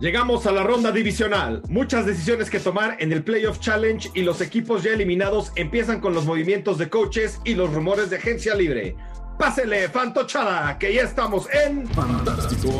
Llegamos 0.00 0.46
a 0.46 0.52
la 0.52 0.62
ronda 0.62 0.92
divisional. 0.92 1.60
Muchas 1.68 2.06
decisiones 2.06 2.48
que 2.48 2.58
tomar 2.58 2.96
en 3.00 3.12
el 3.12 3.22
Playoff 3.22 3.60
Challenge 3.60 4.10
y 4.14 4.22
los 4.22 4.40
equipos 4.40 4.82
ya 4.82 4.94
eliminados 4.94 5.52
empiezan 5.56 6.00
con 6.00 6.14
los 6.14 6.24
movimientos 6.24 6.78
de 6.78 6.88
coaches 6.88 7.38
y 7.44 7.54
los 7.54 7.70
rumores 7.74 8.08
de 8.08 8.16
agencia 8.16 8.54
libre. 8.54 8.96
Pásele, 9.38 9.90
fantochada, 9.90 10.78
que 10.78 10.94
ya 10.94 11.02
estamos 11.02 11.50
en 11.52 11.86
Fantástico 11.88 12.70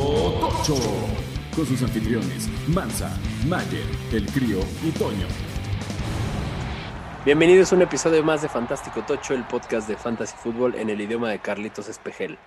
Tocho. 0.41 0.77
Con 1.55 1.67
sus 1.67 1.83
anfitriones, 1.83 2.49
Mansa, 2.69 3.15
Mayer, 3.47 3.85
El 4.13 4.25
Crío 4.25 4.61
y 4.83 4.91
Toño. 4.93 5.27
Bienvenidos 7.27 7.71
a 7.71 7.77
un 7.77 7.83
episodio 7.83 8.25
más 8.25 8.41
de 8.41 8.49
Fantástico 8.49 9.03
Tocho, 9.03 9.35
el 9.35 9.45
podcast 9.45 9.87
de 9.87 9.97
Fantasy 9.99 10.37
Fútbol 10.43 10.75
en 10.75 10.89
el 10.89 10.99
idioma 11.03 11.29
de 11.29 11.39
Carlitos 11.39 11.91
Espejel. 11.91 12.39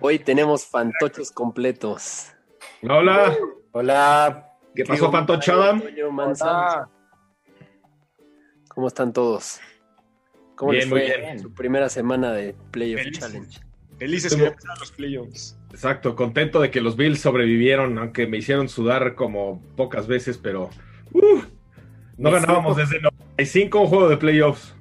Hoy 0.00 0.20
tenemos 0.20 0.64
fantochos 0.64 1.32
completos. 1.32 2.34
Hola. 2.82 3.36
Hola. 3.72 4.46
¿Qué 4.74 4.84
pasó, 4.84 5.10
fantochada? 5.10 5.78
Toño, 5.80 6.10
Mansa. 6.10 6.88
¿Cómo 8.68 8.86
están 8.88 9.12
todos? 9.12 9.60
¿Cómo 10.54 10.72
Bien, 10.72 10.82
les 10.84 10.90
muy 10.90 11.00
fue 11.00 11.16
bien. 11.18 11.38
su 11.40 11.52
primera 11.54 11.88
semana 11.88 12.32
de 12.32 12.54
Playoff 12.70 13.00
Felices. 13.02 13.20
Challenge? 13.24 13.60
Felices 13.98 14.34
que 14.36 14.46
empezaron 14.46 14.78
los 14.78 14.92
playoffs. 14.92 15.58
Exacto, 15.70 16.16
contento 16.16 16.60
de 16.60 16.70
que 16.70 16.80
los 16.80 16.96
Bills 16.96 17.20
sobrevivieron, 17.20 17.98
aunque 17.98 18.26
me 18.26 18.38
hicieron 18.38 18.68
sudar 18.68 19.14
como 19.14 19.60
pocas 19.76 20.06
veces, 20.06 20.38
pero 20.38 20.70
uh, 21.12 21.20
no 22.16 22.30
Me 22.30 22.40
ganábamos 22.40 22.76
siento- 22.76 22.92
desde 22.92 23.02
95 23.02 23.80
un 23.80 23.86
juego 23.88 24.08
de 24.08 24.16
playoffs. 24.16 24.74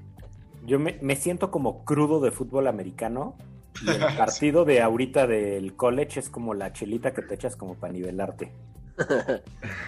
Yo 0.66 0.80
me, 0.80 0.98
me 1.02 1.16
siento 1.16 1.52
como 1.52 1.84
crudo 1.84 2.20
de 2.22 2.32
fútbol 2.32 2.68
americano. 2.68 3.38
Y 3.86 3.90
el 3.90 4.00
partido 4.18 4.66
de 4.66 4.82
ahorita 4.82 5.28
del 5.28 5.76
college 5.76 6.20
es 6.20 6.30
como 6.30 6.54
la 6.54 6.72
chelita 6.74 7.12
que 7.14 7.22
te 7.22 7.36
echas 7.36 7.56
como 7.56 7.76
para 7.76 7.94
nivelarte. 7.94 8.52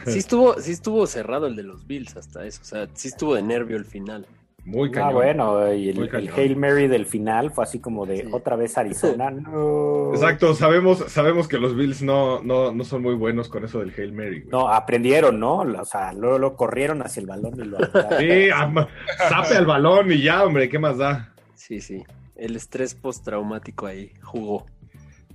Sí 0.05 0.20
estuvo, 0.20 0.59
sí 0.59 0.72
estuvo 0.72 1.05
cerrado 1.05 1.48
el 1.48 1.55
de 1.55 1.63
los 1.63 1.86
Bills 1.86 2.16
hasta 2.16 2.46
eso. 2.46 2.62
O 2.62 2.66
sea, 2.66 2.88
sí 2.94 3.10
estuvo 3.10 3.35
de 3.35 3.41
nervio 3.43 3.76
el 3.77 3.85
final. 3.85 4.26
Muy 4.63 4.90
Ah, 4.90 4.91
cañón. 4.91 5.13
bueno, 5.16 5.74
y 5.74 5.90
el. 5.90 6.29
Hail 6.35 6.55
Mary 6.55 6.88
del 6.88 7.07
final 7.07 7.49
fue 7.51 7.63
así 7.63 7.79
como 7.79 8.05
de 8.05 8.18
Sí. 8.18 8.29
otra 8.32 8.55
vez 8.55 8.77
Arizona. 8.77 9.32
No. 9.32 10.12
Exacto, 10.13 10.54
sabemos, 10.54 10.99
sabemos 11.07 11.48
que 11.48 11.57
los 11.57 11.76
Bills 11.76 12.04
no, 12.04 12.44
no, 12.44 12.71
no 12.71 12.84
son 12.84 13.01
muy 13.01 13.16
buenos 13.16 13.49
con 13.49 13.66
eso 13.66 13.79
del 13.79 13.91
Hail 13.98 14.13
Mary. 14.13 14.41
güey. 14.41 14.51
No, 14.51 14.70
aprendieron, 14.70 15.40
¿no? 15.40 15.57
O 15.62 15.85
sea, 15.85 16.13
luego 16.13 16.38
lo 16.38 16.55
corrieron 16.55 17.01
hacia 17.01 17.21
el 17.21 17.26
balón 17.27 17.55
y 17.60 17.66
lo. 17.66 17.79
Sí, 18.20 18.49
zape 19.29 19.57
al 19.57 19.66
balón 19.66 20.12
y 20.12 20.21
ya, 20.21 20.46
hombre, 20.46 20.70
¿qué 20.70 20.77
más 20.77 20.98
da? 20.99 21.34
Sí, 21.55 21.82
sí. 21.82 22.04
El 22.42 22.56
estrés 22.56 22.96
postraumático 22.96 23.86
ahí 23.86 24.14
jugó. 24.24 24.66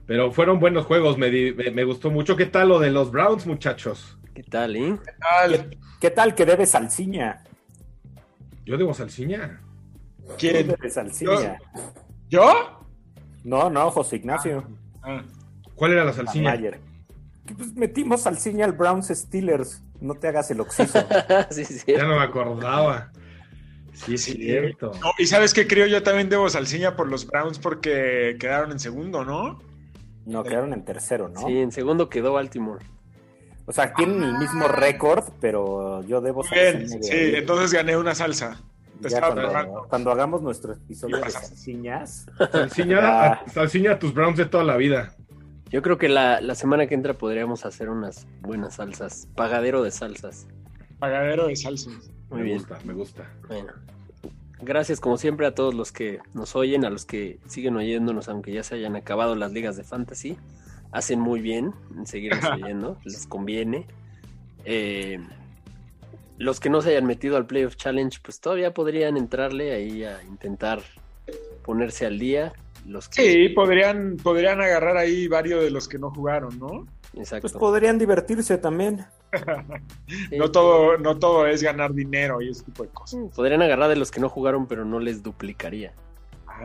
Pero 0.07 0.33
fueron 0.33 0.59
buenos 0.59 0.87
juegos, 0.87 1.17
me, 1.17 1.31
di- 1.31 1.53
me, 1.55 1.71
me 1.71 1.85
gustó 1.85 2.11
mucho. 2.11 2.35
¿Qué 2.35 2.47
tal 2.47 2.69
lo 2.71 2.81
de 2.81 2.91
los 2.91 3.13
Browns, 3.13 3.47
muchachos? 3.47 4.19
¿Qué 4.35 4.43
tal, 4.43 4.75
eh? 4.75 4.99
¿Qué, 5.49 5.79
qué 6.01 6.11
tal 6.11 6.35
que 6.35 6.45
debe 6.45 6.67
salsiña? 6.67 7.45
Yo 8.65 8.77
debo 8.77 8.93
salsiña. 8.93 9.61
¿Qué 10.37 10.51
¿Quién? 10.51 10.67
debe 10.67 10.91
salsiña? 10.91 11.59
¿Yo? 12.29 12.81
No, 13.45 13.71
no, 13.71 13.89
José 13.93 14.17
Ignacio. 14.17 14.67
Ah, 15.01 15.23
¿Cuál 15.77 15.93
era 15.93 16.05
la. 16.05 16.13
Que, 16.13 17.55
Pues 17.55 17.73
metimos 17.75 18.23
salsiña 18.23 18.65
al 18.65 18.73
Browns 18.73 19.09
Steelers. 19.15 19.81
No 20.01 20.15
te 20.15 20.27
hagas 20.27 20.51
el 20.51 20.61
oxiso. 20.61 20.99
sí, 21.51 21.65
sí. 21.65 21.85
Ya 21.97 22.03
no 22.03 22.17
me 22.17 22.23
acordaba. 22.25 23.13
Sí, 24.05 24.15
es 24.15 24.23
Sí. 24.25 24.33
cierto. 24.35 24.93
no, 25.01 25.11
y 25.19 25.27
sabes 25.27 25.53
qué 25.55 25.67
creo 25.67 25.87
yo 25.87 26.03
también 26.03 26.29
debo 26.29 26.49
salsiña 26.51 26.97
por 26.97 27.09
los 27.09 27.27
Browns 27.27 27.59
porque 27.59 28.37
quedaron 28.39 28.71
en 28.73 28.79
segundo, 28.79 29.25
¿no? 29.25 29.61
No, 30.27 30.43
quedaron 30.45 30.73
en 30.73 30.85
tercero, 30.85 31.29
¿no? 31.29 31.47
Sí, 31.47 31.59
en 31.59 31.73
segundo 31.73 32.09
quedó 32.09 32.33
Baltimore. 32.35 32.85
O 33.65 33.73
sea, 33.73 33.93
tienen 33.95 34.23
el 34.23 34.39
mismo 34.39 34.69
récord, 34.69 35.25
pero 35.41 36.03
yo 36.05 36.21
debo 36.21 36.43
Bien, 36.53 36.87
de 36.87 37.03
sí, 37.03 37.13
ahí. 37.13 37.35
entonces 37.37 37.73
gané 37.73 37.97
una 37.97 38.15
salsa. 38.15 38.61
Te 39.03 39.09
Ya 39.09 39.21
cuando, 39.89 40.11
hagamos 40.11 40.41
nuestro 40.41 40.73
episodio 40.73 41.19
¿Qué 41.19 41.25
de 41.27 41.31
salsiñas, 41.31 42.27
Salsiña, 42.53 43.41
salsiña 43.53 43.93
a 43.93 43.99
tus 43.99 44.15
Browns 44.15 44.39
de 44.39 44.47
toda 44.47 44.65
la 44.65 44.77
vida. 44.77 45.15
Yo 45.71 45.83
creo 45.83 45.99
que 45.99 46.09
la, 46.09 46.41
la 46.41 46.55
semana 46.55 46.87
que 46.87 46.95
entra 46.95 47.15
podríamos 47.15 47.67
hacer 47.67 47.91
unas 47.91 48.27
buenas 48.41 48.77
salsas. 48.77 49.29
Pagadero 49.35 49.83
de 49.83 49.91
salsas. 49.91 50.47
Pagadero 50.99 51.47
de 51.49 51.57
salsa. 51.57 51.91
Muy 52.31 52.39
me 52.41 52.43
bien. 52.45 52.59
gusta, 52.59 52.79
me 52.85 52.93
gusta. 52.93 53.31
Bueno. 53.49 53.73
Gracias 54.61 55.01
como 55.01 55.19
siempre 55.19 55.47
a 55.47 55.55
todos 55.55 55.75
los 55.75 55.93
que 55.93 56.19
nos 56.33 56.57
oyen, 56.57 56.85
a 56.85 56.91
los 56.91 57.05
que 57.05 57.39
siguen 57.47 57.77
oyéndonos, 57.77 58.29
aunque 58.29 58.53
ya 58.53 58.63
se 58.63 58.75
hayan 58.77 58.97
acabado 58.97 59.35
las 59.35 59.53
ligas 59.53 59.77
de 59.77 59.85
fantasy. 59.85 60.37
Hacen 60.93 61.21
muy 61.21 61.41
bien 61.41 61.75
en 61.97 62.07
seguirnos 62.07 62.45
oyendo, 62.63 62.99
les 63.05 63.27
conviene. 63.27 63.87
Eh, 64.65 65.19
los 66.39 66.59
que 66.61 66.71
no 66.71 66.81
se 66.83 66.91
hayan 66.91 67.07
metido 67.07 67.37
al 67.37 67.47
Playoff 67.47 67.77
Challenge, 67.77 68.19
pues 68.23 68.41
todavía 68.41 68.73
podrían 68.73 69.17
entrarle 69.17 69.73
ahí 69.73 70.05
a 70.05 70.23
intentar 70.25 70.81
ponerse 71.65 72.07
al 72.07 72.19
día. 72.19 72.53
Los 72.87 73.09
que, 73.09 73.23
Sí, 73.33 73.49
podrían, 73.51 74.17
podrían 74.17 74.61
agarrar 74.61 74.97
ahí 74.97 75.29
varios 75.29 75.63
de 75.63 75.71
los 75.71 75.89
que 75.89 75.99
no 75.99 76.11
jugaron, 76.11 76.59
¿no? 76.59 76.87
exacto. 77.15 77.43
pues 77.43 77.53
podrían 77.55 77.99
divertirse 77.99 78.59
también. 78.59 79.05
Sí. 80.09 80.39
No 80.39 80.51
todo, 80.51 80.99
no 80.99 81.19
todo 81.19 81.47
es 81.47 81.63
ganar 81.63 81.93
dinero 81.93 82.41
y 82.41 82.51
ese 82.51 82.65
tipo 82.65 82.83
de 82.85 82.89
cosas. 82.91 83.21
Podrían 83.35 83.63
agarrar 83.63 83.89
de 83.89 83.97
los 83.97 84.11
que 84.11 84.21
no 84.21 84.29
jugaron, 84.29 84.67
pero 84.67 84.85
no 84.85 84.99
les 85.01 85.23
duplicaría 85.23 85.93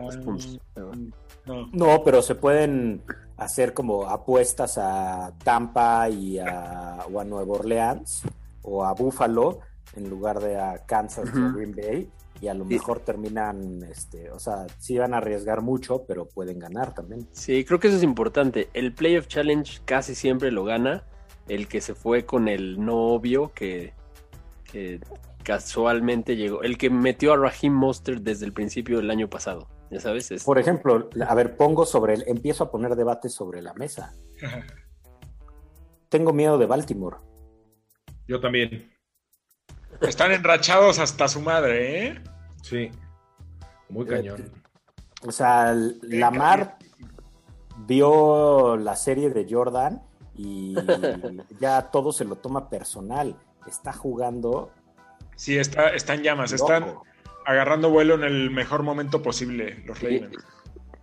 los 0.00 0.16
Ah, 0.16 0.20
puntos. 0.24 0.58
Pero 0.74 0.86
bueno. 0.88 1.06
no. 1.46 1.68
No, 1.72 2.02
pero 2.04 2.22
se 2.22 2.34
pueden 2.34 3.02
hacer 3.36 3.74
como 3.74 4.06
apuestas 4.08 4.78
a 4.78 5.32
Tampa 5.42 6.08
y 6.08 6.38
a, 6.38 7.04
o 7.12 7.20
a 7.20 7.24
Nueva 7.24 7.52
Orleans 7.54 8.22
o 8.62 8.84
a 8.84 8.92
Buffalo 8.94 9.60
en 9.96 10.08
lugar 10.08 10.40
de 10.40 10.58
a 10.58 10.78
Kansas 10.86 11.28
o 11.34 11.38
Ujú. 11.38 11.56
Green 11.58 11.74
Bay. 11.74 12.10
Y 12.40 12.48
a 12.48 12.54
lo 12.54 12.64
Sí. 12.64 12.70
mejor 12.74 12.98
terminan, 13.00 13.84
este, 13.84 14.28
o 14.32 14.38
sea, 14.40 14.66
sí 14.78 14.98
van 14.98 15.14
a 15.14 15.18
arriesgar 15.18 15.62
mucho, 15.62 16.04
pero 16.08 16.26
pueden 16.26 16.58
ganar 16.58 16.92
también. 16.92 17.28
Sí, 17.32 17.64
creo 17.64 17.78
que 17.78 17.86
eso 17.86 17.96
es 17.98 18.02
importante. 18.02 18.68
El 18.74 18.92
Playoff 18.92 19.28
Challenge 19.28 19.80
casi 19.84 20.16
siempre 20.16 20.50
lo 20.50 20.64
gana 20.64 21.04
el 21.48 21.68
que 21.68 21.80
se 21.80 21.94
fue 21.94 22.24
con 22.24 22.48
el 22.48 22.84
no 22.84 22.96
obvio 22.96 23.52
que, 23.52 23.94
que 24.64 25.00
casualmente 25.42 26.36
llegó. 26.36 26.62
El 26.62 26.78
que 26.78 26.90
metió 26.90 27.32
a 27.32 27.36
Raheem 27.36 27.72
Mostert 27.72 28.22
desde 28.22 28.46
el 28.46 28.52
principio 28.52 28.98
del 28.98 29.10
año 29.10 29.28
pasado. 29.28 29.68
Ya 29.90 30.00
sabes, 30.00 30.30
es, 30.30 30.44
Por 30.44 30.58
ejemplo, 30.58 31.10
a 31.28 31.34
ver, 31.34 31.56
pongo 31.56 31.84
sobre 31.84 32.14
el, 32.14 32.24
empiezo 32.26 32.64
a 32.64 32.70
poner 32.70 32.96
debate 32.96 33.28
sobre 33.28 33.60
la 33.60 33.74
mesa. 33.74 34.14
Tengo 36.08 36.32
miedo 36.32 36.58
de 36.58 36.66
Baltimore. 36.66 37.18
Yo 38.26 38.40
también. 38.40 38.90
Están 40.00 40.32
enrachados 40.32 40.98
hasta 40.98 41.28
su 41.28 41.40
madre, 41.40 42.06
¿eh? 42.06 42.22
Sí. 42.62 42.90
Muy 43.88 44.06
cañón. 44.06 44.50
O 45.26 45.30
sea, 45.30 45.74
Lamar 46.02 46.78
vio 47.86 48.76
la 48.76 48.96
serie 48.96 49.30
de 49.30 49.46
Jordan 49.48 50.02
y 50.34 50.74
ya 51.60 51.90
todo 51.90 52.12
se 52.12 52.24
lo 52.24 52.36
toma 52.36 52.68
personal. 52.68 53.36
Está 53.66 53.92
jugando. 53.92 54.70
Sí, 55.36 55.56
está, 55.58 55.88
está 55.90 56.14
en 56.14 56.22
llamas. 56.22 56.52
loco. 56.52 56.64
Están 56.64 56.94
agarrando 57.46 57.90
vuelo 57.90 58.14
en 58.14 58.24
el 58.24 58.50
mejor 58.50 58.82
momento 58.82 59.22
posible, 59.22 59.82
los. 59.86 60.00
Ravens. 60.00 60.36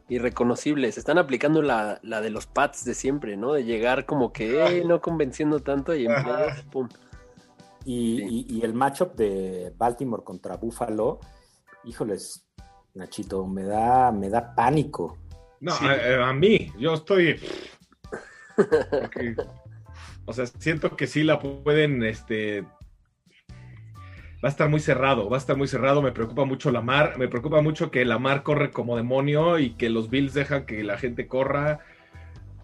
irreconocibles. 0.08 0.98
Están 0.98 1.18
aplicando 1.20 1.62
la, 1.62 2.00
la 2.02 2.20
de 2.22 2.30
los 2.32 2.48
Pats 2.48 2.84
de 2.86 2.94
siempre, 2.96 3.38
¿no? 3.38 3.54
De 3.54 3.64
llegar 3.64 4.06
como 4.06 4.34
que 4.34 4.80
eh, 4.80 4.84
no 4.86 5.02
convenciendo 5.02 5.60
tanto 5.60 5.94
y 5.96 6.06
en 6.08 6.14
pum. 6.72 6.90
Y, 7.86 8.18
Sí. 8.18 8.46
y- 8.50 8.58
y 8.58 8.62
el 8.66 8.74
matchup 8.74 9.14
de 9.16 9.74
Baltimore 9.78 10.24
contra 10.24 10.58
Buffalo, 10.58 11.20
híjoles, 11.86 12.44
Nachito, 12.96 13.46
me 13.46 13.64
da, 13.64 14.12
me 14.12 14.30
da 14.30 14.54
pánico. 14.56 15.18
No, 15.62 15.72
Sí. 15.74 15.86
a, 15.86 16.28
a 16.28 16.34
mí, 16.34 16.74
yo 16.78 16.96
estoy. 16.96 17.40
Porque, 18.90 19.36
o 20.26 20.34
sea, 20.34 20.46
siento 20.48 20.96
que 20.96 21.08
sí 21.08 21.24
la 21.24 21.40
pueden, 21.40 22.04
este. 22.04 22.66
Va 24.44 24.48
a 24.48 24.52
estar 24.52 24.70
muy 24.70 24.80
cerrado, 24.80 25.30
va 25.30 25.36
a 25.36 25.40
estar 25.40 25.58
muy 25.58 25.68
cerrado. 25.68 26.02
Me 26.02 26.14
preocupa 26.14 26.46
mucho 26.46 26.72
la 26.72 26.82
mar, 26.82 27.16
me 27.18 27.28
preocupa 27.28 27.62
mucho 27.62 27.92
que 27.92 28.06
la 28.06 28.20
mar 28.20 28.44
corre 28.44 28.72
como 28.72 28.96
demonio 28.96 29.60
y 29.60 29.72
que 29.72 29.90
los 29.90 30.10
Bills 30.10 30.34
dejan 30.34 30.66
que 30.66 30.84
la 30.84 30.98
gente 30.98 31.28
corra. 31.28 31.80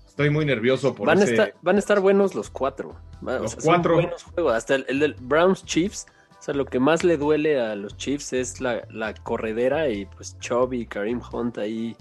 Estoy 0.05 0.29
muy 0.29 0.45
nervioso 0.45 0.95
por 0.95 1.07
Van, 1.07 1.19
a 1.19 1.23
ese. 1.23 1.33
estar, 1.33 1.53
van 1.61 1.75
a 1.75 1.79
estar 1.79 1.99
buenos 1.99 2.33
los 2.33 2.49
cuatro. 2.49 2.95
O 3.21 3.25
Los 3.39 3.51
son 3.51 3.61
cuatro. 3.63 3.95
buenos 3.95 4.23
juegos. 4.23 4.53
Hasta 4.53 4.75
el, 4.75 4.85
el 4.87 4.99
del 4.99 5.15
Browns 5.19 5.65
Chiefs. 5.65 6.05
O 6.39 6.41
sea, 6.45 6.53
lo 6.53 6.63
que 6.65 6.79
más 6.79 7.03
le 7.03 7.17
duele 7.17 7.59
a 7.59 7.75
los 7.75 7.97
Chiefs 7.97 8.31
es 8.31 8.61
la, 8.61 8.87
la 8.89 9.13
corredera 9.13 9.89
y 9.89 10.05
pues 10.05 10.37
Chubb 10.39 10.71
y 10.73 10.85
Kareem 10.85 11.19
Hunt 11.33 11.57
ahí. 11.57 11.97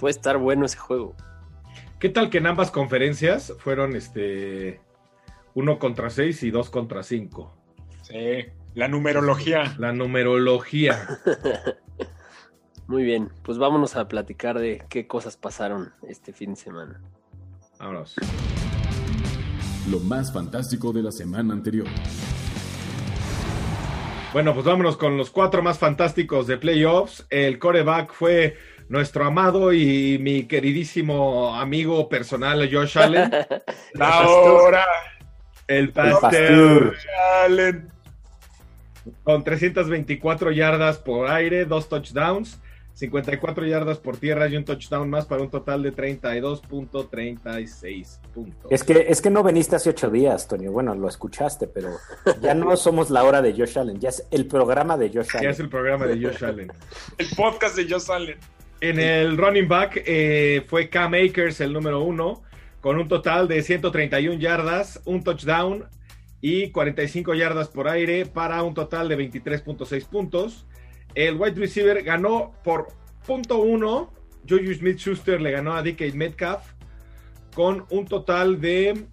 Puede 0.00 0.10
estar 0.12 0.38
bueno 0.38 0.66
ese 0.66 0.78
juego. 0.78 1.14
¿Qué 2.00 2.08
tal 2.08 2.30
que 2.30 2.38
en 2.38 2.46
ambas 2.46 2.70
conferencias 2.70 3.52
fueron 3.58 3.94
este 3.94 4.80
uno 5.52 5.78
contra 5.78 6.08
seis 6.08 6.42
y 6.42 6.50
dos 6.50 6.70
contra 6.70 7.02
cinco? 7.02 7.54
Sí, 8.00 8.46
la 8.74 8.88
numerología. 8.88 9.76
La 9.78 9.92
numerología. 9.92 11.20
Muy 12.86 13.02
bien, 13.02 13.28
pues 13.42 13.58
vámonos 13.58 13.96
a 13.96 14.08
platicar 14.08 14.58
de 14.58 14.82
qué 14.88 15.06
cosas 15.06 15.36
pasaron 15.36 15.92
este 16.08 16.32
fin 16.32 16.54
de 16.54 16.56
semana. 16.56 17.02
Vámonos. 17.78 18.16
lo 19.90 20.00
más 20.00 20.32
fantástico 20.32 20.94
de 20.94 21.02
la 21.02 21.12
semana 21.12 21.52
anterior. 21.52 21.86
Bueno, 24.32 24.54
pues 24.54 24.64
vámonos 24.64 24.96
con 24.96 25.18
los 25.18 25.30
cuatro 25.30 25.62
más 25.62 25.78
fantásticos 25.78 26.46
de 26.46 26.56
playoffs. 26.56 27.26
El 27.28 27.58
coreback 27.58 28.14
fue 28.14 28.56
nuestro 28.90 29.24
amado 29.24 29.72
y 29.72 30.18
mi 30.18 30.42
queridísimo 30.44 31.54
amigo 31.54 32.06
personal 32.08 32.68
Josh 32.70 32.98
Allen. 32.98 33.30
Ahora, 34.00 34.84
El 35.68 35.92
pastor. 35.92 36.96
Allen. 37.44 37.88
Con 39.22 39.44
324 39.44 40.50
yardas 40.50 40.98
por 40.98 41.30
aire, 41.30 41.66
dos 41.66 41.88
touchdowns, 41.88 42.60
54 42.94 43.64
yardas 43.64 43.98
por 43.98 44.16
tierra 44.16 44.48
y 44.48 44.56
un 44.56 44.64
touchdown 44.64 45.08
más 45.08 45.24
para 45.24 45.42
un 45.42 45.50
total 45.50 45.84
de 45.84 45.94
32.36 45.94 48.18
puntos. 48.34 48.72
Es 48.72 48.82
que, 48.82 49.06
es 49.08 49.22
que 49.22 49.30
no 49.30 49.44
veniste 49.44 49.76
hace 49.76 49.90
ocho 49.90 50.10
días, 50.10 50.48
Tony. 50.48 50.66
Bueno, 50.66 50.96
lo 50.96 51.08
escuchaste, 51.08 51.68
pero 51.68 51.90
ya 52.42 52.54
no 52.54 52.76
somos 52.76 53.08
la 53.08 53.22
hora 53.22 53.40
de 53.40 53.52
Josh 53.52 53.78
Allen, 53.78 54.00
ya 54.00 54.08
es 54.08 54.26
el 54.32 54.48
programa 54.48 54.96
de 54.96 55.10
Josh 55.10 55.28
Ya 55.32 55.38
Allen. 55.38 55.50
es 55.52 55.60
el 55.60 55.68
programa 55.68 56.06
de 56.06 56.20
Josh 56.20 56.44
Allen. 56.44 56.72
El 57.18 57.28
podcast 57.36 57.76
de 57.76 57.88
Josh 57.88 58.10
Allen. 58.10 58.36
En 58.80 58.98
el 58.98 59.36
running 59.36 59.68
back 59.68 60.02
eh, 60.06 60.64
fue 60.66 60.88
Cam 60.88 61.12
Akers 61.12 61.60
el 61.60 61.74
número 61.74 62.02
uno, 62.02 62.42
con 62.80 62.98
un 62.98 63.08
total 63.08 63.46
de 63.46 63.62
131 63.62 64.40
yardas, 64.40 65.02
un 65.04 65.22
touchdown 65.22 65.84
y 66.40 66.70
45 66.70 67.34
yardas 67.34 67.68
por 67.68 67.88
aire 67.88 68.24
para 68.24 68.62
un 68.62 68.72
total 68.72 69.10
de 69.10 69.18
23.6 69.18 70.06
puntos. 70.08 70.66
El 71.14 71.36
wide 71.36 71.60
receiver 71.60 72.02
ganó 72.02 72.54
por 72.64 72.86
punto 73.26 73.58
uno. 73.58 74.14
Juju 74.48 74.72
Smith 74.72 74.98
Schuster 74.98 75.42
le 75.42 75.50
ganó 75.50 75.74
a 75.74 75.82
DK 75.82 76.14
Metcalf 76.14 76.62
con 77.54 77.84
un 77.90 78.06
total 78.06 78.62
de 78.62 79.04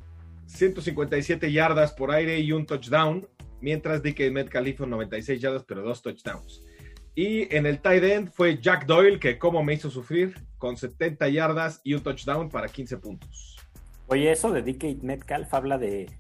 157 0.46 1.52
yardas 1.52 1.92
por 1.92 2.12
aire 2.12 2.40
y 2.40 2.54
un 2.54 2.66
touchdown, 2.66 3.28
mientras 3.60 4.02
DK 4.02 4.32
Metcalf 4.32 4.68
hizo 4.68 4.86
96 4.86 5.42
yardas 5.42 5.66
pero 5.68 5.84
dos 5.84 6.02
touchdowns. 6.02 6.64
Y 7.18 7.52
en 7.56 7.66
el 7.66 7.80
tight 7.82 8.04
end 8.04 8.30
fue 8.30 8.60
Jack 8.62 8.86
Doyle, 8.86 9.20
que 9.20 9.40
como 9.40 9.64
me 9.64 9.74
hizo 9.74 9.90
sufrir, 9.90 10.36
con 10.60 10.78
70 10.78 11.28
yardas 11.30 11.82
y 11.84 11.96
un 11.96 12.02
touchdown 12.04 12.48
para 12.48 12.68
15 12.68 12.98
puntos. 12.98 13.58
Oye, 14.06 14.32
eso 14.32 14.52
de 14.52 14.62
DK 14.62 15.02
Metcalf 15.02 15.52
habla 15.56 15.80
de 15.80 16.12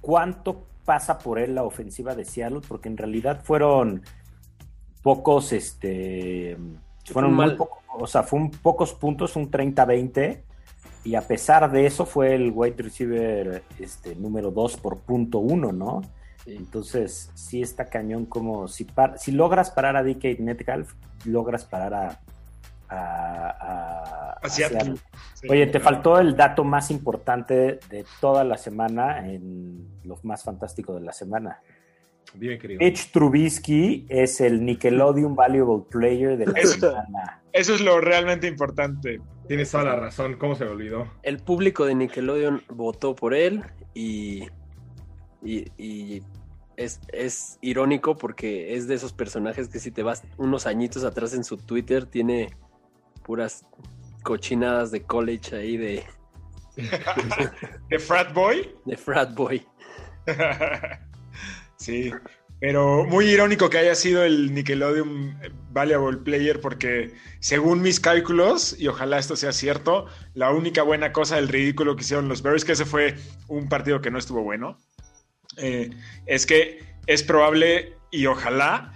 cuánto 0.00 0.68
pasa 0.84 1.18
por 1.18 1.40
él 1.40 1.56
la 1.56 1.64
ofensiva 1.64 2.14
de 2.14 2.24
Seattle, 2.24 2.60
porque 2.68 2.88
en 2.88 2.96
realidad 2.96 3.42
fueron 3.42 4.02
pocos, 5.02 5.52
este, 5.52 6.56
fueron 7.04 7.32
Fue 7.32 7.36
muy 7.36 7.46
mal. 7.48 7.56
poco- 7.56 7.82
o 7.98 8.06
sea, 8.06 8.22
fue 8.22 8.38
un 8.38 8.52
pocos 8.52 8.94
puntos, 8.94 9.34
un 9.34 9.50
30-20, 9.50 10.44
y 11.02 11.16
a 11.16 11.22
pesar 11.22 11.72
de 11.72 11.86
eso 11.86 12.06
fue 12.06 12.36
el 12.36 12.52
wide 12.54 12.80
receiver 12.84 13.64
este, 13.80 14.14
número 14.14 14.52
2 14.52 14.76
por 14.76 14.98
punto 15.00 15.38
1, 15.40 15.72
¿no? 15.72 16.02
Sí. 16.48 16.56
Entonces, 16.56 17.30
sí 17.34 17.60
está 17.60 17.84
cañón 17.86 18.24
como 18.24 18.68
si, 18.68 18.84
par- 18.84 19.18
si 19.18 19.32
logras 19.32 19.70
parar 19.70 19.96
a 19.96 20.02
DK 20.02 20.38
Metcalf, 20.40 20.94
logras 21.26 21.64
parar 21.66 21.92
a, 21.94 22.20
a, 22.88 22.96
a- 23.50 24.30
a 24.30 24.30
A 24.42 24.48
Seattle. 24.48 24.78
Seattle. 24.80 25.00
Sí. 25.34 25.46
Oye, 25.50 25.66
te 25.66 25.78
faltó 25.78 26.18
el 26.18 26.36
dato 26.36 26.64
más 26.64 26.90
importante 26.90 27.80
de 27.90 28.04
toda 28.20 28.44
la 28.44 28.56
semana 28.56 29.28
en 29.28 29.86
lo 30.04 30.18
más 30.22 30.42
fantástico 30.42 30.94
de 30.94 31.00
la 31.02 31.12
semana. 31.12 31.60
Bien, 32.34 32.58
querido. 32.58 32.78
Mitch 32.80 33.10
Trubisky 33.12 34.06
es 34.08 34.40
el 34.40 34.64
Nickelodeon 34.64 35.34
Valuable 35.34 35.84
Player 35.90 36.36
de 36.38 36.46
la 36.46 36.58
Eso- 36.58 36.80
semana. 36.80 37.42
Eso 37.52 37.74
es 37.74 37.80
lo 37.80 38.00
realmente 38.00 38.46
importante. 38.46 39.20
Tienes 39.48 39.70
toda 39.70 39.84
la 39.84 39.96
razón. 39.96 40.36
¿Cómo 40.38 40.54
se 40.54 40.64
me 40.64 40.70
olvidó? 40.70 41.08
El 41.22 41.38
público 41.38 41.84
de 41.86 41.94
Nickelodeon 41.94 42.62
votó 42.68 43.14
por 43.14 43.34
él 43.34 43.62
y, 43.94 44.44
y, 45.42 45.64
y 45.78 46.22
es, 46.78 47.00
es 47.12 47.58
irónico 47.60 48.16
porque 48.16 48.74
es 48.76 48.86
de 48.86 48.94
esos 48.94 49.12
personajes 49.12 49.68
que 49.68 49.80
si 49.80 49.90
te 49.90 50.02
vas 50.02 50.22
unos 50.36 50.66
añitos 50.66 51.04
atrás 51.04 51.34
en 51.34 51.44
su 51.44 51.56
Twitter 51.56 52.06
tiene 52.06 52.56
puras 53.24 53.66
cochinadas 54.22 54.90
de 54.90 55.02
college 55.02 55.56
ahí 55.56 55.76
de, 55.76 56.04
¿De 57.90 57.98
Frat 57.98 58.32
Boy? 58.32 58.70
de 58.84 58.96
frat 58.96 59.34
boy. 59.34 59.66
sí, 61.76 62.12
pero 62.60 63.04
muy 63.04 63.26
irónico 63.26 63.68
que 63.68 63.78
haya 63.78 63.94
sido 63.94 64.22
el 64.22 64.54
Nickelodeon 64.54 65.36
Valuable 65.70 66.18
Player 66.18 66.60
porque 66.60 67.14
según 67.40 67.82
mis 67.82 67.98
cálculos, 67.98 68.78
y 68.78 68.86
ojalá 68.86 69.18
esto 69.18 69.34
sea 69.34 69.52
cierto, 69.52 70.06
la 70.34 70.52
única 70.52 70.82
buena 70.82 71.12
cosa 71.12 71.36
del 71.36 71.48
ridículo 71.48 71.96
que 71.96 72.02
hicieron 72.02 72.28
los 72.28 72.42
Bears, 72.42 72.64
que 72.64 72.72
ese 72.72 72.84
fue 72.84 73.16
un 73.48 73.68
partido 73.68 74.00
que 74.00 74.10
no 74.10 74.18
estuvo 74.18 74.42
bueno, 74.42 74.78
eh, 75.58 75.90
es 76.26 76.46
que 76.46 76.82
es 77.06 77.22
probable 77.22 77.94
y 78.10 78.26
ojalá 78.26 78.92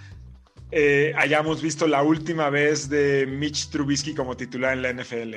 eh, 0.71 1.13
hayamos 1.19 1.61
visto 1.61 1.87
la 1.87 2.03
última 2.03 2.49
vez 2.49 2.89
de 2.89 3.27
Mitch 3.27 3.69
Trubisky 3.69 4.15
como 4.15 4.37
titular 4.37 4.73
en 4.73 4.83
la 4.83 4.93
NFL. 4.93 5.35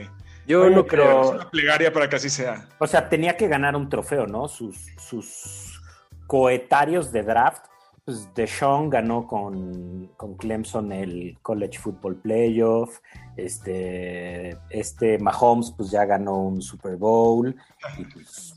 Yo 0.47 0.61
Oye, 0.61 0.75
no 0.75 0.85
creo. 0.85 1.23
Es 1.23 1.35
una 1.35 1.49
plegaria 1.49 1.91
para 1.91 2.07
que 2.09 2.15
así 2.15 2.29
sea. 2.29 2.69
O 2.79 2.87
sea, 2.87 3.09
tenía 3.09 3.35
que 3.35 3.47
ganar 3.47 3.75
un 3.75 3.89
trofeo, 3.89 4.27
¿no? 4.27 4.47
Sus, 4.47 4.87
sus 4.97 5.81
coetarios 6.27 7.11
de 7.11 7.23
draft. 7.23 7.65
Pues 8.05 8.33
Deshaun 8.35 8.89
ganó 8.89 9.25
con, 9.25 10.11
con 10.15 10.37
Clemson 10.37 10.91
el 10.91 11.37
College 11.41 11.79
Football 11.79 12.17
Playoff. 12.17 12.99
Este, 13.35 14.57
este 14.69 15.17
Mahomes 15.17 15.73
pues 15.75 15.89
ya 15.89 16.05
ganó 16.05 16.37
un 16.43 16.61
Super 16.61 16.95
Bowl. 16.95 17.55
Y 17.97 18.05
pues, 18.05 18.54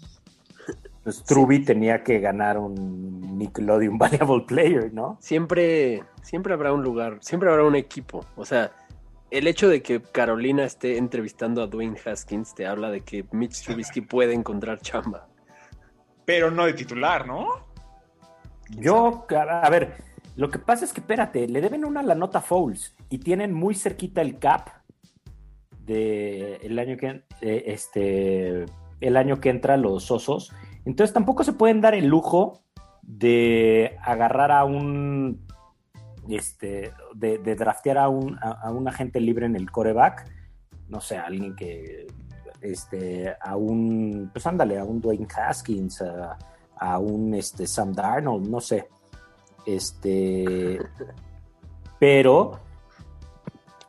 pues 1.08 1.24
Truby 1.24 1.60
tenía 1.64 2.04
que 2.04 2.20
ganar 2.20 2.58
un 2.58 3.38
Nickelodeon 3.38 3.96
Valuable 3.98 4.44
Player, 4.46 4.92
¿no? 4.92 5.16
Siempre, 5.22 6.02
siempre 6.22 6.52
habrá 6.52 6.74
un 6.74 6.82
lugar, 6.82 7.16
siempre 7.22 7.48
habrá 7.48 7.64
un 7.64 7.76
equipo. 7.76 8.26
O 8.36 8.44
sea, 8.44 8.72
el 9.30 9.46
hecho 9.46 9.70
de 9.70 9.80
que 9.80 10.02
Carolina 10.02 10.64
esté 10.64 10.98
entrevistando 10.98 11.62
a 11.62 11.66
Dwayne 11.66 11.96
Haskins 12.04 12.54
te 12.54 12.66
habla 12.66 12.90
de 12.90 13.00
que 13.00 13.24
Mitch 13.32 13.64
Trubisky 13.64 14.00
puede 14.02 14.34
encontrar 14.34 14.80
chamba. 14.80 15.28
Pero 16.26 16.50
no 16.50 16.66
de 16.66 16.74
titular, 16.74 17.26
¿no? 17.26 17.46
Yo, 18.68 19.26
a 19.30 19.60
a 19.62 19.70
ver, 19.70 19.96
lo 20.36 20.50
que 20.50 20.58
pasa 20.58 20.84
es 20.84 20.92
que, 20.92 21.00
espérate, 21.00 21.48
le 21.48 21.62
deben 21.62 21.86
una 21.86 22.02
la 22.02 22.14
nota 22.14 22.42
Fouls 22.42 22.94
y 23.08 23.16
tienen 23.16 23.54
muy 23.54 23.74
cerquita 23.74 24.20
el 24.20 24.38
cap 24.38 24.68
de 25.86 26.56
el 26.56 26.78
año 26.78 26.98
que 26.98 27.22
eh, 27.40 27.62
este 27.68 28.66
el 29.00 29.16
año 29.16 29.40
que 29.40 29.48
entra 29.48 29.78
los 29.78 30.10
osos. 30.10 30.52
Entonces 30.88 31.12
tampoco 31.12 31.44
se 31.44 31.52
pueden 31.52 31.80
dar 31.80 31.94
el 31.94 32.06
lujo 32.06 32.62
de 33.02 33.96
agarrar 34.02 34.50
a 34.50 34.64
un 34.64 35.46
este 36.28 36.92
de, 37.14 37.38
de 37.38 37.54
draftear 37.54 37.98
a 37.98 38.08
un, 38.08 38.38
a, 38.40 38.52
a 38.52 38.70
un 38.70 38.88
agente 38.88 39.20
libre 39.20 39.46
en 39.46 39.54
el 39.54 39.70
coreback. 39.70 40.24
No 40.88 41.00
sé, 41.00 41.18
alguien 41.18 41.54
que 41.54 42.06
este 42.62 43.36
a 43.38 43.56
un 43.56 44.30
pues 44.32 44.46
ándale, 44.46 44.78
a 44.78 44.84
un 44.84 45.00
Dwayne 45.00 45.28
Haskins, 45.36 46.00
a, 46.00 46.38
a 46.78 46.98
un 46.98 47.34
este, 47.34 47.66
Sam 47.66 47.92
Darnold, 47.92 48.48
no 48.48 48.60
sé. 48.60 48.88
Este. 49.66 50.78
Pero. 52.00 52.60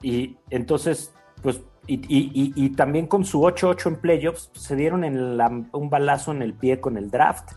Y 0.01 0.37
entonces, 0.49 1.13
pues. 1.41 1.61
Y, 1.91 1.95
y- 2.07 2.31
y- 2.33 2.65
y 2.65 2.69
también 2.71 3.07
con 3.07 3.25
su 3.25 3.41
8-8 3.41 3.89
en 3.89 3.95
playoffs, 3.95 4.51
se 4.53 4.75
dieron 4.75 5.03
en 5.03 5.37
la- 5.37 5.47
un 5.73 5.89
balazo 5.89 6.31
en 6.31 6.41
el 6.43 6.53
pie 6.53 6.79
con 6.79 6.97
el 6.97 7.09
draft. 7.09 7.53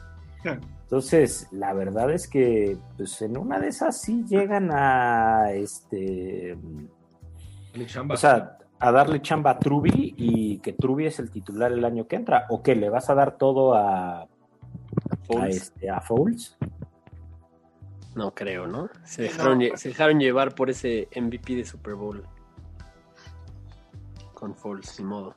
Entonces, 0.85 1.49
la 1.53 1.73
verdad 1.73 2.11
es 2.11 2.27
que, 2.29 2.77
pues 2.97 3.21
en 3.23 3.37
una 3.37 3.59
de 3.59 3.69
esas 3.69 4.01
sí 4.01 4.25
llegan 4.27 4.71
a 4.73 5.51
este. 5.53 6.57
O 8.15 8.17
sea, 8.17 8.59
a 8.79 8.91
darle 8.93 9.23
chamba 9.23 9.53
a 9.53 9.59
Truby 9.59 10.15
y 10.17 10.59
que 10.59 10.73
Truby 10.73 11.07
es 11.07 11.19
el 11.19 11.31
titular 11.31 11.71
el 11.73 11.85
año 11.85 12.07
que 12.07 12.17
entra. 12.17 12.47
¿O 12.51 12.63
qué? 12.63 12.75
¿Le 12.75 12.91
vas 12.91 13.09
a 13.11 13.15
dar 13.15 13.37
todo 13.39 13.75
a, 13.75 14.23
a, 14.23 14.29
Foles. 15.27 15.57
este, 15.57 15.89
a 15.91 16.01
Foles? 16.01 16.57
No 18.15 18.35
creo, 18.35 18.67
¿no? 18.67 18.91
Se 19.05 19.23
dejaron, 19.23 19.61
lle- 19.61 19.77
se 19.77 19.89
dejaron 19.91 20.19
llevar 20.21 20.55
por 20.55 20.69
ese 20.69 21.09
MVP 21.17 21.55
de 21.57 21.65
Super 21.65 21.95
Bowl. 21.95 22.23
Con 24.43 24.57
Foles, 24.57 24.89
sin 24.89 25.07
modo. 25.07 25.37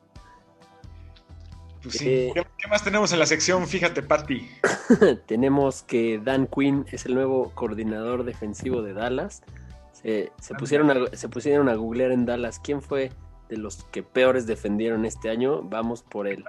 Pues 1.83 1.99
sí. 1.99 2.09
Eh. 2.09 2.31
¿Qué, 2.33 2.43
qué 2.57 2.67
más 2.67 2.83
tenemos 2.83 3.13
en 3.13 3.19
la 3.19 3.27
sección? 3.27 3.67
Fíjate, 3.67 4.01
Patty. 4.01 4.49
Tenemos 5.27 5.83
que 5.83 6.17
Dan 6.17 6.47
Quinn 6.47 6.87
es 6.91 7.05
el 7.05 7.13
nuevo 7.13 7.51
coordinador 7.53 8.23
defensivo 8.23 8.81
de 8.81 8.93
Dallas. 8.93 9.43
Se, 9.91 10.31
se 10.41 10.55
pusieron 10.55 10.89
a, 10.89 11.15
se 11.15 11.29
pusieron 11.29 11.69
a 11.69 11.75
googlear 11.75 12.11
en 12.11 12.25
Dallas 12.25 12.59
quién 12.59 12.81
fue 12.81 13.11
de 13.47 13.57
los 13.57 13.83
que 13.91 14.01
peores 14.01 14.47
defendieron 14.47 15.05
este 15.05 15.29
año. 15.29 15.61
Vamos 15.61 16.01
por 16.01 16.27
él. 16.27 16.43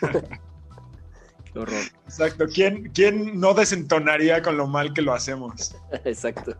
Qué 1.52 1.58
horror. 1.58 1.82
Exacto. 2.04 2.46
¿Quién, 2.46 2.92
¿Quién 2.94 3.40
no 3.40 3.52
desentonaría 3.52 4.42
con 4.42 4.56
lo 4.56 4.68
mal 4.68 4.92
que 4.94 5.02
lo 5.02 5.12
hacemos? 5.12 5.74
Exacto. 6.04 6.54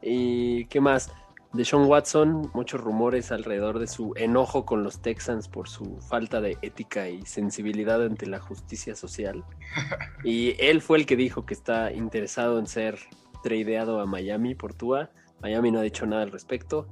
¿Y 0.00 0.66
qué 0.66 0.80
más? 0.80 1.10
De 1.56 1.64
Sean 1.64 1.86
Watson, 1.86 2.50
muchos 2.52 2.82
rumores 2.82 3.32
alrededor 3.32 3.78
de 3.78 3.86
su 3.86 4.12
enojo 4.16 4.66
con 4.66 4.82
los 4.84 5.00
Texans 5.00 5.48
por 5.48 5.70
su 5.70 5.98
falta 6.02 6.42
de 6.42 6.58
ética 6.60 7.08
y 7.08 7.22
sensibilidad 7.22 8.04
ante 8.04 8.26
la 8.26 8.40
justicia 8.40 8.94
social. 8.94 9.42
Y 10.22 10.54
él 10.58 10.82
fue 10.82 10.98
el 10.98 11.06
que 11.06 11.16
dijo 11.16 11.46
que 11.46 11.54
está 11.54 11.92
interesado 11.92 12.58
en 12.58 12.66
ser 12.66 12.98
tradeado 13.42 14.00
a 14.00 14.06
Miami 14.06 14.54
por 14.54 14.74
Tua. 14.74 15.10
Miami 15.40 15.70
no 15.70 15.78
ha 15.78 15.82
dicho 15.82 16.04
nada 16.04 16.24
al 16.24 16.30
respecto, 16.30 16.88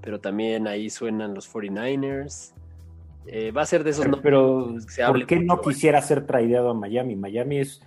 pero 0.00 0.20
también 0.20 0.66
ahí 0.66 0.90
suenan 0.90 1.32
los 1.32 1.48
49ers. 1.52 2.54
Eh, 3.26 3.52
va 3.52 3.62
a 3.62 3.66
ser 3.66 3.84
de 3.84 3.90
esos 3.90 4.04
Pero, 4.04 4.20
pero 4.20 4.60
nombres 4.60 4.86
que 4.86 4.92
se 4.94 5.02
hable 5.04 5.20
¿por 5.20 5.28
qué 5.28 5.40
no 5.40 5.60
quisiera 5.60 6.02
ser 6.02 6.26
tradeado 6.26 6.70
a 6.70 6.74
Miami? 6.74 7.14
Miami 7.14 7.58
es, 7.58 7.82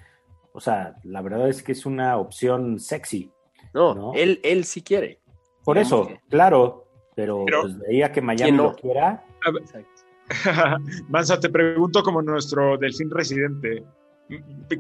o 0.54 0.62
sea, 0.62 0.96
la 1.04 1.22
verdad 1.22 1.50
es 1.50 1.62
que 1.62 1.74
es 1.74 1.86
una 1.86 2.16
opción 2.16 2.80
sexy. 2.80 3.30
No, 3.74 3.96
¿no? 3.96 4.14
Él, 4.14 4.40
él 4.44 4.64
sí 4.64 4.82
quiere. 4.82 5.21
Por 5.63 5.77
eso, 5.77 6.08
que- 6.08 6.20
claro, 6.30 6.86
pero, 7.15 7.44
Pero- 7.46 7.62
pues 7.62 7.77
veía 7.80 8.12
que 8.12 8.22
Miami 8.22 8.44
¿Quién 8.44 8.58
no? 8.58 8.63
lo 8.63 8.75
quiera. 8.75 9.24
Mansa, 11.10 11.39
te 11.39 11.50
pregunto 11.50 12.03
como 12.03 12.22
nuestro 12.22 12.77
delfín 12.77 13.10
residente. 13.12 13.84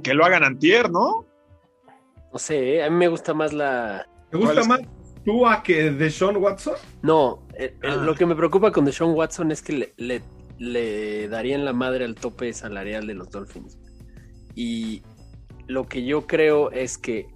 Que 0.01 0.13
lo 0.13 0.23
hagan 0.23 0.43
antier, 0.43 0.89
¿no? 0.89 1.25
No 2.31 2.39
sé, 2.39 2.75
¿eh? 2.75 2.83
a 2.83 2.89
mí 2.89 2.95
me 2.95 3.09
gusta 3.09 3.33
más 3.33 3.51
la, 3.51 4.07
¿Te 4.29 4.37
gusta 4.37 4.63
más 4.63 4.79
tú 5.25 5.45
a 5.45 5.61
que 5.61 5.91
de 5.91 6.09
Sean 6.09 6.37
Watson? 6.37 6.75
No, 7.01 7.45
eh, 7.55 7.75
eh, 7.83 7.87
Ah. 7.89 7.95
lo 7.97 8.15
que 8.15 8.25
me 8.25 8.35
preocupa 8.35 8.71
con 8.71 8.85
Deshaun 8.85 9.13
Watson 9.13 9.51
es 9.51 9.61
que 9.61 9.73
le, 9.73 9.93
le, 9.97 10.21
le 10.57 11.27
darían 11.27 11.65
la 11.65 11.73
madre 11.73 12.05
al 12.05 12.15
tope 12.15 12.53
salarial 12.53 13.05
de 13.05 13.15
los 13.15 13.29
Dolphins. 13.29 13.77
Y 14.55 15.03
lo 15.67 15.87
que 15.87 16.05
yo 16.05 16.25
creo 16.27 16.71
es 16.71 16.97
que 16.97 17.27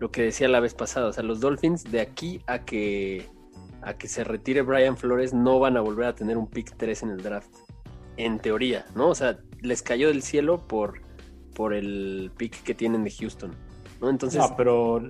lo 0.00 0.10
que 0.10 0.22
decía 0.22 0.48
la 0.48 0.58
vez 0.60 0.74
pasada, 0.74 1.06
o 1.08 1.12
sea, 1.12 1.22
los 1.22 1.38
Dolphins 1.40 1.84
de 1.84 2.00
aquí 2.00 2.42
a 2.46 2.64
que 2.64 3.28
a 3.82 3.94
que 3.94 4.08
se 4.08 4.24
retire 4.24 4.60
Brian 4.62 4.96
Flores 4.96 5.32
no 5.32 5.58
van 5.58 5.76
a 5.76 5.80
volver 5.80 6.06
a 6.06 6.14
tener 6.14 6.36
un 6.36 6.46
pick 6.48 6.74
3 6.76 7.02
en 7.04 7.10
el 7.10 7.22
draft. 7.22 7.48
En 8.18 8.38
teoría, 8.38 8.84
¿no? 8.94 9.08
O 9.08 9.14
sea, 9.14 9.38
les 9.62 9.80
cayó 9.80 10.08
del 10.08 10.22
cielo 10.22 10.66
por, 10.66 11.00
por 11.54 11.72
el 11.72 12.30
pick 12.36 12.62
que 12.62 12.74
tienen 12.74 13.04
de 13.04 13.10
Houston. 13.10 13.54
¿no? 14.02 14.10
Entonces, 14.10 14.38
No, 14.40 14.54
pero 14.56 15.00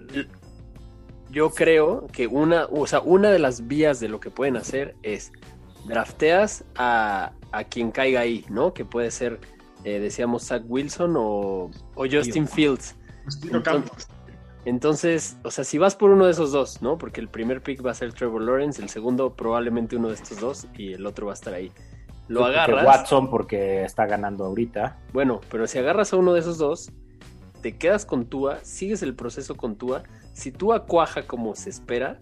yo 1.30 1.50
creo 1.50 2.06
que 2.12 2.26
una, 2.28 2.66
o 2.66 2.86
sea, 2.86 3.00
una 3.00 3.30
de 3.30 3.38
las 3.40 3.66
vías 3.66 3.98
de 3.98 4.08
lo 4.08 4.20
que 4.20 4.30
pueden 4.30 4.56
hacer 4.56 4.94
es 5.02 5.32
drafteas 5.86 6.64
a, 6.76 7.32
a 7.52 7.64
quien 7.64 7.90
caiga 7.90 8.20
ahí, 8.20 8.44
¿no? 8.48 8.72
Que 8.74 8.84
puede 8.84 9.10
ser, 9.10 9.40
eh, 9.84 9.98
decíamos, 9.98 10.44
Zach 10.46 10.62
Wilson 10.68 11.14
o, 11.16 11.70
o 11.94 12.04
Justin 12.10 12.46
Fields. 12.46 12.94
Entonces- 13.42 13.62
Campos. 13.62 14.08
Entonces, 14.64 15.38
o 15.42 15.50
sea, 15.50 15.64
si 15.64 15.78
vas 15.78 15.96
por 15.96 16.10
uno 16.10 16.26
de 16.26 16.32
esos 16.32 16.52
dos, 16.52 16.82
¿no? 16.82 16.98
Porque 16.98 17.20
el 17.20 17.28
primer 17.28 17.62
pick 17.62 17.84
va 17.84 17.92
a 17.92 17.94
ser 17.94 18.12
Trevor 18.12 18.42
Lawrence, 18.42 18.82
el 18.82 18.88
segundo 18.88 19.34
probablemente 19.34 19.96
uno 19.96 20.08
de 20.08 20.14
estos 20.14 20.38
dos 20.38 20.66
y 20.76 20.92
el 20.92 21.06
otro 21.06 21.26
va 21.26 21.32
a 21.32 21.34
estar 21.34 21.54
ahí. 21.54 21.72
Lo 22.28 22.40
porque 22.40 22.58
agarras. 22.58 22.86
Watson 22.86 23.30
porque 23.30 23.84
está 23.84 24.06
ganando 24.06 24.44
ahorita. 24.44 24.98
Bueno, 25.12 25.40
pero 25.50 25.66
si 25.66 25.78
agarras 25.78 26.12
a 26.12 26.16
uno 26.16 26.34
de 26.34 26.40
esos 26.40 26.58
dos, 26.58 26.92
te 27.62 27.76
quedas 27.76 28.06
con 28.06 28.26
Tua, 28.26 28.60
sigues 28.62 29.02
el 29.02 29.14
proceso 29.14 29.56
con 29.56 29.76
Tua. 29.76 30.02
Si 30.32 30.52
Tua 30.52 30.86
cuaja 30.86 31.26
como 31.26 31.54
se 31.56 31.70
espera, 31.70 32.18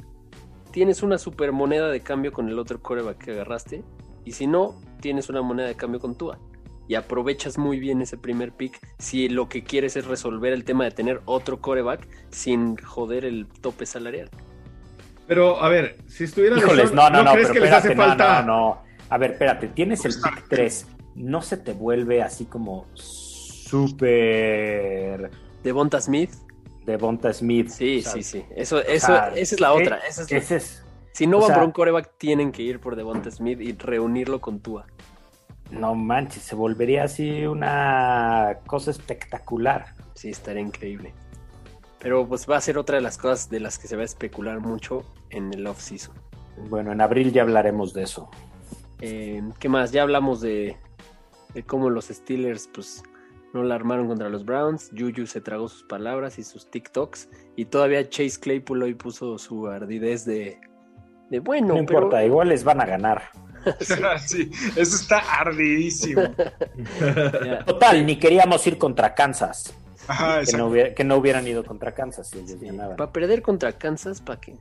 tienes 0.71 1.03
una 1.03 1.19
super 1.19 1.53
moneda 1.53 1.89
de 1.89 2.01
cambio 2.01 2.33
con 2.33 2.49
el 2.49 2.59
otro 2.59 2.81
coreback 2.81 3.19
que 3.19 3.33
agarraste. 3.33 3.83
Y 4.25 4.33
si 4.33 4.47
no, 4.47 4.81
tienes 5.01 5.29
una 5.29 5.43
moneda 5.43 5.67
de 5.67 5.75
cambio 5.75 6.01
con 6.01 6.15
Tua. 6.15 6.39
Y 6.89 6.95
aprovechas 6.95 7.59
muy 7.59 7.79
bien 7.79 8.01
ese 8.03 8.17
primer 8.17 8.53
pick 8.53 8.81
si 8.99 9.29
lo 9.29 9.49
que 9.49 9.63
quieres 9.63 9.95
es 9.97 10.07
resolver 10.07 10.53
el 10.55 10.65
tema 10.65 10.85
de 10.85 10.91
tener 10.91 11.21
otro 11.27 11.61
coreback 11.61 12.09
sin 12.31 12.77
joder 12.79 13.25
el 13.27 13.47
tope 13.61 13.85
salarial. 13.87 14.31
Pero, 15.27 15.63
a 15.63 15.69
ver, 15.69 15.99
si 16.09 16.25
estuviera 16.25 16.57
de 16.57 16.63
Híjoles, 16.63 16.93
no, 16.95 17.11
no, 17.11 17.23
no, 17.23 17.33
crees 17.33 17.49
pero 17.49 17.55
que 17.55 17.61
les 17.61 17.69
espérate, 17.73 17.89
hace 17.89 17.95
no, 17.95 18.03
falta? 18.05 18.43
no, 18.43 18.47
no. 18.47 18.83
A 19.11 19.19
ver, 19.19 19.33
espérate, 19.33 19.69
tienes 19.69 20.03
el 20.07 20.15
pick 20.15 20.49
3. 20.49 20.87
¿No 21.17 21.43
se 21.43 21.59
te 21.59 21.73
vuelve 21.75 22.23
así 22.23 22.47
como 22.47 22.87
súper 22.95 25.31
Devonta 25.63 26.01
Smith, 26.01 26.31
Devonta 26.87 27.33
Smith? 27.33 27.69
sí, 27.69 27.99
O 27.99 28.03
sea, 28.03 28.13
sí, 28.13 28.23
sí. 28.23 28.45
Eso, 28.57 28.79
eso, 28.81 29.07
sea, 29.09 29.33
esa 29.35 29.55
es 29.55 29.61
la 29.61 29.73
otra. 29.73 29.99
Esa 30.09 30.23
es 30.23 30.31
la- 30.31 30.39
Ese 30.39 30.57
es, 30.57 30.83
Si 31.13 31.27
no 31.27 31.39
o 31.39 31.41
van 31.41 31.47
sea- 31.49 31.57
por 31.57 31.65
un 31.65 31.73
coreback, 31.73 32.13
tienen 32.17 32.53
que 32.53 32.63
ir 32.63 32.79
por 32.81 32.97
Devonta 32.97 33.31
Smith 33.31 33.61
y 33.61 33.73
reunirlo 33.73 34.41
con 34.41 34.61
Tua. 34.61 34.87
No 35.71 35.95
manches, 35.95 36.43
se 36.43 36.55
volvería 36.55 37.05
así 37.05 37.47
una 37.47 38.59
cosa 38.67 38.91
espectacular. 38.91 39.95
Sí, 40.15 40.31
estaría 40.31 40.63
increíble. 40.63 41.15
Pero 42.01 42.27
pues 42.27 42.49
va 42.49 42.57
a 42.57 42.61
ser 42.61 42.79
otra 42.79 42.97
de 42.97 43.03
las 43.03 43.19
cosas 43.19 43.51
de 43.51 43.61
las 43.61 43.79
que 43.79 43.89
se 43.89 43.97
va 43.97 44.03
a 44.03 44.05
especular 44.05 44.61
mucho 44.61 45.05
en 45.31 45.53
el 45.53 45.67
off-season. 45.67 46.15
Bueno, 46.69 46.93
en 46.93 47.01
abril 47.01 47.33
ya 47.33 47.43
hablaremos 47.43 47.93
de 47.93 48.03
eso. 48.05 48.31
Eh, 49.01 49.43
¿Qué 49.59 49.69
más? 49.69 49.93
Ya 49.93 50.03
hablamos 50.03 50.41
de, 50.41 50.77
de 51.55 51.63
cómo 51.63 51.91
los 51.91 52.07
Steelers 52.07 52.69
pues 52.73 53.03
no 53.53 53.63
la 53.63 53.75
armaron 53.75 54.09
contra 54.09 54.29
los 54.29 54.45
Browns. 54.45 54.91
Juju 54.97 55.27
se 55.27 55.41
tragó 55.41 55.69
sus 55.69 55.83
palabras 55.85 56.39
y 56.39 56.45
sus 56.45 56.71
TikToks. 56.71 57.29
Y 57.57 57.67
todavía 57.67 58.09
Chase 58.09 58.39
Claypool 58.41 58.83
hoy 58.83 58.95
puso 58.95 59.39
su 59.39 59.67
ardidez 59.69 60.25
de, 60.25 60.61
de 61.31 61.41
bueno, 61.41 61.69
No, 61.69 61.75
pero... 61.75 61.81
importa, 61.81 62.25
igual 62.25 62.49
les 62.49 62.65
van 62.65 62.81
a 62.81 62.87
ganar. 62.87 63.23
sí, 64.27 64.51
eso 64.77 64.97
está 64.97 65.19
ardidísimo. 65.41 66.23
Total, 67.67 68.05
ni 68.07 68.19
queríamos 68.19 68.67
ir 68.67 68.79
contra 68.79 69.15
Kansas. 69.15 69.75
Ajá, 70.07 70.41
Que 70.43 70.57
no, 70.57 70.69
hubiera- 70.69 70.95
que 70.95 71.05
no 71.05 71.17
hubieran 71.17 71.47
ido 71.47 71.65
contra 71.65 71.93
Kansas 71.95 72.29
si 72.31 72.39
ellos 72.39 72.57
sí, 72.61 72.67
ganaban. 72.67 72.97
para 72.97 73.13
perder 73.13 73.43
contra 73.43 73.73
Kansas, 73.73 74.21
¿para 74.23 74.41
qué? 74.41 74.57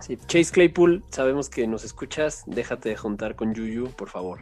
Sí, 0.00 0.18
Chase 0.26 0.52
Claypool, 0.52 1.02
sabemos 1.10 1.48
que 1.48 1.66
nos 1.66 1.84
escuchas. 1.84 2.42
Déjate 2.46 2.90
de 2.90 2.96
juntar 2.96 3.34
con 3.34 3.54
Juju, 3.54 3.90
por 3.96 4.08
favor. 4.08 4.40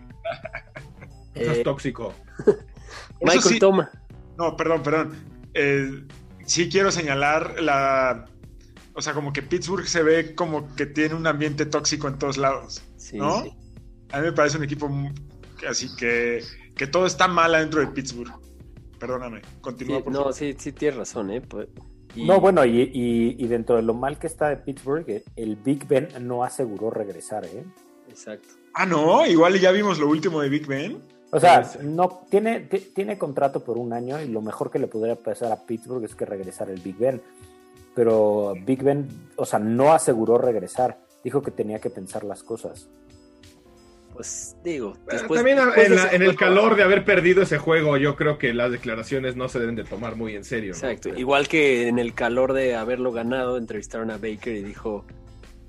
Estás 1.35 1.59
Eh, 1.59 1.63
tóxico. 1.65 2.13
Eso 2.41 2.57
Michael 3.21 3.43
sí- 3.43 3.59
Toma. 3.59 3.91
No, 4.37 4.57
perdón, 4.57 4.83
perdón. 4.83 5.25
Eh, 5.55 6.05
sí 6.45 6.69
quiero 6.69 6.91
señalar 6.91 7.61
la. 7.63 8.27
O 8.95 9.01
sea, 9.01 9.15
como 9.15 9.33
que 9.33 9.41
Pittsburgh 9.43 9.87
se 9.87 10.03
ve 10.03 10.35
como 10.35 10.75
que 10.75 10.85
tiene 10.85 11.15
un 11.15 11.27
ambiente 11.27 11.65
tóxico 11.65 12.09
en 12.09 12.19
todos 12.19 12.37
lados. 12.37 12.83
Sí, 12.99 13.17
¿No? 13.17 13.43
sí. 13.45 13.55
A 14.13 14.19
mí 14.19 14.27
me 14.27 14.33
parece 14.33 14.59
un 14.59 14.65
equipo 14.65 14.91
así 15.69 15.95
que, 15.97 16.43
que 16.77 16.87
todo 16.87 17.07
está 17.07 17.29
mal 17.29 17.55
adentro 17.55 17.81
de 17.81 17.87
Pittsburgh. 17.89 18.33
Perdóname, 18.99 19.43
continúa 19.61 19.99
Sí, 19.99 20.03
por 20.05 20.13
no, 20.13 20.19
favor. 20.21 20.35
sí, 20.35 20.55
sí 20.59 20.73
tienes 20.73 20.99
razón, 20.99 21.31
¿eh? 21.31 21.41
Pues, 21.41 21.69
y- 22.15 22.25
No, 22.27 22.41
bueno, 22.41 22.65
y, 22.65 22.83
y- 22.83 23.37
y 23.39 23.47
dentro 23.49 23.77
de 23.77 23.83
lo 23.83 23.95
mal 23.95 24.19
que 24.19 24.27
está 24.27 24.49
de 24.51 24.57
Pittsburgh, 24.59 25.05
eh, 25.09 25.25
el 25.37 25.57
Big 25.57 25.87
Ben 25.89 26.09
no 26.21 26.45
aseguró 26.45 26.91
regresar, 26.91 27.45
¿eh? 27.47 27.65
Exacto. 28.09 28.49
Ah, 28.75 28.87
no, 28.87 29.27
igual 29.27 29.59
ya 29.59 29.73
vimos 29.73 29.99
lo 29.99 30.09
último 30.09 30.41
de 30.41 30.49
Big 30.49 30.67
Ben. 30.67 30.99
O 31.31 31.41
sea, 31.41 31.63
Puede 31.63 31.73
ser. 31.73 31.85
no 31.85 32.21
tiene, 32.31 32.61
ti- 32.61 32.91
tiene 32.95 33.17
contrato 33.19 33.65
por 33.65 33.79
un 33.79 33.93
año 33.95 34.21
y 34.21 34.29
lo 34.29 34.43
mejor 34.43 34.71
que 34.71 34.79
le 34.79 34.87
podría 34.87 35.17
pasar 35.17 35.51
a 35.51 35.65
Pittsburgh 35.65 36.05
es 36.05 36.15
que 36.15 36.27
regresara 36.27 36.71
el 36.73 36.81
Big 36.81 36.97
Ben. 36.99 37.21
Pero 37.95 38.55
Big 38.65 38.83
Ben, 38.83 39.09
o 39.37 39.45
sea, 39.45 39.59
no 39.59 39.93
aseguró 39.93 40.39
regresar. 40.39 40.99
Dijo 41.25 41.43
que 41.43 41.51
tenía 41.51 41.79
que 41.81 41.91
pensar 41.91 42.25
las 42.25 42.43
cosas. 42.43 42.89
Pues 44.13 44.57
digo, 44.63 44.93
después, 45.11 45.39
También 45.39 45.57
después 45.57 45.87
en, 45.87 45.97
la- 45.97 46.09
el 46.09 46.37
calor 46.37 46.77
de 46.77 46.83
haber 46.83 47.05
perdido 47.05 47.43
ese 47.43 47.57
juego, 47.59 47.97
yo 47.97 48.15
creo 48.15 48.37
que 48.39 48.53
las 48.53 48.71
declaraciones 48.71 49.37
no 49.37 49.49
se 49.49 49.59
deben 49.59 49.75
de 49.75 49.85
tomar 49.85 50.17
muy 50.17 50.37
en 50.37 50.45
serio. 50.45 50.73
Exacto. 50.73 51.09
Igual 51.17 51.49
que 51.49 51.89
en 51.89 51.99
el 51.99 52.13
calor 52.15 52.53
de 52.53 52.75
haberlo 52.77 53.11
ganado, 53.13 53.57
entrevistaron 53.57 54.11
a 54.11 54.19
Baker 54.19 54.55
y 54.55 54.63
dijo 54.63 55.07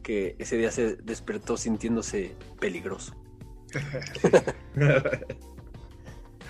que 0.02 0.36
ese 0.40 0.58
día 0.58 0.72
se 0.72 0.98
despertó 0.98 1.56
sintiéndose 1.56 2.36
peligroso. 2.60 3.16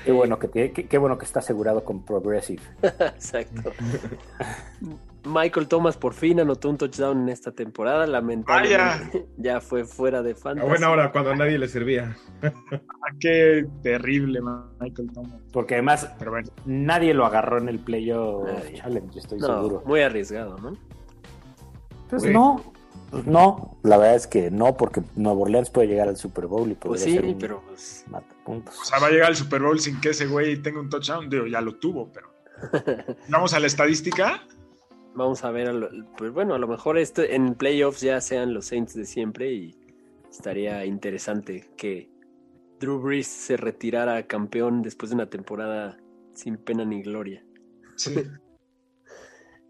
Qué 0.06 0.12
bueno 0.12 0.38
que 0.38 0.48
tiene- 0.50 0.72
qué, 0.74 0.86
qué 0.88 0.98
bueno 0.98 1.18
que 1.18 1.24
está 1.26 1.40
asegurado 1.40 1.84
con 1.86 2.04
Progressive. 2.04 2.62
Exacto. 2.82 3.72
Michael 5.26 5.68
Thomas 5.68 5.96
por 5.98 6.14
fin 6.14 6.40
anotó 6.40 6.70
un 6.70 6.78
touchdown 6.78 7.22
en 7.24 7.30
esta 7.30 7.52
temporada. 7.52 8.06
Lamentablemente 8.08 9.26
ya 9.38 9.62
fue 9.62 9.86
fuera 9.86 10.22
de 10.22 10.32
A 10.32 10.36
fantasy. 10.36 10.68
buena 10.68 10.90
hora, 10.90 11.12
cuando 11.12 11.32
a 11.32 11.36
nadie 11.36 11.58
le 11.58 11.68
servía. 11.68 12.16
Ah, 12.42 12.52
qué 13.20 13.66
terrible, 13.82 14.42
Michael 14.80 15.12
Thomas. 15.14 15.42
Porque 15.52 15.76
además 15.76 16.10
Pero 16.20 16.32
bueno, 16.32 16.50
nadie 16.66 17.14
lo 17.14 17.26
agarró 17.26 17.58
en 17.58 17.70
el 17.70 17.80
Playoff. 17.80 18.50
Challenge, 18.76 19.18
estoy 19.20 19.40
No, 19.40 19.48
seguro. 19.48 19.84
muy 19.86 20.02
arriesgado, 20.02 20.58
¿no? 20.58 20.78
Pues 22.10 22.26
no, 22.26 22.62
pues 23.10 23.26
no. 23.26 23.78
La 23.84 23.98
verdad 23.98 24.16
es 24.16 24.28
que 24.28 24.52
no, 24.52 24.76
porque 24.78 25.02
Nueva 25.16 25.40
Orleans 25.42 25.70
puede 25.70 25.88
llegar 25.88 26.08
al 26.10 26.18
Super 26.18 26.48
Bowl 26.48 26.70
y 26.70 26.76
Pues 26.76 27.02
podría 27.02 27.06
sí, 27.06 27.14
ser 27.14 27.26
un 27.26 27.38
pero 27.40 27.62
pues, 27.68 28.04
matapuntos. 28.10 28.78
o 28.80 28.86
sea, 28.86 29.00
va 29.00 29.08
a 29.08 29.10
llegar 29.12 29.30
al 29.30 29.36
Super 29.36 29.62
Bowl 29.62 29.80
sin 29.80 30.00
que 30.02 30.10
ese 30.10 30.28
güey 30.28 30.58
tenga 30.58 30.80
un 30.80 30.90
touchdown. 30.90 31.30
Digo, 31.30 31.48
ya 31.48 31.62
lo 31.62 31.76
tuvo, 31.76 32.12
pero. 32.12 32.28
Vamos 33.30 33.54
a 33.54 33.60
la 33.60 33.68
estadística. 33.68 34.44
Vamos 35.16 35.44
a 35.44 35.52
ver. 35.52 35.70
a 35.70 35.74
lo- 35.74 35.90
pues 36.18 36.32
bueno, 36.32 36.54
a 36.56 36.60
lo 36.60 36.68
mejor 36.68 36.98
este, 36.98 37.36
en 37.36 37.56
playoffs 37.56 38.02
ya 38.02 38.20
sean 38.22 38.54
los 38.54 38.66
Saints 38.66 38.94
de 38.96 39.06
siempre 39.06 39.52
y 39.52 39.76
estaría 40.30 40.86
interesante 40.86 41.70
que 41.78 42.10
Drew 42.80 43.00
Brees 43.00 43.28
se 43.28 43.56
retirara 43.58 44.26
campeón 44.28 44.82
después 44.82 45.10
de 45.10 45.16
una 45.16 45.30
temporada 45.30 45.98
sin 46.34 46.58
pena 46.58 46.86
ni 46.86 47.02
gloria. 47.02 47.44
Sí. 47.96 48.16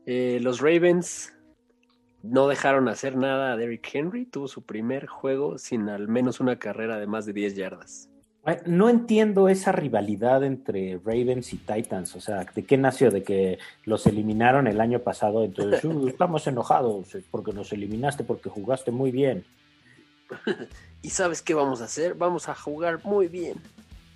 Eh, 0.05 0.39
los 0.41 0.59
Ravens 0.59 1.33
no 2.23 2.49
dejaron 2.49 2.89
hacer 2.89 3.15
nada 3.15 3.53
a 3.53 3.55
Derrick 3.55 3.87
Henry. 3.93 4.25
Tuvo 4.25 4.49
su 4.49 4.65
primer 4.65 5.07
juego 5.07 5.57
sin 5.57 5.87
al 5.87 6.09
menos 6.09 6.41
una 6.41 6.59
carrera 6.59 6.99
de 6.99 7.07
más 7.07 7.25
de 7.25 7.31
10 7.31 7.55
yardas. 7.55 8.09
No 8.65 8.89
entiendo 8.89 9.47
esa 9.47 9.71
rivalidad 9.71 10.43
entre 10.43 10.99
Ravens 11.03 11.53
y 11.53 11.57
Titans. 11.57 12.15
O 12.15 12.21
sea, 12.21 12.45
¿de 12.53 12.63
qué 12.63 12.77
nació? 12.77 13.09
De 13.09 13.23
que 13.23 13.57
los 13.85 14.05
eliminaron 14.05 14.67
el 14.67 14.81
año 14.81 14.99
pasado. 14.99 15.45
Entonces, 15.45 15.83
"Uh, 15.85 16.07
estamos 16.09 16.45
enojados 16.47 17.07
porque 17.31 17.53
nos 17.53 17.71
eliminaste 17.71 18.23
porque 18.25 18.49
jugaste 18.49 18.91
muy 18.91 19.11
bien. 19.11 19.45
¿Y 21.01 21.09
sabes 21.09 21.41
qué 21.41 21.53
vamos 21.53 21.81
a 21.81 21.85
hacer? 21.85 22.15
Vamos 22.15 22.49
a 22.49 22.55
jugar 22.55 22.99
muy 23.05 23.27
bien. 23.27 23.55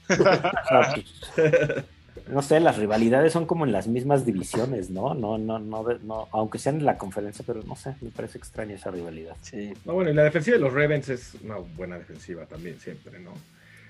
No 2.29 2.41
sé, 2.41 2.60
las 2.60 2.77
rivalidades 2.77 3.31
son 3.31 3.46
como 3.46 3.63
en 3.65 3.72
las 3.72 3.88
mismas 3.88 4.25
divisiones, 4.25 4.89
¿no? 4.89 5.13
No, 5.13 5.38
no, 5.38 5.60
no, 5.60 5.84
no, 6.03 6.27
aunque 6.31 6.57
sean 6.60 6.77
en 6.77 6.86
la 6.86 6.98
conferencia, 6.98 7.46
pero 7.48 7.62
no 7.63 7.75
sé, 7.75 7.96
me 8.01 8.10
parece 8.10 8.38
extraña 8.38 8.75
esa 8.75 8.91
rivalidad. 8.91 9.38
Sí, 9.41 9.72
No, 9.86 9.93
bueno, 9.93 10.10
y 10.12 10.13
la 10.13 10.24
defensiva 10.24 10.57
de 10.57 10.63
los 10.63 10.74
Ravens 10.74 11.07
es 11.07 11.36
una 11.41 11.55
buena 11.57 11.98
defensiva 11.98 12.46
también, 12.46 12.79
siempre, 12.81 13.19
¿no? 13.19 13.31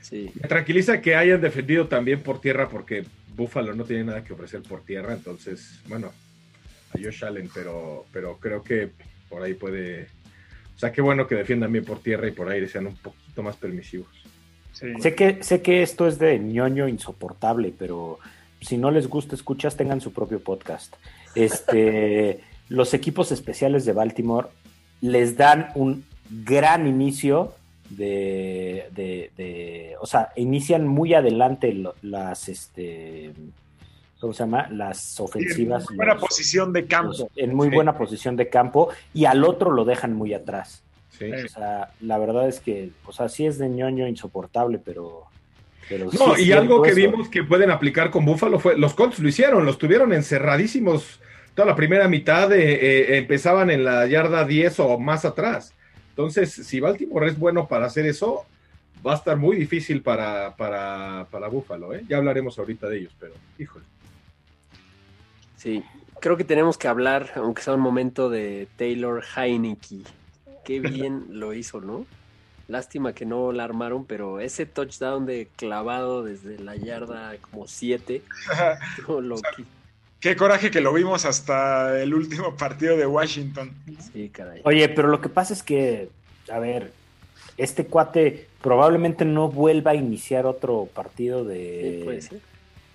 Sí. 0.09 0.31
Me 0.41 0.47
tranquiliza 0.47 1.01
que 1.01 1.15
hayan 1.15 1.41
defendido 1.41 1.87
también 1.87 2.21
por 2.21 2.41
tierra 2.41 2.69
porque 2.69 3.05
Buffalo 3.35 3.73
no 3.75 3.83
tiene 3.85 4.05
nada 4.05 4.23
que 4.23 4.33
ofrecer 4.33 4.61
por 4.63 4.81
tierra, 4.81 5.13
entonces, 5.13 5.79
bueno, 5.87 6.11
a 6.93 6.97
Josh 6.97 7.23
Allen, 7.23 7.49
pero, 7.53 8.05
pero 8.11 8.37
creo 8.37 8.63
que 8.63 8.89
por 9.29 9.43
ahí 9.43 9.53
puede... 9.53 10.07
O 10.75 10.79
sea, 10.79 10.91
qué 10.91 11.01
bueno 11.01 11.27
que 11.27 11.35
defiendan 11.35 11.71
bien 11.71 11.85
por 11.85 11.99
tierra 11.99 12.27
y 12.27 12.31
por 12.31 12.49
aire 12.49 12.67
sean 12.67 12.87
un 12.87 12.95
poquito 12.95 13.43
más 13.43 13.55
permisivos. 13.55 14.09
Sí. 14.73 14.93
Sé 14.99 15.15
que, 15.15 15.43
sé 15.43 15.61
que 15.61 15.81
esto 15.81 16.07
es 16.07 16.19
de 16.19 16.37
ñoño 16.37 16.87
insoportable, 16.87 17.73
pero 17.77 18.19
si 18.61 18.77
no 18.77 18.91
les 18.91 19.07
gusta, 19.07 19.35
escuchas, 19.35 19.75
tengan 19.75 20.01
su 20.01 20.13
propio 20.13 20.39
podcast. 20.39 20.95
Este, 21.35 22.41
los 22.69 22.93
equipos 22.93 23.31
especiales 23.31 23.85
de 23.85 23.93
Baltimore 23.93 24.49
les 25.01 25.37
dan 25.37 25.69
un 25.75 26.05
gran 26.29 26.87
inicio 26.87 27.53
de, 27.89 28.87
de- 28.91 29.31
de- 29.37 29.95
o 29.99 30.05
sea, 30.05 30.29
inician 30.35 30.87
muy 30.87 31.13
adelante 31.13 31.73
lo- 31.73 31.95
las, 32.01 32.49
este, 32.49 33.31
¿cómo 34.19 34.33
se 34.33 34.39
llama? 34.43 34.67
Las 34.69 35.19
ofensivas. 35.19 35.85
En 35.89 35.97
buena 35.97 36.13
los- 36.15 36.21
posición 36.23 36.73
de 36.73 36.85
campo. 36.87 37.09
los- 37.11 37.25
en 37.35 37.53
muy 37.55 37.69
Sí. 37.69 37.75
buena 37.75 37.97
posición 37.97 38.35
de 38.35 38.49
campo 38.49 38.89
y 39.13 39.25
al 39.25 39.43
otro 39.43 39.71
lo 39.71 39.85
dejan 39.85 40.13
muy 40.13 40.33
atrás. 40.33 40.83
Sí. 41.11 41.31
O 41.31 41.47
sea, 41.49 41.89
la 42.01 42.17
verdad 42.19 42.47
es 42.47 42.59
que, 42.59 42.91
o 43.05 43.11
sea, 43.11 43.27
sí 43.29 43.45
es 43.47 43.57
de 43.57 43.69
ñoño 43.69 44.07
insoportable, 44.07 44.77
pero. 44.83 45.23
No, 46.19 46.37
y 46.37 46.51
algo 46.51 46.81
que 46.81 46.89
eso. 46.89 46.97
vimos 46.97 47.29
que 47.29 47.43
pueden 47.45 47.71
aplicar 47.71 48.11
con 48.11 48.25
Buffalo 48.25 48.59
fue, 48.59 48.77
los 48.77 48.93
Colts 48.93 49.19
lo 49.19 49.29
hicieron, 49.29 49.65
los 49.65 49.77
tuvieron 49.77 50.11
encerradísimos 50.11 51.21
toda 51.55 51.65
la 51.65 51.75
primera 51.77 52.07
mitad, 52.09 52.51
eh, 52.51 52.73
eh, 52.73 53.17
empezaban 53.17 53.69
en 53.71 53.83
la 53.85 54.05
yarda 54.05 54.43
10 54.45 54.79
o 54.81 54.99
más 54.99 55.23
atrás. 55.25 55.73
Entonces, 56.17 56.51
si 56.51 56.79
Baltimore 56.79 57.27
es 57.27 57.37
bueno 57.37 57.67
para 57.67 57.85
hacer 57.85 58.07
eso, 58.07 58.47
va 59.05 59.13
a 59.13 59.17
estar 59.17 59.37
muy 59.37 59.55
difícil 59.55 60.01
para, 60.01 60.55
para, 60.55 61.27
para 61.29 61.47
Buffalo, 61.47 61.93
¿eh? 61.93 62.03
Ya 62.09 62.17
hablaremos 62.17 62.57
ahorita 62.57 62.89
de 62.89 62.97
ellos, 63.01 63.15
pero, 63.19 63.33
híjole. 63.59 63.85
Sí, 65.57 65.83
creo 66.19 66.35
que 66.35 66.43
tenemos 66.43 66.79
que 66.79 66.87
hablar, 66.87 67.33
aunque 67.35 67.61
sea 67.61 67.75
un 67.75 67.81
momento, 67.81 68.31
de 68.31 68.67
Taylor 68.77 69.23
Heineke. 69.35 69.99
Qué 70.65 70.79
bien 70.79 71.27
lo 71.29 71.53
hizo, 71.53 71.81
¿no? 71.81 72.07
Lástima 72.67 73.13
que 73.13 73.27
no 73.27 73.51
la 73.51 73.65
armaron, 73.65 74.03
pero 74.05 74.39
ese 74.39 74.65
touchdown 74.65 75.27
de 75.27 75.49
clavado 75.55 76.23
desde 76.23 76.57
la 76.57 76.75
yarda 76.75 77.37
como 77.41 77.67
7, 77.67 78.23
Qué 80.19 80.35
coraje 80.35 80.71
que 80.71 80.81
lo 80.81 80.93
vimos 80.93 81.25
hasta 81.25 82.01
el 82.01 82.13
último 82.13 82.55
partido 82.55 82.97
de 82.97 83.05
Washington. 83.05 83.71
Sí, 84.11 84.29
caray. 84.29 84.61
Oye, 84.63 84.89
pero 84.89 85.07
lo 85.09 85.21
que 85.21 85.29
pasa 85.29 85.53
es 85.53 85.61
que, 85.61 86.09
a 86.51 86.57
ver, 86.59 86.91
este 87.57 87.85
cuate 87.85 88.47
probablemente 88.61 89.25
no 89.25 89.49
vuelva 89.49 89.91
a 89.91 89.95
iniciar 89.95 90.45
otro 90.45 90.87
partido 90.93 91.43
Sí, 91.43 91.49
de, 91.49 92.21
ser. 92.21 92.39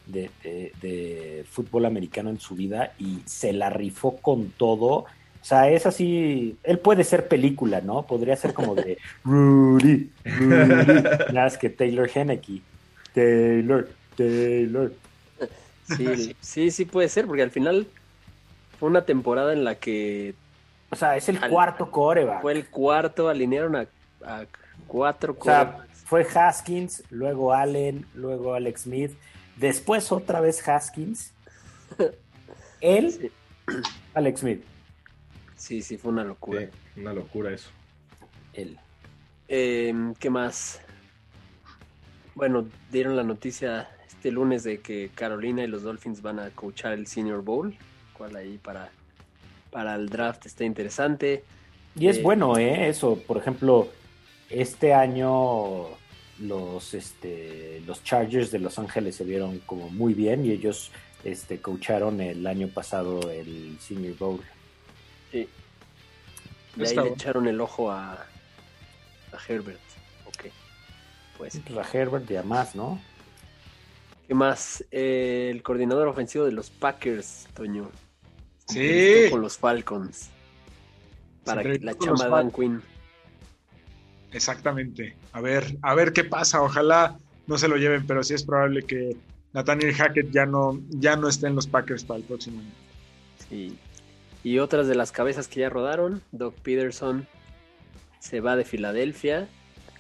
de, 0.07 0.31
de- 0.43 0.73
de 0.83 1.45
fútbol 1.49 1.85
americano 1.87 2.29
en 2.31 2.41
su 2.41 2.55
vida 2.57 2.93
y 2.99 3.21
se 3.25 3.53
la 3.53 3.71
rifó 3.71 4.17
con 4.17 4.51
todo. 4.51 4.89
O 4.95 5.45
sea, 5.45 5.69
es 5.71 5.87
así, 5.87 6.57
él 6.65 6.79
puede 6.79 7.03
ser 7.05 7.27
película, 7.29 7.81
¿no? 7.81 8.05
Podría 8.07 8.37
ser 8.37 8.53
como 8.53 8.75
de 8.75 8.99
Rudy, 9.25 10.11
Rudy, 10.25 10.57
nada 10.57 11.27
más 11.33 11.57
que 11.59 11.71
Taylor 11.71 12.09
Henneke. 12.13 12.61
Taylor, 13.15 13.89
Taylor. 14.17 14.93
Sí, 15.97 16.37
sí, 16.41 16.71
sí 16.71 16.85
puede 16.85 17.09
ser, 17.09 17.27
porque 17.27 17.43
al 17.43 17.51
final 17.51 17.87
fue 18.79 18.89
una 18.89 19.05
temporada 19.05 19.53
en 19.53 19.65
la 19.65 19.75
que 19.77 20.35
O 20.91 20.97
sea, 20.97 21.17
es 21.17 21.29
el 21.29 21.43
Al- 21.43 21.51
cuarto 21.51 21.91
coreback. 21.91 22.43
fue 22.43 22.53
el 22.53 22.67
cuarto, 22.69 23.29
alinearon 23.29 23.77
a, 23.77 23.87
a 24.25 24.45
cuatro 24.87 25.37
O 25.39 25.45
sea, 25.45 25.87
fue 26.05 26.27
Haskins, 26.35 27.03
luego 27.11 27.53
Allen, 27.53 28.07
luego 28.15 28.55
Alex 28.55 28.83
Smith, 28.83 29.13
después 29.57 30.11
otra 30.13 30.41
vez 30.41 30.67
Haskins, 30.69 31.33
él, 32.81 33.13
Sí. 33.13 33.31
Alex 34.15 34.41
Smith, 34.41 34.63
Sí, 35.57 35.81
sí, 35.81 35.97
fue 35.97 36.11
una 36.11 36.25
locura. 36.25 36.63
Sí, 36.63 37.01
una 37.01 37.13
locura 37.13 37.53
eso. 37.53 37.71
él. 38.53 38.77
Eh, 39.49 39.95
¿Qué 40.19 40.29
más? 40.29 40.81
Bueno, 42.35 42.67
dieron 42.91 43.15
la 43.17 43.23
noticia 43.23 43.89
este 44.23 44.31
lunes 44.31 44.63
de 44.63 44.79
que 44.79 45.11
Carolina 45.17 45.65
y 45.65 45.67
los 45.67 45.83
Dolphins 45.83 46.23
van 46.23 46.39
a 46.39 46.51
coachar 46.51 46.93
el 46.93 47.09
Senior 47.09 47.43
Bowl, 47.43 47.75
cual 48.13 48.37
ahí 48.37 48.57
para, 48.57 48.89
para 49.73 49.97
el 49.97 50.09
draft 50.09 50.47
está 50.47 50.63
interesante. 50.63 51.43
Y 51.97 52.07
es 52.07 52.19
Eh, 52.19 52.23
bueno, 52.23 52.57
¿eh? 52.57 52.89
Eso, 52.89 53.19
por 53.27 53.39
ejemplo, 53.39 53.89
este 54.49 54.95
año 54.95 55.89
los, 56.39 56.95
este, 56.95 57.83
los 57.85 58.05
Chargers 58.05 58.53
de 58.53 58.61
Los 58.61 58.79
Ángeles 58.79 59.17
se 59.17 59.25
vieron 59.25 59.59
como 59.67 59.89
muy 59.89 60.15
bien 60.15 60.47
y 60.47 60.53
ellos 60.53 60.93
este, 61.25 61.61
coacharon 61.61 62.21
el 62.21 62.47
año 62.47 62.69
pasado 62.69 63.29
el 63.29 63.77
Senior 63.81 64.17
Bowl. 64.19 64.41
Sí. 65.33 65.49
De 66.77 66.89
ahí 66.89 66.95
le 66.95 67.09
echaron 67.09 67.49
el 67.49 67.61
ojo 67.61 67.91
a, 67.91 68.13
a 68.13 69.39
Herbert. 69.49 69.81
Ok. 70.29 70.45
Pues, 71.39 71.57
A 71.57 71.99
Herbert 71.99 72.31
y 72.31 72.37
a 72.37 72.45
más, 72.45 72.77
¿no? 72.77 73.01
¿Qué 74.33 74.35
más? 74.35 74.83
Eh, 74.91 75.51
el 75.53 75.63
coordinador 75.63 76.09
ofensivo 76.09 76.47
de 76.47 76.53
los 76.53 76.71
Packers, 76.71 77.47
Toño. 77.53 77.91
Sí. 78.67 79.27
Con 79.31 79.43
los 79.43 79.59
Falcons. 79.59 80.31
Para 81.45 81.63
que 81.63 81.79
la 81.81 81.93
chamba 81.99 82.29
Dan 82.29 82.51
Falcons. 82.51 82.55
Quinn. 82.55 82.83
Exactamente. 84.33 85.17
A 85.33 85.43
ver, 85.43 85.77
a 85.83 85.95
ver 85.95 86.15
qué 86.15 86.25
pasa. 86.25 86.63
Ojalá 86.63 87.19
no 87.47 87.59
se 87.59 87.69
lo 87.69 87.77
lleven, 87.77 88.07
pero 88.07 88.25
sí 88.25 88.33
es 88.33 88.43
probable 88.43 88.85
que 88.85 89.19
Nathaniel 89.53 89.93
Hackett 89.93 90.31
ya 90.31 90.47
no, 90.47 90.81
ya 90.89 91.15
no 91.15 91.29
esté 91.29 91.49
en 91.49 91.55
los 91.55 91.67
Packers 91.67 92.03
para 92.03 92.21
el 92.21 92.25
próximo 92.25 92.61
año. 92.61 92.71
Sí. 93.51 93.77
Y 94.43 94.61
otras 94.61 94.89
de 94.89 94.95
las 94.95 95.13
cabezas 95.13 95.47
que 95.47 95.61
ya 95.61 95.69
rodaron, 95.69 96.23
Doc 96.33 96.55
Peterson 96.55 97.27
se 98.19 98.41
va 98.41 98.57
de 98.57 98.65
Filadelfia. 98.65 99.47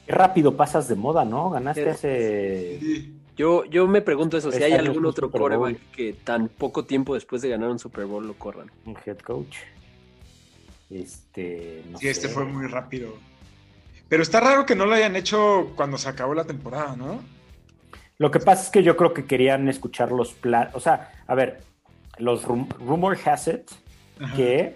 Qué 0.06 0.12
rápido 0.12 0.56
pasas 0.56 0.88
de 0.88 0.94
moda, 0.94 1.26
¿no? 1.26 1.50
Ganaste 1.50 2.78
Sí. 2.80 3.18
Yo, 3.36 3.64
yo 3.64 3.86
me 3.88 4.02
pregunto 4.02 4.36
eso, 4.36 4.52
si 4.52 4.62
hay 4.62 4.72
algún 4.72 5.06
otro 5.06 5.30
coreback 5.30 5.78
que 5.92 6.12
tan 6.12 6.48
poco 6.48 6.84
tiempo 6.84 7.14
después 7.14 7.40
de 7.42 7.48
ganar 7.48 7.70
un 7.70 7.78
Super 7.78 8.04
Bowl 8.04 8.26
lo 8.26 8.34
corran. 8.34 8.70
un 8.84 8.96
head 9.06 9.18
coach. 9.20 9.56
Este, 10.90 11.82
no 11.90 11.98
Sí, 11.98 12.08
este 12.08 12.28
fue 12.28 12.44
muy 12.44 12.66
rápido. 12.66 13.14
Pero 14.08 14.22
está 14.22 14.40
raro 14.40 14.66
que 14.66 14.74
no 14.76 14.84
lo 14.84 14.94
hayan 14.94 15.16
hecho 15.16 15.72
cuando 15.74 15.96
se 15.96 16.08
acabó 16.08 16.34
la 16.34 16.44
temporada, 16.44 16.94
¿no? 16.96 17.22
Lo 18.18 18.30
que 18.30 18.40
pasa 18.40 18.64
es 18.64 18.68
que 18.70 18.82
yo 18.82 18.96
creo 18.96 19.14
que 19.14 19.24
querían 19.24 19.68
escuchar 19.68 20.12
los 20.12 20.34
planes. 20.34 20.74
O 20.74 20.80
sea, 20.80 21.12
a 21.26 21.34
ver, 21.34 21.62
los 22.18 22.44
rum- 22.44 22.68
rumor 22.78 23.16
has 23.24 23.48
it 23.48 23.70
Ajá. 24.20 24.36
que 24.36 24.74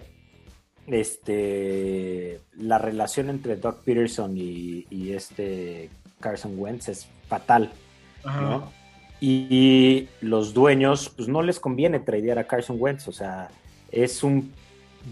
este 0.87 2.41
la 2.57 2.77
relación 2.79 3.29
entre 3.29 3.55
Doc 3.57 3.83
Peterson 3.83 4.35
y, 4.35 4.87
y 4.89 5.11
este 5.13 5.89
Carson 6.19 6.53
Wentz 6.57 6.89
es 6.89 7.07
fatal, 7.27 7.71
Ajá. 8.27 8.41
¿no? 8.41 8.71
Y, 9.19 9.47
y 9.49 10.09
los 10.21 10.53
dueños, 10.53 11.09
pues 11.15 11.27
no 11.27 11.41
les 11.41 11.59
conviene 11.59 11.99
tradear 11.99 12.37
a 12.37 12.43
Carson 12.45 12.75
Wentz, 12.79 13.07
o 13.07 13.11
sea, 13.11 13.49
es 13.91 14.21
un 14.23 14.53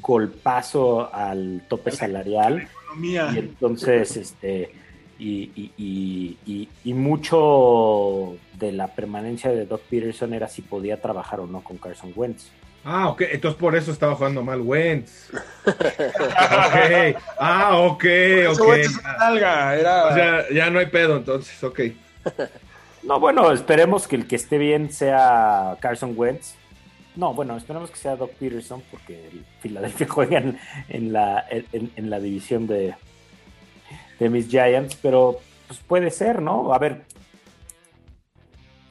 golpazo 0.01 1.13
al 1.13 1.63
tope 1.67 1.91
salarial. 1.91 2.67
Y 3.01 3.17
entonces, 3.39 4.15
este, 4.17 4.71
y, 5.17 5.51
y- 5.55 5.71
y- 5.77 6.37
y- 6.45 6.69
y 6.83 6.93
mucho 6.93 8.35
de 8.59 8.71
la 8.73 8.87
permanencia 8.87 9.49
de 9.51 9.65
Doc 9.65 9.81
Peterson 9.89 10.33
era 10.33 10.47
si 10.47 10.61
podía 10.61 11.01
trabajar 11.01 11.39
o 11.39 11.47
no 11.47 11.61
con 11.61 11.77
Carson 11.77 12.11
Wentz. 12.15 12.49
Ah, 12.83 13.09
ok, 13.09 13.21
entonces 13.31 13.59
por 13.59 13.75
eso 13.75 13.91
estaba 13.91 14.13
jugando 14.15 14.43
mal 14.43 14.61
Wentz. 14.61 15.31
ok, 15.65 17.17
ah, 17.39 17.77
ok, 17.77 18.03
Eso, 18.05 18.51
ok. 18.51 18.65
güey, 18.67 18.81
es 18.81 18.97
una 18.99 19.17
nalga, 19.17 19.75
era... 19.75 20.05
O 20.07 20.13
sea, 20.13 20.45
ya 20.53 20.69
no 20.69 20.77
hay 20.79 20.85
pedo 20.87 21.17
entonces, 21.17 21.63
ok. 21.63 21.79
No, 23.05 23.19
bueno, 23.19 23.51
esperemos 23.51 24.07
que 24.07 24.15
el 24.15 24.27
que 24.27 24.35
esté 24.35 24.57
bien 24.57 24.91
sea 24.91 25.77
Carson 25.79 26.13
Wentz. 26.15 26.55
No, 27.15 27.33
bueno, 27.33 27.55
esperemos 27.55 27.91
que 27.91 27.97
sea 27.97 28.15
Doc 28.15 28.31
Peterson 28.31 28.81
porque 28.89 29.27
el 29.27 29.45
Philadelphia 29.61 30.07
juega 30.09 30.39
en, 30.39 30.59
en 30.89 31.13
la, 31.13 31.45
en, 31.49 31.91
en 31.95 32.09
la 32.09 32.19
división 32.19 32.67
de, 32.67 32.95
de 34.19 34.29
mis 34.29 34.47
Giants, 34.49 34.97
pero 35.01 35.39
pues 35.67 35.79
puede 35.79 36.09
ser, 36.09 36.41
¿no? 36.41 36.73
A 36.73 36.79
ver, 36.79 37.03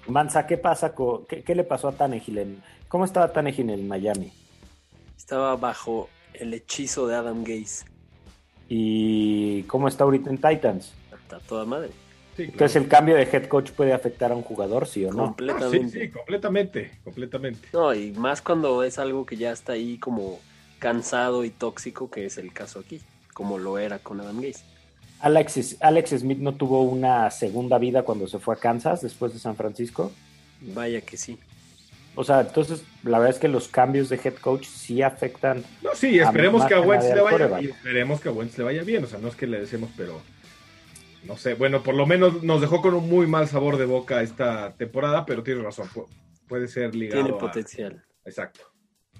Mansa, 0.07 0.46
¿qué 0.46 0.59
pasa 0.59 0.94
con, 0.94 1.27
qué, 1.27 1.42
qué 1.42 1.55
le 1.55 1.64
pasó 1.64 1.88
a 1.88 1.92
Tannehill? 1.92 2.38
En, 2.38 2.62
¿Cómo 2.88 3.05
estaba 3.05 3.33
Tannehill 3.33 3.70
en 3.70 3.88
Miami? 3.88 4.33
Estaba 5.16 5.57
bajo 5.57 6.09
el 6.35 6.55
hechizo 6.55 7.07
de 7.07 7.16
Adam 7.16 7.42
Gaze. 7.42 7.85
¿Y 8.68 9.64
cómo 9.64 9.88
está 9.88 10.05
ahorita 10.05 10.31
en 10.31 10.38
Titans? 10.38 10.94
Hasta 11.12 11.40
toda 11.40 11.64
madre. 11.64 11.90
Sí, 12.37 12.42
claro. 12.42 12.53
Entonces, 12.53 12.77
¿el 12.77 12.88
cambio 12.88 13.14
de 13.14 13.23
head 13.23 13.47
coach 13.47 13.70
puede 13.70 13.92
afectar 13.92 14.33
a 14.33 14.35
un 14.35 14.42
jugador, 14.42 14.87
sí 14.87 15.05
o 15.05 15.12
no? 15.12 15.23
Ah, 15.23 15.27
sí, 15.27 15.47
Completamente. 15.47 16.01
sí, 16.01 16.11
completamente, 16.11 16.90
completamente. 17.05 17.68
No, 17.73 17.94
y 17.94 18.11
más 18.12 18.42
cuando 18.42 18.83
es 18.83 18.99
algo 18.99 19.25
que 19.25 19.37
ya 19.37 19.53
está 19.53 19.75
ahí 19.75 19.99
como 19.99 20.40
cansado 20.79 21.44
y 21.44 21.51
tóxico, 21.51 22.11
que 22.11 22.27
es 22.27 22.37
el 22.38 22.53
caso 22.53 22.81
aquí, 22.81 23.01
como 23.33 23.59
lo 23.59 23.79
era 23.79 23.99
con 24.01 24.20
Adam 24.20 24.40
Gaze. 24.40 24.64
Alex, 25.20 25.77
Alex 25.81 26.11
Smith 26.11 26.38
no 26.38 26.55
tuvo 26.55 26.83
una 26.83 27.31
segunda 27.31 27.79
vida 27.79 28.03
cuando 28.03 28.27
se 28.27 28.38
fue 28.38 28.55
a 28.55 28.59
Kansas 28.59 29.01
después 29.01 29.33
de 29.33 29.38
San 29.38 29.57
Francisco. 29.57 30.12
Vaya 30.61 31.01
que 31.01 31.16
sí. 31.16 31.38
O 32.16 32.25
sea, 32.25 32.42
entonces 32.42 32.83
la 33.03 33.18
verdad 33.18 33.35
es 33.35 33.40
que 33.40 33.49
los 33.49 33.68
cambios 33.68 34.09
de 34.09 34.20
head 34.23 34.35
coach 34.35 34.66
sí 34.66 35.03
afectan. 35.03 35.64
No, 35.83 35.90
sí, 35.94 36.18
esperemos 36.18 36.64
que 36.66 36.75
a 36.75 36.81
Wentz 36.81 37.07
le 37.07 37.20
vaya 37.20 37.47
bien. 37.47 37.70
Esperemos 37.70 38.20
que 38.20 38.29
a 38.29 38.33
Wentz 38.33 38.59
le 38.59 38.64
vaya 38.64 38.83
bien. 38.83 39.05
O 39.05 39.07
sea, 39.07 39.18
no 39.18 39.29
es 39.29 39.37
que 39.37 39.47
le 39.47 39.61
deseemos, 39.61 39.90
pero 39.97 40.20
no 41.27 41.37
sé. 41.37 41.55
Bueno, 41.55 41.83
por 41.83 41.95
lo 41.95 42.07
menos 42.07 42.43
nos 42.43 42.61
dejó 42.61 42.81
con 42.83 42.95
un 42.95 43.09
muy 43.09 43.27
mal 43.27 43.49
sabor 43.49 43.77
de 43.77 43.87
boca 43.87 44.23
esta 44.23 44.75
temporada, 44.75 45.25
pero 45.27 45.43
tienes 45.43 45.65
razón. 45.65 45.89
pu- 45.89 46.07
Puede 46.49 46.69
ser 46.69 46.95
ligado. 46.95 47.23
Tiene 47.23 47.37
a- 47.37 47.41
potencial. 47.41 48.05
Exacto. 48.25 48.61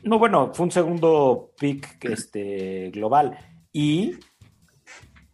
No, 0.03 0.19
bueno, 0.19 0.53
fue 0.53 0.65
un 0.67 0.71
segundo 0.73 1.53
pick 1.59 2.05
este, 2.05 2.91
global. 2.91 3.39
Y 3.73 4.19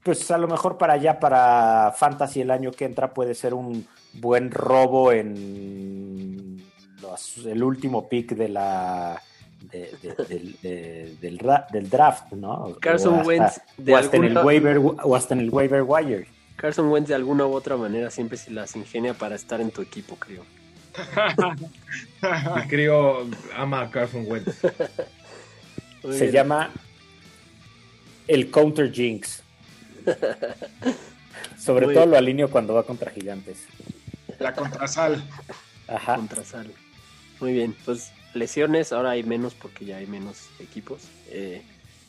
pues 0.05 0.31
a 0.31 0.39
lo 0.39 0.47
mejor 0.49 0.79
para 0.79 0.95
allá, 0.95 1.19
para 1.19 1.93
Fantasy 1.97 2.41
el 2.43 2.51
año 2.51 2.71
que 2.71 2.85
entra, 2.85 3.13
puede 3.13 3.35
ser 3.35 3.53
un 3.55 3.87
buen 4.15 4.51
robo 4.51 5.13
en 5.13 6.63
los- 7.03 7.45
el 7.45 7.63
último 7.63 8.09
pick 8.09 8.35
de 8.35 8.49
la. 8.49 9.21
de- 9.61 9.91
de- 10.03 10.25
del- 10.25 10.57
de- 10.63 11.17
del, 11.21 11.39
ra- 11.39 11.67
del 11.71 11.91
draft, 11.91 12.33
¿no? 12.33 12.77
Carson 12.81 13.13
O 13.13 13.17
hasta- 13.19 13.29
Wentz, 13.29 13.61
de 13.77 13.93
o 13.93 13.97
hasta 13.99 14.17
en 14.17 14.25
el 14.25 14.39
waiver 14.39 14.79
o 14.79 15.15
hasta 15.15 15.35
en 15.35 15.41
el 15.41 15.51
waiver 15.51 15.83
wire. 15.87 16.27
Carson 16.61 16.89
Wentz 16.89 17.09
de 17.09 17.15
alguna 17.15 17.47
u 17.47 17.55
otra 17.55 17.77
manera 17.79 18.11
siempre 18.11 18.37
se 18.37 18.51
las 18.51 18.77
ingenia 18.77 19.15
para 19.15 19.35
estar 19.35 19.61
en 19.63 19.71
tu 19.71 19.81
equipo, 19.81 20.17
creo. 20.17 20.45
Mi 22.57 22.69
crío 22.69 23.27
ama 23.57 23.81
a 23.83 23.91
Carson 23.91 24.25
Wentz. 24.27 24.57
Muy 26.03 26.13
Se 26.17 26.25
bien. 26.25 26.33
llama 26.33 26.71
el 28.29 28.51
Counter 28.51 28.93
Jinx. 28.93 29.43
Sobre 31.59 31.87
Muy 31.87 31.95
todo 31.95 32.05
bien. 32.05 32.11
lo 32.13 32.19
alineo 32.19 32.51
cuando 32.51 32.75
va 32.75 32.83
contra 32.85 33.11
gigantes. 33.11 33.65
La 34.39 34.55
contrasal. 34.55 35.23
Ajá. 35.89 36.17
contra 36.17 36.45
Sal. 36.45 36.71
Muy 37.41 37.53
bien, 37.53 37.75
pues 37.85 38.13
lesiones, 38.35 38.93
ahora 38.93 39.11
hay 39.11 39.23
menos 39.23 39.55
porque 39.55 39.85
ya 39.87 39.97
hay 39.97 40.07
menos 40.07 40.49
equipos. 40.59 41.03
Eh, 41.31 41.63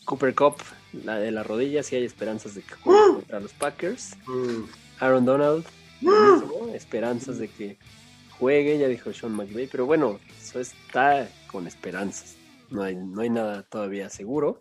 Cooper 0.05 0.35
Cup, 0.35 0.57
la 0.93 1.19
de 1.19 1.31
la 1.31 1.43
rodilla, 1.43 1.83
sí 1.83 1.95
hay 1.95 2.03
esperanzas 2.03 2.55
de 2.55 2.61
que 2.61 2.73
juegue 2.75 3.15
contra 3.15 3.39
los 3.39 3.53
Packers. 3.53 4.17
Uh, 4.27 4.65
Aaron 4.99 5.25
Donald, 5.25 5.65
lo 6.01 6.35
mismo, 6.35 6.67
esperanzas 6.73 7.37
de 7.37 7.47
que 7.47 7.77
juegue, 8.37 8.77
ya 8.77 8.87
dijo 8.87 9.13
Sean 9.13 9.33
McVay, 9.33 9.67
pero 9.67 9.85
bueno, 9.85 10.19
eso 10.39 10.59
está 10.59 11.29
con 11.47 11.67
esperanzas. 11.67 12.35
No 12.69 12.83
hay, 12.83 12.95
no 12.95 13.21
hay 13.21 13.29
nada 13.29 13.63
todavía 13.63 14.09
seguro. 14.09 14.59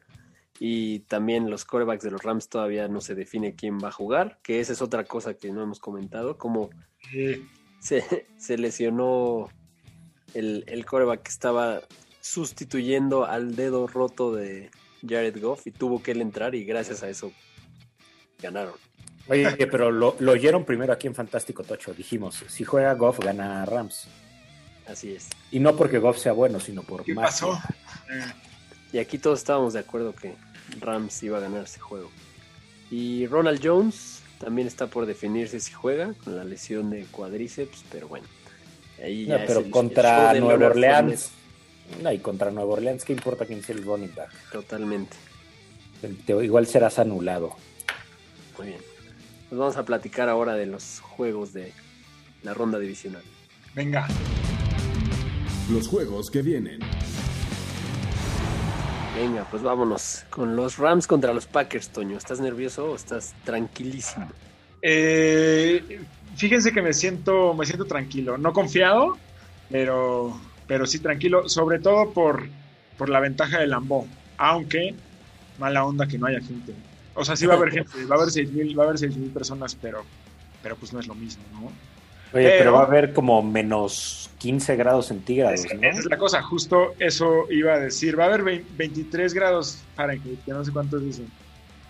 Y 0.58 1.00
también 1.00 1.48
los 1.48 1.64
corebacks 1.64 2.04
de 2.04 2.10
los 2.10 2.22
Rams 2.22 2.50
todavía 2.50 2.86
no 2.88 3.00
se 3.00 3.14
define 3.14 3.54
quién 3.54 3.78
va 3.78 3.88
a 3.88 3.92
jugar, 3.92 4.38
que 4.42 4.60
esa 4.60 4.74
es 4.74 4.82
otra 4.82 5.04
cosa 5.04 5.32
que 5.34 5.50
no 5.50 5.62
hemos 5.62 5.80
comentado, 5.80 6.36
como 6.36 6.68
se 7.80 8.58
lesionó 8.58 9.48
el, 10.34 10.64
el 10.66 10.84
coreback 10.84 11.22
que 11.22 11.30
estaba 11.30 11.80
sustituyendo 12.20 13.24
al 13.24 13.56
dedo 13.56 13.86
roto 13.86 14.34
de 14.34 14.70
Jared 15.06 15.40
Goff 15.40 15.66
y 15.66 15.70
tuvo 15.70 16.02
que 16.02 16.12
él 16.12 16.20
entrar 16.20 16.54
y 16.54 16.64
gracias 16.64 17.02
a 17.02 17.08
eso 17.08 17.32
ganaron. 18.40 18.74
Oye, 19.28 19.66
pero 19.70 19.90
lo, 19.90 20.16
lo 20.18 20.32
oyeron 20.32 20.64
primero 20.64 20.92
aquí 20.92 21.06
en 21.06 21.14
Fantástico 21.14 21.62
Tocho. 21.62 21.94
Dijimos, 21.94 22.42
si 22.48 22.64
juega 22.64 22.92
Goff, 22.94 23.20
gana 23.20 23.64
Rams. 23.64 24.08
Así 24.86 25.12
es. 25.12 25.28
Y 25.52 25.60
no 25.60 25.76
porque 25.76 25.98
Goff 25.98 26.18
sea 26.18 26.32
bueno, 26.32 26.58
sino 26.58 26.82
por 26.82 27.04
¿Qué 27.04 27.14
magia. 27.14 27.28
pasó? 27.30 27.58
Y 28.92 28.98
aquí 28.98 29.18
todos 29.18 29.38
estábamos 29.38 29.74
de 29.74 29.80
acuerdo 29.80 30.14
que 30.14 30.34
Rams 30.80 31.22
iba 31.22 31.38
a 31.38 31.40
ganar 31.40 31.64
ese 31.64 31.78
juego. 31.78 32.10
Y 32.90 33.26
Ronald 33.28 33.60
Jones 33.62 34.20
también 34.40 34.66
está 34.66 34.88
por 34.88 35.06
definirse 35.06 35.60
si 35.60 35.72
juega 35.72 36.12
con 36.24 36.36
la 36.36 36.42
lesión 36.42 36.90
de 36.90 37.04
cuadríceps, 37.04 37.84
pero 37.92 38.08
bueno. 38.08 38.26
Ahí 39.00 39.26
No, 39.28 39.38
ya 39.38 39.46
pero 39.46 39.60
el 39.60 39.70
contra 39.70 40.34
Nueva 40.34 40.66
Orleans. 40.66 41.30
No, 42.02 42.12
y 42.12 42.18
contra 42.18 42.50
Nueva 42.50 42.72
Orleans, 42.74 43.04
¿qué 43.04 43.12
importa 43.12 43.44
quién 43.46 43.62
sea 43.62 43.74
el 43.76 43.84
running 43.84 44.14
back? 44.14 44.30
Totalmente. 44.52 45.16
Te- 46.26 46.44
igual 46.44 46.66
serás 46.66 46.98
anulado. 46.98 47.54
Muy 48.56 48.68
bien. 48.68 48.80
Pues 49.48 49.58
vamos 49.58 49.76
a 49.76 49.84
platicar 49.84 50.28
ahora 50.28 50.54
de 50.54 50.66
los 50.66 51.00
juegos 51.00 51.52
de 51.52 51.72
la 52.42 52.54
ronda 52.54 52.78
divisional. 52.78 53.22
venga. 53.74 54.06
Los 55.70 55.86
juegos 55.88 56.30
que 56.30 56.42
vienen. 56.42 56.80
Venga, 59.16 59.44
pues 59.50 59.62
vámonos 59.62 60.24
con 60.30 60.56
los 60.56 60.78
Rams 60.78 61.06
contra 61.06 61.32
los 61.34 61.46
Packers, 61.46 61.90
Toño. 61.90 62.16
¿Estás 62.16 62.40
nervioso 62.40 62.92
o 62.92 62.96
estás 62.96 63.34
tranquilísimo? 63.44 64.28
Eh, 64.82 66.00
fíjense 66.36 66.72
que 66.72 66.80
me 66.80 66.92
siento, 66.92 67.52
me 67.54 67.66
siento 67.66 67.84
tranquilo, 67.84 68.38
no 68.38 68.52
confiado, 68.52 69.18
pero, 69.70 70.40
pero 70.70 70.86
sí 70.86 71.00
tranquilo, 71.00 71.48
sobre 71.48 71.80
todo 71.80 72.12
por, 72.12 72.46
por 72.96 73.08
la 73.08 73.18
ventaja 73.18 73.58
del 73.58 73.70
Lambo, 73.70 74.06
aunque 74.38 74.94
mala 75.58 75.84
onda 75.84 76.06
que 76.06 76.16
no 76.16 76.26
haya 76.26 76.38
gente. 76.40 76.72
O 77.14 77.24
sea, 77.24 77.34
sí 77.34 77.44
va 77.44 77.54
a 77.54 77.56
haber 77.56 77.72
gente, 77.72 77.90
va 78.04 78.14
a 78.14 78.18
haber 78.20 78.30
seis 78.30 78.52
mil, 78.52 78.78
va 78.78 78.84
a 78.84 78.86
haber 78.86 78.98
seis 79.00 79.16
mil 79.16 79.30
personas, 79.30 79.74
pero, 79.74 80.04
pero 80.62 80.76
pues 80.76 80.92
no 80.92 81.00
es 81.00 81.08
lo 81.08 81.16
mismo, 81.16 81.42
¿no? 81.52 81.58
Oye, 81.66 81.72
pero, 82.44 82.58
Pero- 82.58 82.72
va 82.74 82.82
a 82.82 82.86
haber 82.86 83.12
como 83.12 83.42
menos 83.42 84.30
15 84.38 84.76
grados 84.76 85.06
centígrados, 85.08 85.64
Es- 85.64 85.74
¿no? 85.74 85.82
Esa 85.88 85.98
es 85.98 86.06
la 86.06 86.16
cosa, 86.18 86.40
justo 86.40 86.94
eso 87.00 87.50
iba 87.50 87.74
a 87.74 87.80
decir. 87.80 88.16
Va 88.16 88.22
a 88.22 88.26
haber 88.28 88.44
vein- 88.44 88.64
23 88.78 89.34
grados 89.34 89.82
Fahrenheit, 89.96 90.38
que 90.44 90.52
no 90.52 90.64
sé 90.64 90.70
cuántos 90.70 91.02
dicen. 91.04 91.26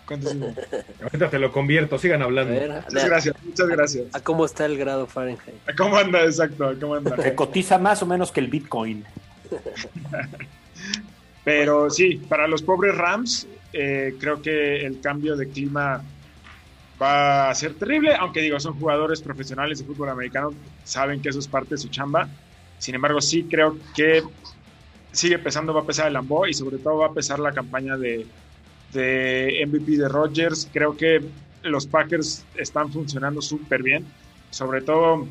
Ahorita 1.01 1.29
te 1.29 1.39
lo 1.39 1.51
convierto, 1.51 1.97
sigan 1.97 2.21
A 2.21 2.25
hablando. 2.25 2.53
ver, 2.53 2.69
Muchas 2.89 3.03
a, 3.03 3.07
gracias, 3.07 3.35
muchas 3.43 3.67
gracias. 3.67 4.05
a 4.13 4.19
cómo 4.19 4.45
está 4.45 4.65
el 4.65 4.77
grado 4.77 5.07
Fahrenheit. 5.07 5.55
¿Cómo 5.77 5.97
anda? 5.97 6.23
Exacto, 6.23 6.73
¿cómo 6.79 6.95
anda? 6.95 7.15
Se 7.17 7.33
cotiza 7.35 7.77
más 7.77 8.01
o 8.03 8.05
menos 8.05 8.31
que 8.31 8.39
el 8.41 8.47
Bitcoin. 8.47 9.05
Pero 11.43 11.89
sí, 11.89 12.15
para 12.29 12.47
los 12.47 12.61
pobres 12.61 12.95
Rams, 12.95 13.47
eh, 13.73 14.15
creo 14.19 14.41
que 14.41 14.85
el 14.85 15.01
cambio 15.01 15.35
de 15.35 15.47
clima 15.49 16.03
va 17.01 17.49
a 17.49 17.55
ser 17.55 17.73
terrible, 17.73 18.13
aunque 18.15 18.41
digo, 18.41 18.59
son 18.59 18.79
jugadores 18.79 19.21
profesionales 19.21 19.79
de 19.79 19.85
fútbol 19.85 20.09
americano, 20.09 20.53
saben 20.83 21.21
que 21.21 21.29
eso 21.29 21.39
es 21.39 21.47
parte 21.47 21.71
de 21.71 21.77
su 21.79 21.87
chamba. 21.89 22.29
Sin 22.77 22.93
embargo, 22.93 23.21
sí 23.21 23.47
creo 23.49 23.77
que 23.95 24.21
sigue 25.11 25.39
pesando, 25.39 25.73
va 25.73 25.81
a 25.81 25.85
pesar 25.85 26.07
el 26.07 26.13
Lambo 26.13 26.45
y 26.47 26.53
sobre 26.53 26.77
todo 26.77 26.97
va 26.97 27.07
a 27.07 27.13
pesar 27.13 27.39
la 27.39 27.51
campaña 27.51 27.97
de, 27.97 28.25
de 28.93 29.63
MVP 29.67 29.97
de 29.97 30.07
Rodgers. 30.07 30.67
Creo 30.71 30.95
que 30.95 31.21
los 31.63 31.85
Packers 31.87 32.45
están 32.55 32.91
funcionando 32.91 33.41
súper 33.41 33.83
bien, 33.83 34.05
sobre 34.49 34.81
todo 34.81 35.27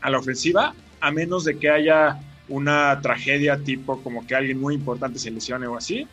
a 0.00 0.10
la 0.10 0.18
ofensiva, 0.18 0.74
a 1.00 1.10
menos 1.10 1.44
de 1.44 1.58
que 1.58 1.70
haya 1.70 2.20
una 2.48 3.00
tragedia 3.00 3.58
tipo 3.58 4.02
como 4.02 4.26
que 4.26 4.34
alguien 4.34 4.60
muy 4.60 4.74
importante 4.74 5.18
se 5.18 5.30
lesione 5.30 5.66
o 5.66 5.76
así. 5.76 6.06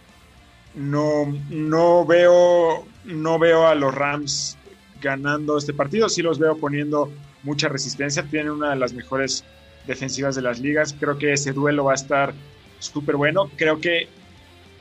No, 0.75 1.25
no 1.49 2.05
veo, 2.05 2.85
no 3.05 3.39
veo 3.39 3.67
a 3.67 3.73
los 3.73 3.93
Rams 3.93 4.57
ganando 5.01 5.57
este 5.57 5.73
partido. 5.73 6.07
Sí 6.09 6.21
los 6.21 6.37
veo 6.37 6.57
poniendo 6.57 7.11
mucha 7.43 7.67
resistencia. 7.67 8.23
Tienen 8.23 8.51
una 8.51 8.71
de 8.71 8.75
las 8.75 8.93
mejores 8.93 9.43
defensivas 9.87 10.35
de 10.35 10.43
las 10.43 10.59
ligas. 10.59 10.95
Creo 10.99 11.17
que 11.17 11.33
ese 11.33 11.53
duelo 11.53 11.85
va 11.85 11.93
a 11.93 11.95
estar 11.95 12.33
súper 12.79 13.15
bueno. 13.15 13.49
Creo 13.55 13.79
que 13.79 14.07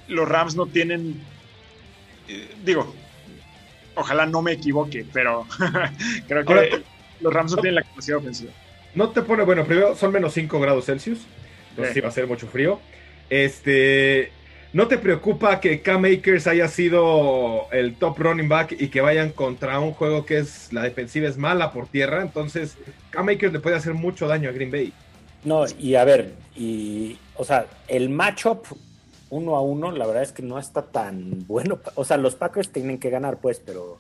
los 0.08 0.28
Rams 0.28 0.54
no 0.56 0.66
tienen, 0.66 1.20
eh, 2.28 2.48
digo, 2.64 2.94
ojalá 3.94 4.26
no 4.26 4.42
me 4.42 4.52
equivoque, 4.52 5.04
pero 5.12 5.46
creo 6.28 6.44
que 6.44 6.52
Ahora, 6.52 6.66
los 7.20 7.32
Rams 7.32 7.52
no 7.52 7.58
tienen 7.58 7.76
la 7.76 7.82
capacidad 7.82 8.18
ofensiva. 8.18 8.52
No 8.94 9.10
te 9.10 9.22
pone, 9.22 9.44
bueno, 9.44 9.64
primero 9.64 9.94
son 9.94 10.12
menos 10.12 10.32
5 10.34 10.58
grados 10.60 10.86
Celsius. 10.86 11.20
Entonces 11.70 11.94
Sí. 11.94 12.00
sí 12.00 12.00
va 12.02 12.08
a 12.08 12.12
ser 12.12 12.26
mucho 12.26 12.46
frío. 12.46 12.80
Este. 13.30 14.32
¿No 14.72 14.88
te 14.88 14.98
preocupa 14.98 15.58
que 15.60 15.80
Cam 15.80 16.04
Akers 16.04 16.46
haya 16.46 16.68
sido 16.68 17.66
el 17.72 17.94
top 17.94 18.18
running 18.18 18.48
back 18.48 18.72
y 18.78 18.88
que 18.88 19.00
vayan 19.00 19.30
contra 19.30 19.80
un 19.80 19.92
juego 19.92 20.26
que 20.26 20.38
es 20.38 20.70
la 20.72 20.82
defensiva 20.82 21.28
es 21.28 21.38
mala 21.38 21.72
por 21.72 21.86
tierra? 21.86 22.20
Entonces, 22.20 22.76
Cam 23.10 23.28
Akers 23.30 23.52
le 23.54 23.60
puede 23.60 23.76
hacer 23.76 23.94
mucho 23.94 24.26
daño 24.28 24.50
a 24.50 24.52
Green 24.52 24.70
Bay. 24.70 24.92
No, 25.44 25.64
y 25.78 25.94
a 25.94 26.04
ver, 26.04 26.34
y, 26.54 27.16
o 27.36 27.44
sea, 27.44 27.66
el 27.88 28.10
matchup 28.10 28.66
uno 29.30 29.56
a 29.56 29.60
uno, 29.62 29.90
la 29.92 30.06
verdad 30.06 30.22
es 30.22 30.32
que 30.32 30.42
no 30.42 30.58
está 30.58 30.82
tan 30.82 31.46
bueno. 31.46 31.78
O 31.96 32.04
sea, 32.04 32.16
los 32.16 32.34
Packers 32.36 32.70
tienen 32.70 32.98
que 32.98 33.10
ganar, 33.10 33.38
pues, 33.38 33.60
pero 33.64 33.98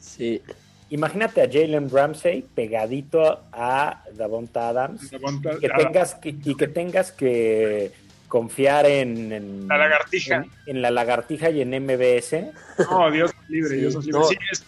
Sí. 0.00 0.42
imagínate 0.90 1.42
a 1.42 1.46
Jalen 1.50 1.90
Ramsey 1.90 2.44
pegadito 2.54 3.40
a 3.52 4.02
Davonta 4.14 4.68
Adams 4.68 5.10
Davonta- 5.10 5.54
y 5.56 5.60
que 5.60 5.68
tengas 5.68 6.14
que, 6.16 6.28
y 6.30 6.54
que, 6.56 6.68
tengas 6.68 7.12
que 7.12 7.92
confiar 8.28 8.86
en, 8.86 9.32
en- 9.32 9.68
La 9.68 9.78
lagartija. 9.78 10.36
en, 10.36 10.50
en 10.66 10.82
la 10.82 10.90
lagartija 10.90 11.50
y 11.50 11.60
en 11.62 11.70
MBS. 11.70 12.50
No, 12.90 13.10
Dios 13.10 13.30
libre, 13.48 13.70
Sí, 13.70 13.76
Dios 13.76 13.94
libre. 14.04 14.12
no. 14.20 14.24
Sí, 14.26 14.36
es- 14.50 14.64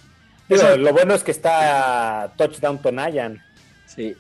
Digo, 0.49 0.63
Eso- 0.63 0.77
lo 0.77 0.93
bueno 0.93 1.15
es 1.15 1.25
que 1.25 1.33
está 1.33 2.33
touchdown 2.37 2.81
Tonayan. 2.81 3.43
Sí. 3.87 4.15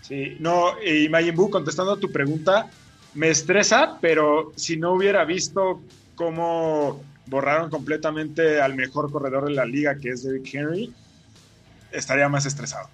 Sí, 0.00 0.36
no, 0.40 0.72
y 0.82 1.08
Majin 1.10 1.34
Buu, 1.36 1.50
contestando 1.50 1.92
a 1.92 2.00
tu 2.00 2.10
pregunta, 2.10 2.70
me 3.14 3.28
estresa, 3.28 3.98
pero 4.00 4.52
si 4.56 4.76
no 4.76 4.92
hubiera 4.92 5.24
visto 5.24 5.82
cómo 6.14 7.02
borraron 7.26 7.70
completamente 7.70 8.60
al 8.60 8.74
mejor 8.74 9.10
corredor 9.10 9.44
de 9.46 9.52
la 9.52 9.64
liga, 9.64 9.96
que 9.96 10.10
es 10.10 10.22
Derrick 10.22 10.54
Henry, 10.54 10.92
estaría 11.90 12.28
más 12.28 12.46
estresado. 12.46 12.88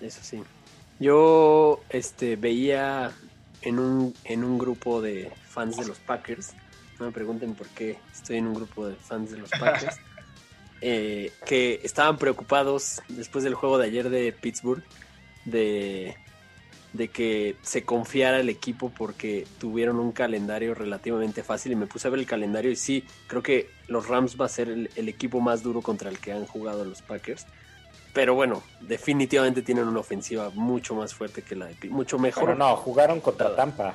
Eso 0.00 0.20
sí. 0.22 0.42
Yo 0.98 1.82
este, 1.88 2.36
veía 2.36 3.12
en 3.62 3.78
un, 3.78 4.14
en 4.24 4.44
un 4.44 4.58
grupo 4.58 5.00
de 5.00 5.30
fans 5.48 5.76
de 5.76 5.86
los 5.86 5.98
Packers, 5.98 6.52
no 6.98 7.06
me 7.06 7.12
pregunten 7.12 7.54
por 7.54 7.66
qué 7.68 7.98
estoy 8.12 8.36
en 8.36 8.46
un 8.46 8.54
grupo 8.54 8.86
de 8.86 8.94
fans 8.96 9.30
de 9.30 9.38
los 9.38 9.50
Packers, 9.50 9.96
eh, 10.80 11.32
que 11.46 11.80
estaban 11.82 12.18
preocupados 12.18 13.02
después 13.08 13.44
del 13.44 13.54
juego 13.54 13.78
de 13.78 13.86
ayer 13.86 14.10
de 14.10 14.32
Pittsburgh 14.32 14.82
de, 15.44 16.16
de 16.92 17.08
que 17.08 17.56
se 17.62 17.84
confiara 17.84 18.40
el 18.40 18.48
equipo 18.48 18.90
porque 18.90 19.46
tuvieron 19.60 20.00
un 20.00 20.10
calendario 20.12 20.74
relativamente 20.74 21.42
fácil 21.44 21.70
y 21.72 21.76
me 21.76 21.86
puse 21.86 22.08
a 22.08 22.10
ver 22.10 22.18
el 22.20 22.26
calendario 22.26 22.70
y 22.70 22.76
sí, 22.76 23.04
creo 23.28 23.42
que 23.42 23.70
los 23.86 24.08
Rams 24.08 24.36
va 24.40 24.46
a 24.46 24.48
ser 24.48 24.68
el, 24.68 24.90
el 24.96 25.08
equipo 25.08 25.40
más 25.40 25.62
duro 25.62 25.82
contra 25.82 26.10
el 26.10 26.18
que 26.18 26.32
han 26.32 26.46
jugado 26.46 26.84
los 26.84 27.00
Packers. 27.02 27.46
Pero 28.12 28.34
bueno, 28.34 28.62
definitivamente 28.80 29.62
tienen 29.62 29.86
una 29.86 30.00
ofensiva 30.00 30.50
mucho 30.52 30.96
más 30.96 31.14
fuerte 31.14 31.42
que 31.42 31.54
la 31.54 31.66
de 31.66 31.74
Pi- 31.76 31.90
mucho 31.90 32.18
mejor. 32.18 32.44
Pero 32.46 32.56
no, 32.58 32.76
jugaron 32.76 33.20
contra 33.20 33.54
Tampa 33.54 33.94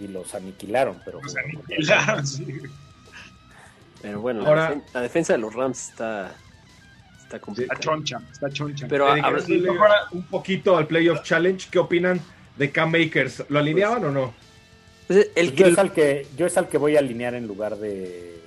y 0.00 0.08
los 0.08 0.34
aniquilaron, 0.34 1.02
pero 1.04 1.18
Tampa. 1.20 1.60
claro, 1.84 2.24
sí. 2.26 2.46
Pero 4.00 4.20
bueno, 4.22 4.46
Ahora- 4.46 4.70
la, 4.70 4.74
defen- 4.76 4.82
la 4.94 5.00
defensa 5.02 5.32
de 5.34 5.38
los 5.38 5.54
Rams 5.54 5.90
está, 5.90 6.34
está 7.36 7.76
choncha, 7.78 8.20
está 8.32 8.50
choncha. 8.50 8.86
Pero 8.88 9.06
a- 9.08 9.14
Dedicarse 9.14 9.54
habla- 9.54 9.70
ahora 9.72 9.94
un 10.12 10.22
poquito 10.26 10.76
al 10.76 10.86
Playoff 10.86 11.22
Challenge. 11.22 11.68
¿Qué 11.70 11.78
opinan 11.78 12.20
de 12.56 12.70
Cam 12.70 12.90
Makers? 12.90 13.44
¿Lo 13.48 13.58
alineaban 13.58 14.04
o 14.04 14.10
no? 14.10 14.34
Entonces, 15.08 15.32
el 15.34 15.52
Yo 15.54 15.64
que 15.66 15.70
es, 15.72 15.78
al 15.78 15.92
que, 15.92 16.26
yo 16.36 16.46
es 16.46 16.56
al 16.56 16.68
que 16.68 16.78
voy 16.78 16.96
a 16.96 17.00
alinear 17.00 17.34
en 17.34 17.46
lugar 17.46 17.76
de... 17.76 18.40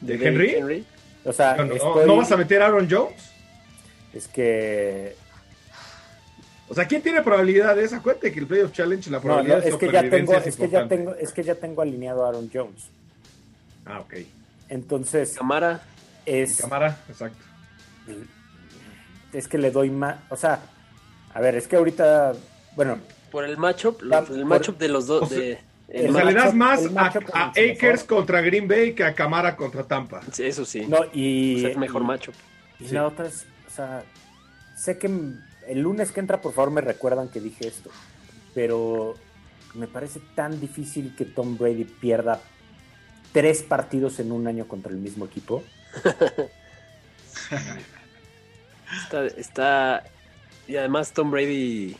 ¿De 0.00 0.16
Derrick 0.18 0.56
Henry? 0.56 0.84
O 1.24 1.32
sea, 1.32 1.56
No, 1.56 1.64
no, 1.66 1.74
estoy- 1.74 2.06
¿no 2.06 2.16
vas 2.16 2.30
a 2.32 2.36
meter 2.36 2.62
a 2.62 2.66
Aaron 2.66 2.88
Jones? 2.90 3.30
es 4.12 4.28
que... 4.28 5.16
O 6.68 6.74
sea, 6.74 6.86
¿quién 6.86 7.02
tiene 7.02 7.22
probabilidades? 7.22 7.92
Acuérdate 7.92 8.32
que 8.32 8.40
el 8.40 8.46
Playoff 8.46 8.72
Challenge, 8.72 9.10
la 9.10 9.18
No, 9.18 9.20
no, 9.20 9.24
probabilidad 9.24 9.66
es 9.66 9.74
que 9.76 9.86
ya 9.86 10.00
tengo, 10.00 10.04
supervivencia 10.32 10.38
es 10.48 10.56
que 10.56 10.68
ya 10.68 10.88
tengo, 10.88 11.14
es 11.16 11.32
que 11.32 11.42
ya 11.42 11.54
tengo 11.54 11.82
alineado 11.82 12.24
a 12.24 12.28
Aaron 12.28 12.50
Jones. 12.52 12.84
Ah, 13.84 14.00
ok. 14.00 14.14
Entonces, 14.68 15.34
Camara, 15.36 15.82
es, 16.24 16.60
cámara, 16.60 16.98
exacto. 17.10 17.42
Es 19.32 19.48
que 19.48 19.58
le 19.58 19.70
doy 19.70 19.90
más, 19.90 20.16
o 20.28 20.36
sea, 20.36 20.60
a 21.34 21.40
ver, 21.40 21.54
es 21.56 21.66
que 21.66 21.76
ahorita, 21.76 22.32
bueno, 22.76 22.98
por 23.30 23.44
el 23.44 23.56
matchup, 23.56 24.02
el 24.30 24.44
matchup 24.44 24.78
de 24.78 24.88
los 24.88 25.06
dos. 25.06 25.22
o 25.22 25.26
sea, 25.26 25.38
de, 25.38 25.58
el 25.88 26.10
O 26.10 26.12
sea, 26.14 26.24
le 26.24 26.34
das 26.34 26.54
más 26.54 26.80
a, 27.32 27.48
Akers 27.50 28.04
contra 28.04 28.40
Green 28.40 28.68
Bay 28.68 28.94
que 28.94 29.04
a 29.04 29.14
Camara 29.14 29.56
contra 29.56 29.84
Tampa. 29.84 30.20
sí, 30.30 30.44
eso 30.44 30.64
sí. 30.64 30.86
no, 30.86 30.98
y... 31.12 31.56
O 31.56 31.60
sea, 31.60 31.70
es 31.70 31.76
mejor 31.76 32.02
y- 32.02 32.04
matchup. 32.04 32.34
Y 32.78 32.88
Sí. 32.88 32.94
la 32.94 33.06
otra 33.06 33.26
es, 33.26 33.46
o 33.66 33.70
sea, 33.70 34.04
sé 34.76 34.98
que 34.98 35.06
el 35.68 35.80
lunes 35.80 36.10
que 36.10 36.20
entra, 36.20 36.40
por 36.40 36.52
favor, 36.52 36.70
me 36.70 36.80
recuerdan 36.80 37.28
que 37.28 37.40
dije 37.40 37.68
esto, 37.68 37.90
pero 38.54 39.14
me 39.74 39.86
parece 39.86 40.20
tan 40.34 40.60
difícil 40.60 41.14
que 41.16 41.24
Tom 41.24 41.56
Brady 41.56 41.84
pierda 41.84 42.40
tres 43.32 43.62
partidos 43.62 44.18
en 44.20 44.32
un 44.32 44.46
año 44.46 44.66
contra 44.68 44.92
el 44.92 44.98
mismo 44.98 45.24
equipo. 45.24 45.62
Está, 49.04 49.26
está- 49.26 50.04
y 50.68 50.76
además 50.76 51.12
Tom 51.12 51.30
Brady 51.30 51.96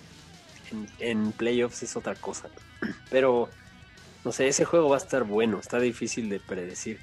en, 0.71 0.88
en 0.99 1.33
playoffs 1.33 1.83
es 1.83 1.97
otra 1.97 2.14
cosa. 2.14 2.49
Pero 3.11 3.49
no 4.25 4.33
sé, 4.33 4.49
ese 4.49 4.64
juego 4.64 4.88
va 4.90 4.97
a 4.97 5.01
estar 5.01 5.25
bueno, 5.25 5.59
está 5.59 5.79
difícil 5.81 6.29
de 6.29 6.38
predecir. 6.40 6.99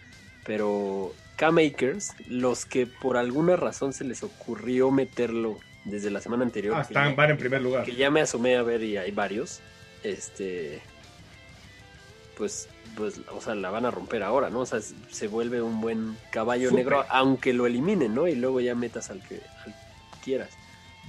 Pero 0.46 1.14
K-Makers, 1.38 2.14
los 2.28 2.66
que 2.66 2.88
por 2.88 3.18
alguna 3.18 3.56
razón 3.56 3.94
se 3.94 4.04
les 4.04 4.24
ocurrió 4.24 4.90
meterlo 4.92 5.60
desde 5.86 6.10
la 6.12 6.22
semana 6.22 6.44
anterior, 6.44 6.76
Ah, 6.78 6.82
están, 6.82 7.10
ya, 7.12 7.16
van 7.16 7.32
en 7.32 7.38
primer 7.38 7.62
lugar. 7.62 7.84
que 7.86 7.96
ya 7.96 8.10
me 8.12 8.22
asomé 8.22 8.56
a 8.58 8.64
ver 8.64 8.84
y 8.84 8.98
hay 8.98 9.12
varios, 9.12 9.60
este 10.04 10.82
pues 12.40 12.70
pues 12.96 13.22
o 13.32 13.42
sea 13.42 13.54
la 13.54 13.70
van 13.70 13.86
a 13.86 13.92
romper 13.92 14.24
ahora 14.24 14.50
no 14.50 14.62
o 14.62 14.66
sea 14.66 14.80
se 14.82 15.28
vuelve 15.28 15.62
un 15.62 15.82
buen 15.82 16.18
caballo 16.32 16.72
negro 16.72 17.06
aunque 17.10 17.54
lo 17.54 17.68
eliminen 17.68 18.16
no 18.16 18.28
y 18.28 18.36
luego 18.36 18.62
ya 18.62 18.74
metas 18.74 19.12
al 19.12 19.22
que, 19.28 19.36
al 19.36 19.74
que 19.74 20.24
quieras 20.24 20.50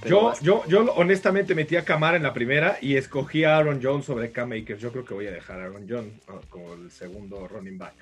Yo, 0.05 0.33
yo, 0.41 0.63
yo 0.67 0.93
honestamente 0.95 1.55
metí 1.55 1.75
a 1.75 1.85
Camara 1.85 2.17
en 2.17 2.23
la 2.23 2.33
primera 2.33 2.77
y 2.81 2.97
escogí 2.97 3.43
a 3.43 3.57
Aaron 3.57 3.79
Jones 3.83 4.05
sobre 4.05 4.31
Cam 4.31 4.51
Akers. 4.51 4.81
Yo 4.81 4.91
creo 4.91 5.05
que 5.05 5.13
voy 5.13 5.27
a 5.27 5.31
dejar 5.31 5.59
a 5.59 5.65
Aaron 5.65 5.85
Jones 5.87 6.13
como 6.49 6.73
el 6.73 6.89
segundo 6.89 7.47
running 7.47 7.77
back. 7.77 7.93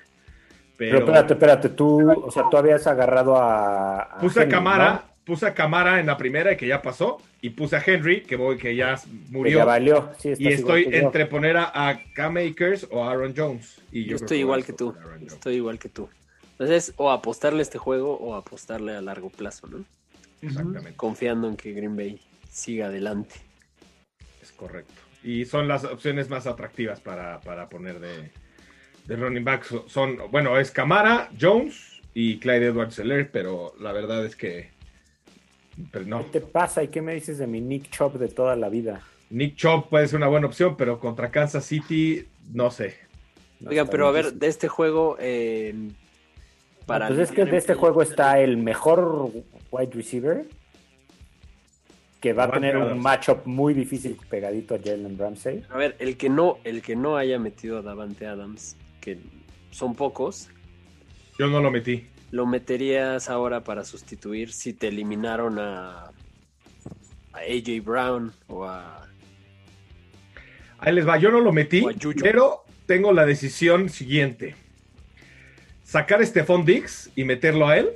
Pero, 0.78 0.92
Pero, 0.92 0.98
espérate, 0.98 1.34
espérate, 1.34 1.68
tú, 1.68 2.10
o 2.10 2.30
sea, 2.30 2.44
tú 2.50 2.56
habías 2.56 2.86
agarrado 2.86 3.36
a... 3.36 4.16
puse 4.18 4.40
a 4.40 4.48
Camara, 4.48 5.04
¿no? 5.04 5.09
Puse 5.30 5.46
a 5.46 5.54
Camara 5.54 6.00
en 6.00 6.06
la 6.06 6.16
primera 6.16 6.52
y 6.52 6.56
que 6.56 6.66
ya 6.66 6.82
pasó, 6.82 7.18
y 7.40 7.50
puse 7.50 7.76
a 7.76 7.82
Henry, 7.86 8.22
que 8.22 8.34
voy, 8.36 8.58
que 8.58 8.74
ya 8.74 8.96
Que 8.96 9.08
murió. 9.30 9.58
ya 9.58 9.64
valió. 9.64 10.10
Sí, 10.18 10.32
y 10.38 10.48
estoy 10.48 10.88
entre 10.90 11.26
poner 11.26 11.56
a, 11.56 11.70
a 11.72 12.00
Cam 12.14 12.36
Akers 12.36 12.86
o 12.90 13.04
a 13.04 13.10
Aaron 13.12 13.32
Jones. 13.36 13.80
Y 13.92 14.04
yo 14.06 14.16
estoy 14.16 14.38
igual 14.38 14.64
que 14.64 14.72
tú 14.72 14.94
estoy 15.26 15.54
igual 15.56 15.78
que 15.78 15.88
tú 15.88 16.08
entonces 16.52 16.92
o 16.96 17.10
apostarle 17.10 17.60
a 17.60 17.62
este 17.62 17.78
juego 17.78 18.16
o 18.18 18.34
apostarle 18.34 18.94
a 18.94 19.00
largo 19.00 19.30
plazo 19.30 19.66
no 19.68 19.84
Exactamente, 20.42 20.94
confiando 20.96 21.48
en 21.48 21.56
que 21.56 21.72
Green 21.72 21.96
Bay 21.96 22.20
siga 22.50 22.86
adelante 22.86 23.36
es 24.42 24.52
correcto. 24.52 24.92
Y 25.22 25.44
son 25.44 25.68
las 25.68 25.84
opciones 25.84 26.28
más 26.30 26.46
atractivas 26.46 26.98
para, 27.00 27.40
para 27.40 27.68
poner 27.68 28.00
de, 28.00 28.30
de 29.06 29.16
running 29.16 29.44
back. 29.44 29.64
So- 29.64 29.86
Son, 29.88 30.18
bueno, 30.30 30.58
es 30.58 30.70
Camara, 30.70 31.30
Jones 31.38 32.00
y 32.14 32.38
Clyde 32.38 32.66
Edwards 32.68 32.94
Seller, 32.94 33.30
pero 33.30 33.74
la 33.78 33.92
verdad 33.92 34.24
es 34.24 34.34
que 34.34 34.70
pero 35.90 36.04
no. 36.04 36.24
¿Qué 36.24 36.40
te 36.40 36.40
pasa 36.40 36.82
y 36.82 36.88
qué 36.88 37.02
me 37.02 37.14
dices 37.14 37.38
de 37.38 37.46
mi 37.46 37.60
Nick 37.60 37.90
Chop 37.90 38.16
de 38.16 38.28
toda 38.28 38.56
la 38.56 38.68
vida? 38.68 39.02
Nick 39.30 39.56
Chop 39.56 39.88
puede 39.88 40.08
ser 40.08 40.16
una 40.16 40.28
buena 40.28 40.46
opción, 40.46 40.76
pero 40.76 40.98
contra 40.98 41.30
Kansas 41.30 41.64
City, 41.64 42.26
no 42.52 42.70
sé. 42.70 42.96
No, 43.60 43.70
está 43.70 43.90
pero 43.90 44.08
a 44.08 44.10
ver 44.10 44.32
de 44.32 44.46
este 44.46 44.68
juego 44.68 45.16
eh, 45.20 45.74
para 46.86 47.08
Pues 47.08 47.20
es 47.20 47.30
que 47.30 47.44
de 47.44 47.56
este 47.56 47.74
juego 47.74 48.02
está 48.02 48.40
el 48.40 48.56
mejor 48.56 49.30
wide 49.70 49.92
receiver 49.92 50.46
que 52.20 52.32
va 52.32 52.44
a 52.44 52.50
tener 52.50 52.76
un 52.76 52.98
matchup 52.98 53.46
muy 53.46 53.72
difícil 53.72 54.16
pegadito 54.28 54.74
a 54.74 54.78
Jalen 54.78 55.18
Ramsey. 55.18 55.64
A 55.70 55.78
ver, 55.78 55.96
el 55.98 56.16
que 56.16 56.28
no, 56.28 56.58
el 56.64 56.82
que 56.82 56.94
no 56.94 57.16
haya 57.16 57.38
metido 57.38 57.78
a 57.78 57.82
Davante 57.82 58.26
Adams, 58.26 58.76
que 59.00 59.18
son 59.70 59.94
pocos, 59.94 60.50
Yo 61.38 61.46
no 61.46 61.60
lo 61.60 61.70
metí. 61.70 62.06
Lo 62.30 62.46
meterías 62.46 63.28
ahora 63.28 63.64
para 63.64 63.84
sustituir 63.84 64.52
si 64.52 64.72
te 64.72 64.88
eliminaron 64.88 65.58
a, 65.58 66.10
a 67.32 67.38
AJ 67.38 67.84
Brown 67.84 68.32
o 68.48 68.64
a 68.64 69.00
Ahí 70.80 70.94
les 70.94 71.06
va, 71.06 71.18
yo 71.18 71.30
no 71.30 71.40
lo 71.40 71.52
metí, 71.52 71.84
pero 72.22 72.64
tengo 72.86 73.12
la 73.12 73.26
decisión 73.26 73.90
siguiente. 73.90 74.54
Sacar 75.84 76.22
a 76.22 76.26
Stephon 76.26 76.64
Dix 76.64 77.10
y 77.14 77.24
meterlo 77.24 77.68
a 77.68 77.76
él, 77.76 77.90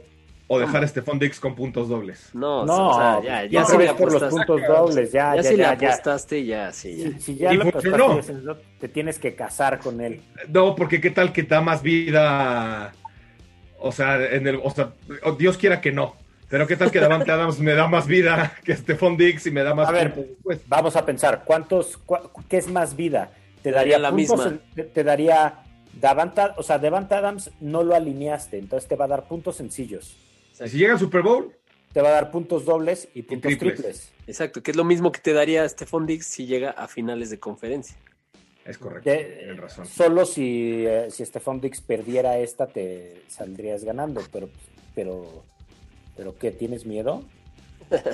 o 0.49 0.59
dejar 0.59 0.85
a 0.85 0.87
Stephon 0.89 1.19
Dix 1.19 1.41
con 1.41 1.55
puntos 1.55 1.89
dobles. 1.89 2.29
no, 2.35 2.67
No, 2.67 2.91
o 2.91 2.95
sea, 2.95 3.23
ya, 3.23 3.45
ya, 3.47 3.61
no 3.61 3.67
si 3.67 3.73
se 3.73 3.79
le 3.79 3.95
por 3.95 4.13
los 4.13 4.23
puntos 4.25 4.61
dobles, 4.69 5.13
ya, 5.13 5.35
ya, 5.35 5.43
ya, 5.43 5.49
si 5.49 5.57
le 5.57 5.65
apostaste, 5.65 6.45
ya, 6.45 6.73
sí, 6.73 6.97
ya. 6.97 7.11
Si, 7.13 7.21
si 7.21 7.37
ya 7.37 7.55
Y 7.55 7.57
lo 7.57 7.71
funcionó. 7.71 8.21
te 8.79 8.89
tienes 8.89 9.19
que 9.19 9.35
casar 9.35 9.79
con 9.79 10.03
él. 10.03 10.21
No, 10.49 10.75
porque 10.77 11.01
qué 11.01 11.11
tal 11.11 11.33
que 11.33 11.45
da 11.45 11.63
más 11.63 11.83
vida. 11.83 12.93
O 13.85 13.93
sea, 13.93 14.17
en 14.35 14.47
el, 14.47 14.61
o 14.63 14.71
sea, 14.71 14.93
Dios 15.39 15.59
quiera 15.59 15.81
que 15.81 15.93
no. 15.93 16.17
Pero 16.49 16.67
qué 16.67 16.77
tal 16.77 16.91
que 16.91 17.01
Davante 17.01 17.31
Adams 17.33 17.59
me 17.61 17.75
da 17.75 17.87
más 17.87 18.07
vida 18.07 18.55
que 18.65 18.75
Stephon 18.75 19.17
Dix 19.17 19.47
y 19.47 19.51
me 19.51 19.63
da 19.63 19.75
más 19.75 19.89
A 19.89 19.93
ver, 19.93 20.15
después. 20.15 20.61
Vamos 20.67 20.97
a 20.97 21.05
pensar, 21.05 21.43
¿cuántos, 21.45 21.99
cua- 22.07 22.31
¿qué 22.49 22.57
es 22.57 22.69
más 22.69 22.97
vida? 22.97 23.31
Te 23.63 23.71
daría 23.71 23.95
daría 23.95 23.99
la 23.99 24.11
puntos 24.11 24.53
misma. 24.53 24.59
te, 24.75 24.85
te 24.85 25.05
daría 25.05 25.61
Davante, 26.01 26.43
o 26.57 26.63
sea, 26.63 26.79
Davante 26.79 27.15
Adams 27.15 27.51
no 27.61 27.83
lo 27.83 27.95
alineaste, 27.95 28.59
entonces 28.59 28.89
te 28.89 28.97
va 28.97 29.05
a 29.05 29.09
dar 29.09 29.29
puntos 29.29 29.57
sencillos. 29.57 30.17
Si 30.53 30.79
llega 30.79 30.93
al 30.95 30.99
Super 30.99 31.23
Bowl, 31.23 31.53
te 31.93 32.01
va 32.01 32.09
a 32.09 32.13
dar 32.13 32.31
puntos 32.31 32.65
dobles 32.65 33.09
y 33.15 33.23
puntos 33.23 33.51
triples. 33.51 33.75
triples. 33.75 34.13
Exacto, 34.27 34.63
que 34.63 34.71
es 34.71 34.77
lo 34.77 34.85
mismo 34.85 35.13
que 35.13 35.21
te 35.21 35.33
daría 35.33 35.69
Stephon 35.69 36.07
Diggs 36.07 36.27
si 36.27 36.47
llega 36.47 36.71
a 36.71 36.89
finales 36.89 37.31
de 37.31 37.39
conferencia. 37.39 37.97
Es 38.65 38.79
correcto. 38.79 39.11
De- 39.11 39.37
Tienes 39.41 39.57
razón. 39.59 39.87
solo 39.87 40.25
si, 40.25 40.85
eh, 40.87 41.09
si 41.11 41.25
Stephon 41.25 41.61
Dix 41.61 41.81
perdiera 41.81 42.39
esta, 42.39 42.67
te 42.67 43.23
saldrías 43.29 43.85
ganando, 43.85 44.23
pero, 44.33 44.49
pero, 44.95 45.45
pero 46.17 46.35
¿qué? 46.39 46.51
¿Tienes 46.51 46.87
miedo? 46.87 47.23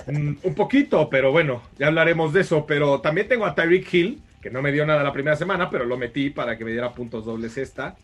Mm, 0.09 0.33
un 0.43 0.55
poquito, 0.57 1.09
pero 1.09 1.31
bueno, 1.31 1.63
ya 1.79 1.87
hablaremos 1.87 2.33
de 2.33 2.41
eso. 2.41 2.67
Pero 2.67 3.01
también 3.01 3.29
tengo 3.29 3.47
a 3.47 3.55
Tyreek 3.55 3.95
Hill, 3.95 4.23
que 4.43 4.51
no 4.51 4.61
me 4.63 4.73
dio 4.73 4.85
nada 4.85 5.05
la 5.05 5.13
primera 5.13 5.37
semana, 5.37 5.71
pero 5.71 5.85
lo 5.85 5.97
metí 5.97 6.31
para 6.31 6.59
que 6.59 6.65
me 6.65 6.73
diera 6.73 6.93
puntos 6.93 7.25
dobles 7.25 7.57
esta. 7.57 7.97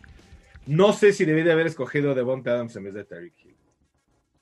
No 0.65 0.93
sé 0.93 1.11
si 1.13 1.25
debí 1.25 1.43
de 1.43 1.51
haber 1.51 1.67
escogido 1.67 2.15
Devonta 2.15 2.51
Adams 2.51 2.75
en 2.77 2.85
vez 2.85 2.93
de 2.93 3.03
Tyreek 3.03 3.33
Hill. 3.43 3.55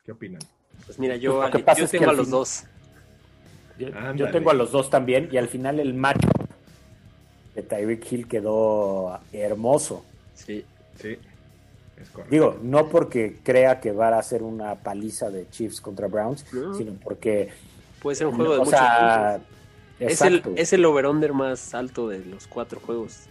¿Qué 0.04 0.12
opinan? 0.12 0.42
Pues 0.86 1.00
mira, 1.00 1.16
yo, 1.16 1.34
Pues 1.38 1.46
lo 1.46 1.52
que 1.52 1.58
ali- 1.58 1.64
pasa 1.64 1.80
yo 1.80 1.86
es 1.86 1.92
que 1.92 1.98
tengo 1.98 2.12
a 2.12 2.14
los 2.14 2.26
fin- 2.26 2.32
dos. 2.32 2.64
Yo, 3.80 3.88
yo 4.16 4.32
tengo 4.32 4.52
a 4.52 4.54
los 4.54 4.72
dos 4.72 4.90
también, 4.90 5.28
y 5.32 5.38
al 5.38 5.48
final 5.48 5.80
el 5.80 5.94
match 5.96 6.24
de 7.56 7.64
Tyreek 7.64 8.12
Hill 8.12 8.28
quedó 8.28 9.20
hermoso. 9.32 10.04
Sí. 10.36 10.66
Sí, 11.02 11.18
es 12.02 12.10
correcto. 12.10 12.32
Digo, 12.32 12.58
no 12.62 12.88
porque 12.90 13.38
crea 13.44 13.80
que 13.80 13.92
va 13.92 14.18
a 14.18 14.24
ser 14.24 14.44
una 14.44 14.76
paliza 14.76 15.30
de 15.30 15.50
Chiefs 15.50 15.82
contra 15.82 16.08
Browns, 16.08 16.46
No. 16.54 16.74
sino 16.76 16.94
porque, 17.04 17.50
Puede 18.02 18.16
ser 18.18 18.28
un 18.28 18.36
juego 18.36 18.54
de 18.54 18.60
o 18.60 18.66
muchos 18.66 18.80
sea, 18.80 19.40
puntos. 19.40 20.12
Es 20.12 20.22
el, 20.22 20.44
es 20.58 20.74
el 20.74 20.86
over-under 20.86 21.34
más 21.34 21.74
alto 21.74 22.08
de 22.10 22.20
los 22.26 22.48
cuatro 22.48 22.80
juegos. 22.80 23.22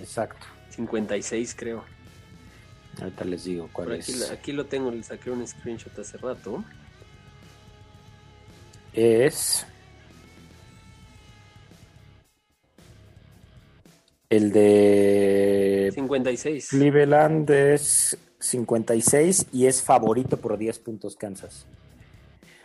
exacto. 0.00 0.46
56, 0.70 1.54
creo. 1.58 1.84
Ahorita 3.00 3.24
les 3.24 3.44
digo 3.44 3.68
cuál 3.72 3.92
aquí, 3.92 4.12
es. 4.12 4.30
aquí 4.30 4.52
lo 4.52 4.66
tengo, 4.66 4.90
le 4.90 5.02
saqué 5.02 5.30
un 5.30 5.46
screenshot 5.46 5.98
hace 5.98 6.16
rato. 6.18 6.62
Es 8.92 9.66
el 14.30 14.52
de 14.52 15.90
56. 15.94 16.68
Cleveland 16.70 17.50
es 17.50 18.18
56 18.40 19.46
y 19.52 19.66
es 19.66 19.82
favorito 19.82 20.36
por 20.36 20.58
10 20.58 20.78
puntos 20.80 21.16
Kansas. 21.16 21.66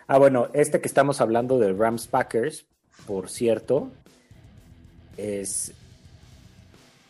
Ah, 0.08 0.18
bueno, 0.18 0.50
este 0.54 0.82
que 0.82 0.88
estamos 0.88 1.22
hablando 1.22 1.60
de 1.60 1.74
Rams 1.74 2.08
Packers, 2.08 2.66
por 3.06 3.30
cierto, 3.30 3.92
es 5.18 5.74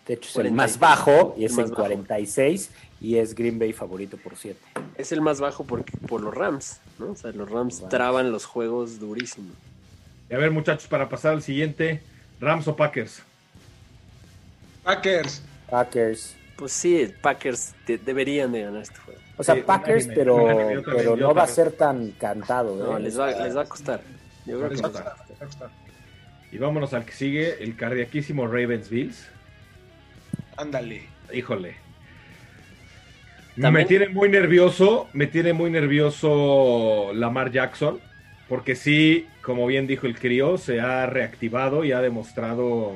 de 0.08 0.16
hecho 0.16 0.30
es 0.30 0.36
el 0.36 0.54
46. 0.54 0.56
más 0.56 0.80
bajo 0.80 1.36
y 1.38 1.46
es 1.46 1.54
El 1.54 1.60
en 1.60 1.70
bajo. 1.70 1.82
46 1.82 2.72
y 3.02 3.18
es 3.18 3.34
Green 3.34 3.58
Bay 3.58 3.74
favorito 3.74 4.18
por 4.18 4.36
7. 4.36 4.60
Es 4.98 5.12
el 5.12 5.22
más 5.22 5.40
bajo 5.40 5.64
porque, 5.64 5.98
por 6.08 6.22
los 6.22 6.34
Rams, 6.34 6.80
¿no? 7.00 7.12
O 7.12 7.16
sea, 7.16 7.32
los 7.32 7.50
Rams 7.50 7.80
Rams. 7.80 7.90
traban 7.90 8.32
los 8.32 8.46
juegos 8.46 9.00
durísimo. 9.00 9.50
Y 10.30 10.34
a 10.34 10.38
ver, 10.38 10.52
muchachos, 10.52 10.88
para 10.88 11.10
pasar 11.10 11.34
al 11.34 11.42
siguiente, 11.42 12.02
Rams 12.40 12.68
o 12.68 12.76
Packers. 12.76 13.24
Packers. 14.84 15.42
Packers. 15.70 16.36
Pues 16.56 16.72
sí, 16.72 17.12
Packers 17.22 17.74
de- 17.88 17.98
deberían 17.98 18.52
de 18.52 18.62
ganar 18.64 18.82
este 18.84 18.98
juego. 19.00 19.20
O 19.38 19.44
sea, 19.44 19.56
Sí, 19.56 19.62
Packers, 19.66 20.08
pero, 20.14 20.48
pero 20.86 21.16
no 21.16 21.34
va 21.34 21.44
a 21.44 21.48
ser 21.48 21.72
tan 21.72 22.12
cantado. 22.12 22.76
No, 22.76 22.98
¿eh? 22.98 23.02
les 23.02 23.20
va, 23.20 23.32
les 23.32 23.56
va 23.56 23.62
a 23.62 23.66
costar. 23.66 24.02
Yo 24.46 24.58
creo 24.58 24.70
que 24.70 24.76
Les 24.76 24.84
les 24.84 24.96
va 24.96 25.00
a 25.00 25.04
va 25.04 25.10
a 25.12 25.16
costar. 25.16 25.28
Les 25.30 25.40
va 25.40 25.44
a 25.44 25.48
gustar. 25.48 25.70
Y 26.52 26.58
vámonos 26.58 26.94
al 26.94 27.06
que 27.06 27.14
sigue, 27.14 27.64
el 27.64 27.76
cardiaquísimo 27.76 28.46
Ravens 28.46 28.90
Bills. 28.90 29.28
Ándale. 30.58 31.04
Híjole. 31.34 31.76
Me 33.56 33.86
tiene 33.86 34.10
muy 34.10 34.30
nervioso, 34.30 35.08
me 35.14 35.28
tiene 35.28 35.54
muy 35.54 35.70
nervioso 35.72 37.12
Lamar 37.14 37.52
Jackson, 37.52 38.00
porque 38.48 38.76
sí, 38.76 39.28
como 39.42 39.66
bien 39.68 39.88
dijo 39.88 40.08
el 40.08 40.18
crío, 40.18 40.58
se 40.58 40.80
ha 40.80 41.06
reactivado 41.06 41.84
y 41.84 41.92
ha 41.92 42.02
demostrado 42.02 42.94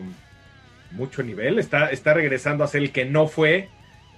mucho 0.96 1.24
nivel. 1.24 1.60
Está, 1.60 1.90
está 1.92 2.14
regresando 2.14 2.64
a 2.64 2.68
ser 2.68 2.82
el 2.82 2.92
que 2.92 3.06
no 3.06 3.28
fue 3.28 3.70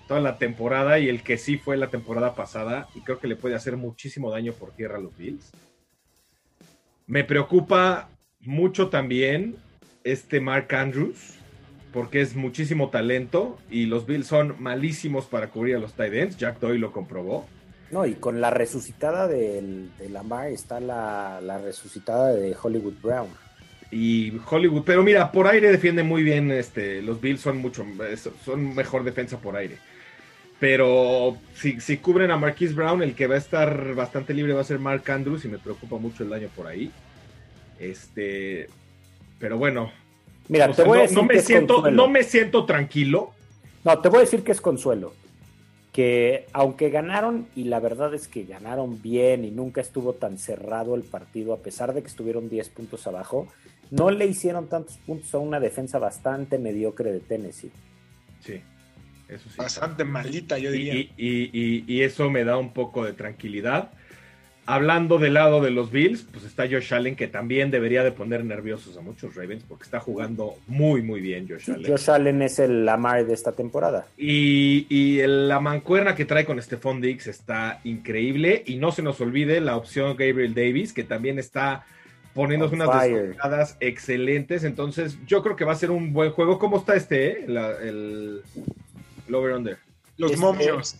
toda 0.08 0.20
la 0.22 0.38
temporada 0.38 1.00
y 1.00 1.10
el 1.10 1.22
que 1.22 1.38
sí 1.38 1.58
fue 1.58 1.76
la 1.78 1.90
temporada 1.90 2.34
pasada, 2.34 2.88
y 2.96 3.02
creo 3.02 3.20
que 3.20 3.28
le 3.28 3.36
puede 3.36 3.56
hacer 3.56 3.76
muchísimo 3.76 4.32
daño 4.32 4.54
por 4.54 4.72
tierra 4.72 4.98
a 4.98 5.02
los 5.02 5.16
Bills. 5.18 5.52
Me 7.06 7.24
preocupa 7.24 8.10
mucho 8.40 8.90
también 8.90 9.58
este 10.04 10.40
Mark 10.40 10.74
Andrews, 10.74 11.36
porque 11.92 12.22
es 12.22 12.36
muchísimo 12.36 12.90
talento 12.90 13.58
y 13.70 13.86
los 13.86 14.06
Bills 14.06 14.28
son 14.28 14.56
malísimos 14.60 15.26
para 15.26 15.50
cubrir 15.50 15.76
a 15.76 15.80
los 15.80 15.94
tight 15.94 16.14
ends. 16.14 16.38
Jack 16.38 16.60
Doyle 16.60 16.80
lo 16.80 16.92
comprobó. 16.92 17.46
No, 17.92 18.06
y 18.06 18.16
con 18.16 18.42
la 18.42 18.50
resucitada 18.50 19.28
del, 19.28 19.90
de 19.98 20.10
Lamar 20.10 20.48
está 20.48 20.80
la, 20.80 21.40
la 21.42 21.58
resucitada 21.58 22.34
de 22.34 22.56
Hollywood 22.62 22.96
Brown. 23.02 23.30
Y 23.92 24.34
Hollywood, 24.50 24.84
pero 24.86 25.02
mira, 25.04 25.32
por 25.32 25.48
aire 25.48 25.72
defiende 25.72 26.04
muy 26.04 26.24
bien. 26.24 26.52
Este, 26.52 27.02
los 27.02 27.22
Bills 27.22 27.42
son 27.42 27.58
mucho, 27.58 27.86
son 28.44 28.76
mejor 28.76 29.04
defensa 29.04 29.40
por 29.40 29.56
aire. 29.56 29.78
Pero 30.60 31.38
si, 31.56 31.80
si 31.80 31.98
cubren 31.98 32.32
a 32.32 32.38
Marquise 32.38 32.74
Brown, 32.74 33.04
el 33.04 33.14
que 33.14 33.28
va 33.28 33.36
a 33.36 33.40
estar 33.40 33.94
bastante 33.94 34.34
libre 34.34 34.54
va 34.54 34.62
a 34.62 34.66
ser 34.66 34.80
Mark 34.80 35.10
Andrews 35.10 35.46
y 35.46 35.50
me 35.50 35.60
preocupa 35.60 35.98
mucho 35.98 36.24
el 36.24 36.30
daño 36.30 36.50
por 36.56 36.68
ahí. 36.68 36.92
Este, 37.80 38.68
pero 39.40 39.58
bueno, 39.58 39.92
Mira, 40.50 40.66
o 40.66 40.70
te 40.70 40.76
sea, 40.78 40.86
voy 40.86 41.00
a 41.00 41.02
no, 41.02 41.08
decir 41.08 41.18
no 41.18 41.28
que 41.28 41.34
me 41.34 41.40
es 41.40 41.46
siento, 41.46 41.74
consuelo. 41.76 41.96
no 41.96 42.08
me 42.10 42.24
siento 42.24 42.66
tranquilo. 42.66 43.32
No, 43.84 44.00
te 44.00 44.10
voy 44.10 44.18
a 44.18 44.22
decir 44.22 44.44
que 44.44 44.52
es 44.52 44.62
consuelo. 44.62 45.14
Que 45.94 46.46
aunque 46.54 46.90
ganaron, 46.90 47.48
y 47.56 47.66
la 47.66 47.80
verdad 47.80 48.14
es 48.14 48.28
que 48.28 48.44
ganaron 48.44 49.02
bien 49.02 49.46
y 49.46 49.52
nunca 49.52 49.82
estuvo 49.82 50.14
tan 50.14 50.38
cerrado 50.38 50.96
el 50.96 51.04
partido, 51.04 51.54
a 51.54 51.58
pesar 51.58 51.94
de 51.94 52.02
que 52.02 52.08
estuvieron 52.08 52.50
10 52.50 52.70
puntos 52.70 53.08
abajo, 53.08 53.48
no 53.92 54.12
le 54.12 54.26
hicieron 54.26 54.68
tantos 54.68 54.98
puntos 54.98 55.34
a 55.34 55.40
una 55.40 55.60
defensa 55.60 56.00
bastante 56.00 56.58
mediocre 56.60 57.12
de 57.12 57.20
Tennessee. 57.20 57.72
Sí, 58.42 58.62
eso 59.28 59.50
sí. 59.50 59.56
Bastante 59.58 60.04
malita, 60.04 60.58
yo 60.58 60.72
diría. 60.72 60.96
Y, 60.96 61.12
y- 61.18 61.50
y- 61.54 61.84
y 61.88 62.02
eso 62.02 62.30
me 62.30 62.44
da 62.44 62.58
un 62.58 62.74
poco 62.74 63.04
de 63.06 63.14
tranquilidad. 63.14 63.92
Hablando 64.70 65.18
del 65.18 65.36
lado 65.36 65.62
de 65.62 65.72
los 65.72 65.92
Bills, 65.92 66.24
pues 66.30 66.44
está 66.44 66.64
Josh 66.70 66.94
Allen, 66.94 67.16
que 67.16 67.30
también 67.30 67.72
debería 67.72 68.04
de 68.04 68.12
poner 68.12 68.44
nerviosos 68.44 68.98
a 68.98 69.02
muchos 69.02 69.34
Ravens, 69.34 69.64
porque 69.66 69.86
está 69.86 70.02
jugando 70.02 70.56
muy, 70.68 71.02
muy 71.02 71.22
bien 71.22 71.48
Josh 71.48 71.72
Allen. 71.72 71.90
Josh 71.90 72.10
Allen 72.10 72.42
es 72.42 72.60
el 72.60 72.84
Lamar 72.84 73.26
de 73.26 73.34
esta 73.34 73.54
temporada. 73.54 74.08
Y, 74.18 75.20
el- 75.22 75.48
la 75.48 75.62
mancuerna 75.62 76.16
que 76.16 76.26
trae 76.26 76.44
con 76.44 76.62
Stephon 76.62 77.00
Diggs 77.00 77.28
está 77.28 77.80
increíble. 77.86 78.64
Y 78.66 78.76
no 78.76 78.92
se 78.92 79.02
nos 79.04 79.22
olvide 79.22 79.62
la 79.62 79.78
opción 79.78 80.18
Gabriel 80.18 80.54
Davis, 80.54 80.92
que 80.92 81.06
también 81.06 81.40
está 81.40 81.86
poniéndose 82.38 82.76
On 82.76 82.82
unas 82.82 83.04
descolgadas 83.04 83.78
excelentes. 83.82 84.64
Entonces, 84.64 85.18
yo 85.26 85.44
creo 85.44 85.56
que 85.58 85.66
va 85.66 85.74
a 85.74 85.76
ser 85.76 85.92
un 85.92 86.14
buen 86.14 86.32
juego. 86.32 86.58
¿Cómo 86.60 86.78
está 86.78 86.96
este, 86.96 87.32
eh? 87.44 87.46
La- 87.48 87.72
el, 87.82 88.42
el 89.28 89.36
over-under? 89.36 89.78
Los 90.18 90.32
Este- 90.32 90.42
momios. 90.42 90.96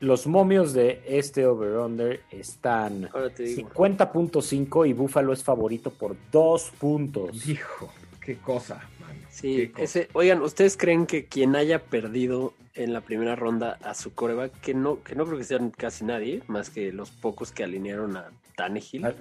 Los 0.00 0.26
momios 0.26 0.72
de 0.72 1.02
este 1.06 1.46
over-under 1.46 2.20
están 2.30 3.08
Ahora 3.12 3.28
te 3.30 3.42
digo. 3.42 3.68
50.5 3.70 4.86
y 4.88 4.92
Buffalo 4.94 5.32
es 5.34 5.44
favorito 5.44 5.90
por 5.90 6.16
2 6.32 6.72
puntos. 6.78 7.46
Hijo, 7.46 7.92
qué 8.24 8.36
cosa, 8.38 8.76
mano. 8.98 9.20
Sí, 9.30 9.56
Qué 9.56 9.72
cosa. 9.72 9.84
ese, 9.84 10.08
oigan, 10.14 10.40
¿ustedes 10.40 10.76
creen 10.78 11.04
que 11.06 11.26
quien 11.26 11.54
haya 11.54 11.80
perdido 11.82 12.54
en 12.74 12.94
la 12.94 13.02
primera 13.02 13.36
ronda 13.36 13.78
a 13.82 13.92
su 13.94 14.14
coreback, 14.14 14.58
que 14.62 14.72
no, 14.72 15.02
que 15.02 15.14
no 15.14 15.26
creo 15.26 15.36
que 15.36 15.44
sean 15.44 15.70
casi 15.70 16.04
nadie, 16.06 16.42
más 16.46 16.70
que 16.70 16.92
los 16.92 17.10
pocos 17.10 17.52
que 17.52 17.62
alinearon 17.64 18.16
a 18.16 18.30
Tannehill? 18.56 19.04
Ah, 19.04 19.14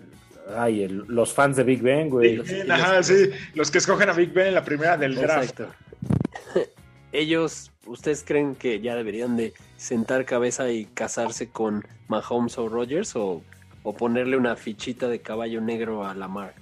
Ay, 0.56 0.84
el- 0.84 1.04
los 1.08 1.34
fans 1.34 1.56
de 1.58 1.64
Big 1.64 1.82
Ben, 1.82 2.10
güey. 2.10 2.38
los- 2.38 2.48
Sí, 2.48 2.62
Ajá, 2.70 3.04
sí. 3.04 3.30
Los 3.54 3.70
que 3.72 3.78
escogen 3.78 4.10
a 4.10 4.14
Big 4.14 4.32
Ben 4.34 4.48
en 4.48 4.54
la 4.56 4.64
primera 4.64 4.98
del 4.98 5.16
draft. 5.16 5.60
Ellos, 7.12 7.72
¿ustedes 7.86 8.24
creen 8.26 8.56
que 8.56 8.80
ya 8.82 8.96
deberían 8.96 9.36
de 9.36 9.54
sentar 9.78 10.26
cabeza 10.26 10.70
y 10.72 10.86
casarse 10.86 11.50
con 11.50 11.84
Mahomes 12.08 12.58
o 12.58 12.70
Rogers 12.70 13.16
o, 13.16 13.44
o 13.84 13.96
ponerle 13.96 14.38
una 14.38 14.56
fichita 14.56 15.08
de 15.08 15.20
caballo 15.22 15.60
negro 15.62 16.06
a 16.06 16.14
Lamar? 16.14 16.54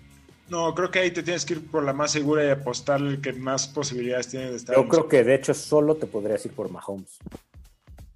No, 0.50 0.74
creo 0.74 0.90
que 0.90 1.00
ahí 1.00 1.12
te 1.12 1.24
tienes 1.24 1.44
que 1.46 1.56
ir 1.56 1.68
por 1.70 1.84
la 1.84 1.92
más 1.92 2.12
segura 2.12 2.46
y 2.46 2.50
apostar 2.50 3.02
el 3.02 3.20
que 3.20 3.34
más 3.34 3.68
posibilidades 3.68 4.30
tiene 4.30 4.50
de 4.52 4.56
estar. 4.56 4.76
Yo 4.76 4.84
en- 4.84 4.88
creo 4.88 5.08
que 5.10 5.24
de 5.26 5.36
hecho 5.36 5.54
solo 5.54 5.96
te 5.96 6.08
podrías 6.08 6.46
ir 6.46 6.54
por 6.54 6.72
Mahomes. 6.72 7.18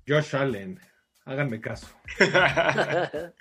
Josh 0.07 0.33
Allen, 0.35 0.79
háganme 1.25 1.59
caso, 1.59 1.87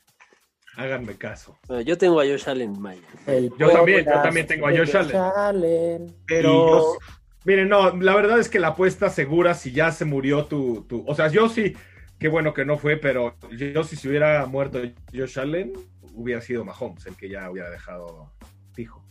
háganme 0.81 1.17
caso. 1.17 1.59
Bueno, 1.69 1.83
yo 1.83 1.97
tengo 1.99 2.21
a 2.21 2.25
Josh 2.25 2.49
Allen, 2.49 2.81
Maya. 2.81 3.01
El 3.27 3.53
Yo 3.59 3.69
también, 3.71 4.05
yo 4.05 4.23
también 4.23 4.47
tengo 4.47 4.67
a 4.67 4.71
Josh 4.71 4.97
Allen. 4.97 5.17
Allen. 5.17 6.17
Pero 6.27 6.97
Miren, 7.45 7.69
no, 7.69 7.97
la 7.97 8.15
verdad 8.15 8.39
es 8.39 8.49
que 8.51 8.59
la 8.61 8.69
apuesta 8.69 9.09
segura, 9.09 9.55
si 9.55 9.73
ya 9.73 9.93
se 9.93 10.05
murió 10.05 10.45
tu, 10.45 10.85
tu- 10.89 11.05
O 11.07 11.15
sea, 11.15 11.29
yo 11.29 11.49
sí, 11.49 11.75
qué 12.19 12.29
bueno 12.29 12.53
que 12.53 12.65
no 12.67 12.77
fue, 12.77 12.97
pero 12.99 13.35
yo 13.51 13.83
si 13.83 13.97
se 13.97 14.09
hubiera 14.09 14.45
muerto 14.47 14.79
Josh 15.15 15.39
Allen, 15.39 15.73
hubiera 16.15 16.41
sido 16.43 16.65
Mahomes 16.65 17.07
el 17.07 17.17
que 17.17 17.29
ya 17.31 17.51
hubiera 17.51 17.71
dejado 17.71 18.31
fijo. 18.75 19.03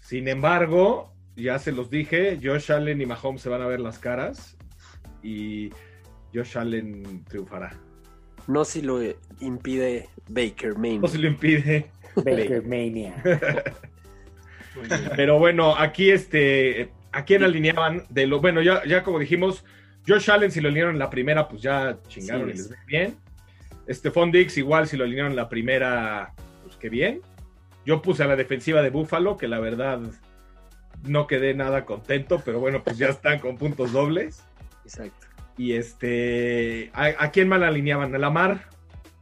Sin 0.00 0.28
embargo, 0.28 1.12
ya 1.36 1.58
se 1.58 1.72
los 1.72 1.90
dije, 1.90 2.38
Josh 2.42 2.70
Allen 2.70 3.00
y 3.00 3.06
Mahomes 3.06 3.42
se 3.42 3.48
van 3.48 3.62
a 3.62 3.66
ver 3.66 3.80
las 3.80 3.98
caras 3.98 4.56
y 5.22 5.70
Josh 6.32 6.56
Allen 6.56 7.24
triunfará. 7.24 7.76
No 8.46 8.64
si 8.64 8.82
lo 8.82 9.00
impide 9.40 10.08
Baker 10.28 10.76
Maine. 10.76 11.00
No 11.00 11.08
se 11.08 11.18
lo 11.18 11.28
impide. 11.28 11.90
Baker 12.16 12.62
Mania. 12.66 13.14
Pero 15.16 15.38
bueno, 15.38 15.76
aquí 15.76 16.10
este, 16.10 16.90
¿a 17.12 17.24
quién 17.24 17.42
alineaban? 17.42 18.04
De 18.08 18.26
lo, 18.26 18.40
bueno, 18.40 18.62
ya, 18.62 18.84
ya 18.84 19.02
como 19.02 19.18
dijimos, 19.18 19.64
Josh 20.06 20.30
Allen 20.30 20.50
si 20.50 20.60
lo 20.60 20.68
alinearon 20.68 20.94
en 20.94 20.98
la 20.98 21.10
primera, 21.10 21.48
pues 21.48 21.62
ya 21.62 21.98
chingaron 22.08 22.48
Sí, 22.48 22.54
y 22.54 22.56
les 22.56 22.70
ve 22.70 22.76
bien. 22.86 23.16
Stephon 23.88 24.30
Dix 24.30 24.56
igual 24.56 24.86
si 24.86 24.96
lo 24.96 25.04
alinearon 25.04 25.32
en 25.32 25.36
la 25.36 25.48
primera, 25.48 26.32
pues 26.62 26.76
que 26.76 26.88
bien. 26.88 27.20
Yo 27.84 28.02
puse 28.02 28.22
a 28.22 28.26
la 28.26 28.36
defensiva 28.36 28.82
de 28.82 28.90
Buffalo, 28.90 29.36
que 29.36 29.48
la 29.48 29.58
verdad 29.58 30.00
no 31.02 31.26
quedé 31.26 31.54
nada 31.54 31.84
contento, 31.84 32.42
pero 32.44 32.60
bueno, 32.60 32.82
pues 32.84 32.98
ya 32.98 33.08
están 33.08 33.38
con 33.38 33.56
puntos 33.56 33.92
dobles. 33.92 34.44
Exacto. 34.84 35.26
Y 35.60 35.74
este, 35.74 36.90
¿a, 36.94 37.10
a 37.22 37.30
quién 37.30 37.46
mal 37.46 37.62
alineaban? 37.62 38.14
¿A 38.14 38.18
Lamar? 38.18 38.62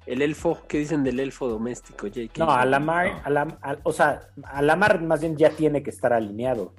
El 0.06 0.22
elfo, 0.22 0.62
¿qué 0.68 0.78
dicen 0.78 1.02
del 1.02 1.18
elfo 1.18 1.48
doméstico, 1.48 2.06
Jake? 2.06 2.30
No, 2.38 2.48
a 2.52 2.64
Lamar, 2.64 3.08
No. 3.08 3.20
a 3.24 3.30
Lam- 3.30 3.58
a- 3.60 3.76
o 3.82 3.92
sea, 3.92 4.20
a 4.44 4.62
Lamar 4.62 5.02
más 5.02 5.20
bien 5.20 5.36
ya 5.36 5.50
tiene 5.50 5.82
que 5.82 5.90
estar 5.90 6.12
alineado. 6.12 6.72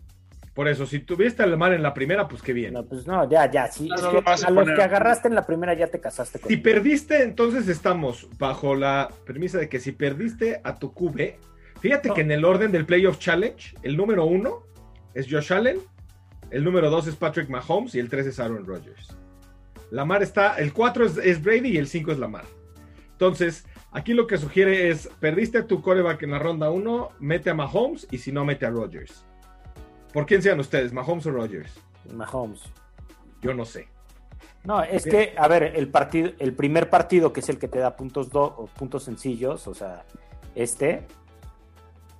Por 0.53 0.69
eso, 0.69 0.85
si 0.85 0.99
tuviste 0.99 1.43
a 1.43 1.45
Lamar 1.45 1.73
en 1.73 1.83
la 1.83 1.93
primera, 1.93 2.25
pues 2.25 2.41
qué 2.41 2.53
bien. 2.53 2.73
No, 2.73 2.85
pues 2.85 3.05
no, 3.05 3.29
ya, 3.29 3.51
ya, 3.51 3.67
sí. 3.69 3.89
No, 3.89 3.95
es 3.95 4.01
no 4.01 4.09
que 4.11 4.15
lo 4.15 4.21
vas 4.21 4.45
a 4.45 4.47
a 4.47 4.51
los 4.51 4.65
que 4.65 4.81
agarraste 4.81 5.27
en 5.27 5.35
la 5.35 5.45
primera 5.45 5.73
ya 5.73 5.87
te 5.87 5.99
casaste 5.99 6.39
con 6.39 6.47
Si 6.49 6.55
perdiste, 6.55 7.21
entonces 7.23 7.67
estamos 7.67 8.29
bajo 8.37 8.75
la 8.75 9.09
premisa 9.25 9.57
de 9.57 9.67
que 9.67 9.79
si 9.81 9.91
perdiste 9.91 10.61
a 10.63 10.75
tu 10.79 10.93
QB, 10.93 11.33
fíjate 11.81 12.07
No. 12.07 12.13
que 12.13 12.21
en 12.21 12.31
el 12.31 12.45
orden 12.45 12.71
del 12.71 12.85
Playoff 12.85 13.19
Challenge, 13.19 13.75
el 13.83 13.97
número 13.97 14.23
uno 14.23 14.63
es 15.13 15.27
Josh 15.29 15.51
Allen, 15.51 15.79
el 16.49 16.63
número 16.63 16.89
dos 16.89 17.07
es 17.07 17.15
Patrick 17.17 17.49
Mahomes 17.49 17.93
y 17.93 17.99
el 17.99 18.07
tres 18.09 18.25
es 18.25 18.39
Aaron 18.39 18.65
Rodgers. 18.65 19.15
Lamar 19.91 20.21
está, 20.23 20.55
el 20.57 20.73
cuatro 20.73 21.05
es, 21.05 21.17
es 21.17 21.41
Brady 21.41 21.69
y 21.69 21.77
el 21.77 21.87
cinco 21.87 22.11
es 22.11 22.19
Lamar. 22.19 22.45
Entonces, 23.11 23.65
aquí 23.91 24.13
lo 24.13 24.27
que 24.27 24.37
sugiere 24.37 24.89
es, 24.89 25.09
perdiste 25.19 25.57
a 25.57 25.67
tu 25.67 25.81
coreback 25.81 26.23
en 26.23 26.31
la 26.31 26.39
ronda 26.39 26.69
uno, 26.71 27.09
mete 27.19 27.49
a 27.49 27.53
Mahomes 27.53 28.07
y 28.11 28.17
si 28.19 28.31
no, 28.31 28.45
mete 28.45 28.65
a 28.65 28.69
Rodgers. 28.69 29.25
¿Por 30.13 30.25
quién 30.25 30.41
sean 30.41 30.59
ustedes, 30.59 30.93
Mahomes 30.93 31.25
o 31.25 31.31
Rodgers? 31.31 31.71
Mahomes. 32.13 32.61
Yo 33.41 33.53
no 33.53 33.65
sé. 33.65 33.87
No, 34.63 34.83
es 34.83 35.05
que, 35.05 35.33
a 35.37 35.47
ver, 35.47 35.63
el 35.75 35.87
partido, 35.89 36.31
el 36.39 36.53
primer 36.53 36.89
partido, 36.89 37.31
que 37.31 37.39
es 37.39 37.49
el 37.49 37.57
que 37.57 37.67
te 37.67 37.79
da 37.79 37.95
puntos 37.95 38.29
do- 38.29 38.43
o 38.57 38.65
puntos 38.67 39.03
sencillos, 39.03 39.67
o 39.67 39.73
sea, 39.73 40.05
este 40.55 41.05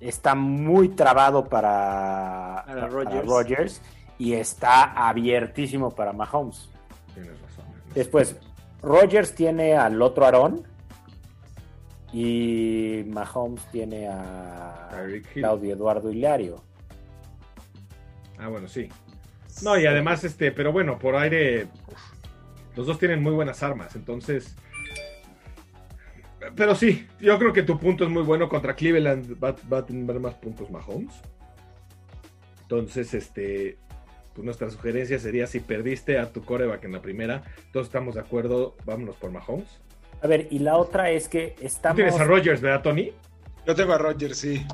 está 0.00 0.34
muy 0.34 0.88
trabado 0.90 1.44
para, 1.48 2.64
Para 2.66 2.80
para 2.80 2.86
Rodgers. 2.88 3.26
Rodgers 3.26 3.82
y 4.18 4.32
está 4.34 5.08
abiertísimo 5.08 5.90
para 5.94 6.12
Mahomes. 6.12 6.70
Después, 7.94 8.36
Rodgers 8.82 9.34
tiene 9.34 9.76
al 9.76 10.00
otro 10.00 10.24
Aarón 10.24 10.62
y 12.12 13.04
Mahomes 13.06 13.64
tiene 13.70 14.08
a. 14.08 14.88
Claudio 15.32 15.74
Eduardo 15.74 16.10
Hilario. 16.10 16.62
Ah, 18.38 18.48
bueno, 18.48 18.68
sí. 18.68 18.88
No, 19.62 19.78
y 19.78 19.86
además, 19.86 20.24
este, 20.24 20.52
pero 20.52 20.72
bueno, 20.72 20.98
por 20.98 21.16
aire, 21.16 21.68
los 22.76 22.86
dos 22.86 22.98
tienen 22.98 23.22
muy 23.22 23.32
buenas 23.32 23.62
armas, 23.62 23.94
entonces. 23.96 24.56
Pero 26.56 26.74
sí, 26.74 27.06
yo 27.20 27.38
creo 27.38 27.52
que 27.52 27.62
tu 27.62 27.78
punto 27.78 28.04
es 28.04 28.10
muy 28.10 28.22
bueno 28.22 28.48
contra 28.48 28.74
Cleveland. 28.74 29.36
Va, 29.42 29.54
va 29.70 29.78
a 29.78 29.86
tener 29.86 30.18
más 30.18 30.34
puntos 30.34 30.70
Mahomes. 30.70 31.14
Entonces, 32.62 33.12
este, 33.14 33.76
pues 34.34 34.44
nuestra 34.44 34.70
sugerencia 34.70 35.18
sería: 35.18 35.46
si 35.46 35.60
perdiste 35.60 36.18
a 36.18 36.32
tu 36.32 36.42
coreback 36.44 36.84
en 36.84 36.92
la 36.92 37.02
primera, 37.02 37.42
todos 37.72 37.86
estamos 37.86 38.14
de 38.14 38.20
acuerdo, 38.20 38.76
vámonos 38.84 39.16
por 39.16 39.30
Mahomes. 39.30 39.68
A 40.22 40.26
ver, 40.26 40.48
y 40.50 40.58
la 40.58 40.76
otra 40.76 41.10
es 41.10 41.28
que 41.28 41.54
Tú 41.58 41.66
estamos... 41.66 41.96
tienes 41.96 42.20
a 42.20 42.24
Rodgers, 42.24 42.60
¿verdad, 42.60 42.82
Tony? 42.82 43.12
Yo 43.66 43.74
tengo 43.74 43.92
a 43.92 43.98
Rodgers, 43.98 44.36
sí. 44.36 44.66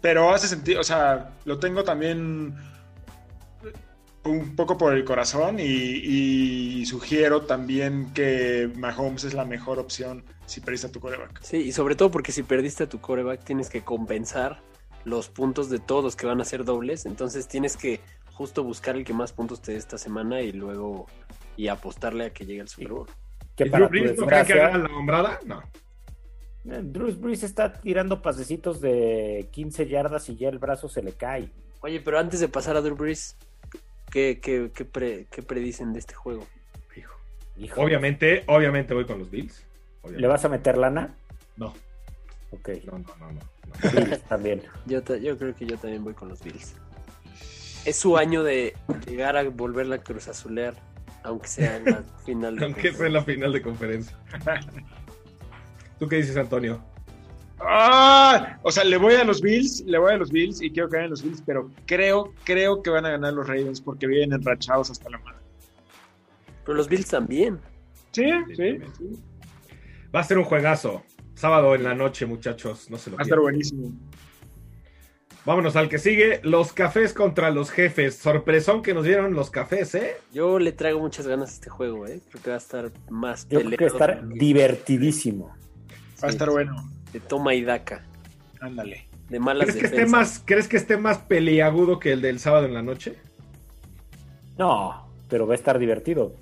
Pero 0.00 0.32
hace 0.32 0.48
sentido, 0.48 0.80
o 0.80 0.84
sea, 0.84 1.32
lo 1.44 1.58
tengo 1.58 1.84
también 1.84 2.54
un 4.24 4.56
poco 4.56 4.78
por 4.78 4.94
el 4.94 5.04
corazón 5.04 5.58
y, 5.58 5.64
y 5.64 6.86
sugiero 6.86 7.42
también 7.42 8.12
que 8.14 8.70
Mahomes 8.76 9.24
es 9.24 9.34
la 9.34 9.44
mejor 9.44 9.78
opción 9.78 10.24
si 10.46 10.60
perdiste 10.60 10.86
a 10.86 10.92
tu 10.92 11.00
coreback. 11.00 11.42
Sí, 11.42 11.58
y 11.58 11.72
sobre 11.72 11.94
todo 11.94 12.10
porque 12.10 12.32
si 12.32 12.42
perdiste 12.42 12.84
a 12.84 12.88
tu 12.88 13.00
coreback 13.00 13.44
tienes 13.44 13.68
que 13.68 13.82
compensar 13.82 14.60
los 15.04 15.28
puntos 15.28 15.68
de 15.68 15.78
todos 15.78 16.02
los 16.02 16.16
que 16.16 16.26
van 16.26 16.40
a 16.40 16.44
ser 16.44 16.64
dobles, 16.64 17.04
entonces 17.04 17.48
tienes 17.48 17.76
que 17.76 18.00
justo 18.34 18.62
buscar 18.64 18.96
el 18.96 19.04
que 19.04 19.12
más 19.14 19.32
puntos 19.32 19.60
te 19.62 19.72
dé 19.72 19.78
esta 19.78 19.96
semana 19.98 20.40
y 20.42 20.52
luego 20.52 21.06
y 21.56 21.68
apostarle 21.68 22.26
a 22.26 22.30
que 22.32 22.44
llegue 22.44 22.60
al 22.60 22.68
Super 22.68 22.88
Bowl. 22.92 23.06
que 23.56 23.64
¿Y 23.66 23.70
para 23.70 23.86
Drew 23.88 23.98
tu 24.00 24.04
Brees 24.04 24.18
no 24.20 24.26
creen 24.26 24.46
que 24.46 24.52
haga 24.60 24.78
la 24.78 24.96
hombrada? 24.96 25.38
No. 25.46 25.62
Eh, 26.66 26.80
Drew 26.82 27.12
Brees 27.16 27.42
está 27.42 27.72
tirando 27.72 28.20
pasecitos 28.22 28.80
de 28.80 29.48
15 29.52 29.86
yardas 29.88 30.28
y 30.30 30.36
ya 30.36 30.48
el 30.48 30.58
brazo 30.58 30.88
se 30.88 31.02
le 31.02 31.12
cae. 31.12 31.50
Oye, 31.80 32.00
pero 32.00 32.18
antes 32.18 32.40
de 32.40 32.48
pasar 32.48 32.76
a 32.76 32.80
Drew 32.80 32.96
Brees, 32.96 33.36
¿qué, 34.10 34.40
qué, 34.42 34.70
qué, 34.74 34.84
pre- 34.84 35.26
qué 35.30 35.42
predicen 35.42 35.92
de 35.92 35.98
este 36.00 36.14
juego? 36.14 36.46
Hijo. 36.96 37.12
Hijo, 37.56 37.80
Obviamente, 37.82 38.42
obviamente 38.48 38.94
voy 38.94 39.04
con 39.06 39.18
los 39.18 39.30
Bills. 39.30 39.64
Obviamente. 40.00 40.20
¿Le 40.22 40.26
vas 40.26 40.44
a 40.44 40.48
meter 40.48 40.76
lana? 40.78 41.14
No, 41.56 41.72
Ok. 42.50 42.70
no, 42.86 42.98
no, 42.98 43.16
no, 43.20 43.32
no. 43.32 43.40
no. 43.40 43.90
Bills 44.00 44.22
también. 44.22 44.62
Yo, 44.86 45.02
ta- 45.02 45.18
yo 45.18 45.36
creo 45.38 45.54
que 45.54 45.66
yo 45.66 45.76
también 45.76 46.02
voy 46.02 46.14
con 46.14 46.28
los 46.30 46.42
Bills. 46.42 46.74
Es 47.84 47.96
su 47.96 48.16
año 48.16 48.42
de 48.42 48.74
llegar 49.06 49.36
a 49.36 49.44
volverla 49.44 49.96
a 49.96 49.98
cruz 49.98 50.28
azulear, 50.28 50.74
aunque 51.22 51.48
sea 51.48 51.76
en 51.76 51.84
la 51.84 52.02
final. 52.24 52.56
de 52.56 52.64
Aunque 52.64 52.92
sea 52.92 53.06
en 53.06 53.12
la 53.12 53.22
final 53.22 53.52
de 53.52 53.62
conferencia. 53.62 54.16
¿Tú 55.98 56.08
qué 56.08 56.16
dices, 56.16 56.36
Antonio? 56.36 56.82
¡Ah! 57.60 58.58
O 58.62 58.70
sea, 58.70 58.84
le 58.84 58.96
voy 58.96 59.14
a 59.14 59.24
los 59.24 59.40
Bills, 59.40 59.84
le 59.86 59.98
voy 59.98 60.12
a 60.12 60.16
los 60.16 60.30
Bills 60.30 60.60
y 60.60 60.70
quiero 60.70 60.88
que 60.88 60.96
ganen 60.96 61.10
los 61.10 61.22
Bills, 61.22 61.42
pero 61.46 61.70
creo, 61.86 62.32
creo 62.44 62.82
que 62.82 62.90
van 62.90 63.06
a 63.06 63.10
ganar 63.10 63.32
los 63.32 63.46
Ravens 63.46 63.80
porque 63.80 64.06
vienen 64.06 64.32
enrachados 64.32 64.90
hasta 64.90 65.08
la 65.08 65.18
madre. 65.18 65.38
Pero 66.64 66.76
los 66.76 66.88
Bills 66.88 67.08
también. 67.08 67.60
Sí, 68.12 68.24
sí. 68.56 68.78
Va 70.14 70.20
a 70.20 70.24
ser 70.24 70.38
un 70.38 70.44
juegazo. 70.44 71.02
Sábado 71.34 71.74
en 71.74 71.82
la 71.82 71.94
noche, 71.94 72.26
muchachos. 72.26 72.88
No 72.90 72.96
se 72.96 73.10
lo 73.10 73.16
Va 73.16 73.22
a 73.22 73.24
estar 73.24 73.40
buenísimo. 73.40 73.92
Vámonos 75.44 75.76
al 75.76 75.88
que 75.90 75.98
sigue. 75.98 76.40
Los 76.42 76.72
cafés 76.72 77.12
contra 77.12 77.50
los 77.50 77.70
jefes. 77.70 78.14
Sorpresón 78.16 78.82
que 78.82 78.94
nos 78.94 79.04
dieron 79.04 79.34
los 79.34 79.50
cafés, 79.50 79.94
¿eh? 79.94 80.16
Yo 80.32 80.58
le 80.58 80.72
traigo 80.72 81.00
muchas 81.00 81.26
ganas 81.26 81.50
a 81.50 81.52
este 81.54 81.68
juego, 81.70 82.06
¿eh? 82.06 82.20
Creo 82.30 82.42
que 82.42 82.50
va 82.50 82.56
a 82.56 82.58
estar 82.58 82.90
más 83.10 83.46
Yo 83.48 83.58
creo 83.58 83.70
que 83.70 83.76
peleado 83.76 83.94
estar 83.98 84.28
divertidísimo. 84.28 85.54
Va 86.22 86.28
a 86.28 86.30
estar 86.30 86.48
bueno. 86.50 86.74
de 87.12 87.20
toma 87.20 87.54
y 87.54 87.62
daca, 87.62 88.02
Ándale. 88.60 89.06
de 89.28 89.38
malas 89.38 89.66
¿Crees 89.68 89.80
que, 89.80 89.86
esté 89.86 90.06
más, 90.06 90.42
¿Crees 90.44 90.66
que 90.68 90.76
esté 90.78 90.96
más 90.96 91.18
peliagudo 91.18 91.98
que 91.98 92.12
el 92.12 92.22
del 92.22 92.38
sábado 92.40 92.64
en 92.66 92.72
la 92.74 92.82
noche? 92.82 93.16
No, 94.56 95.06
pero 95.28 95.46
va 95.46 95.52
a 95.52 95.56
estar 95.56 95.78
divertido. 95.78 96.34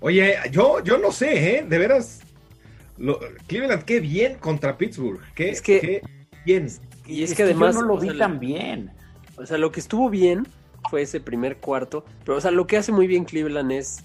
Oye, 0.00 0.36
yo, 0.50 0.82
yo 0.84 0.98
no 0.98 1.10
sé, 1.12 1.58
¿eh? 1.58 1.64
De 1.66 1.78
veras. 1.78 2.20
lo- 2.98 3.18
Cleveland, 3.46 3.84
qué 3.84 4.00
bien 4.00 4.36
contra 4.38 4.76
Pittsburgh. 4.76 5.20
Qué, 5.34 5.48
Es 5.50 5.62
que- 5.62 5.80
qué 5.80 6.02
bien. 6.44 6.68
Y 7.06 7.22
es, 7.22 7.34
que 7.34 7.42
además, 7.42 7.74
yo 7.74 7.82
no 7.82 7.88
lo 7.88 7.94
o 7.94 8.00
vi 8.00 8.08
sea, 8.08 8.18
tan 8.18 8.38
bien. 8.40 8.90
o 9.36 9.44
sea, 9.46 9.58
lo 9.58 9.70
que 9.70 9.80
estuvo 9.80 10.08
bien 10.10 10.46
fue 10.90 11.02
ese 11.02 11.20
primer 11.20 11.58
cuarto, 11.58 12.04
pero 12.24 12.38
o 12.38 12.40
sea, 12.40 12.50
lo 12.50 12.66
que 12.66 12.76
hace 12.76 12.92
muy 12.92 13.06
bien 13.06 13.24
Cleveland 13.24 13.72
es 13.72 14.04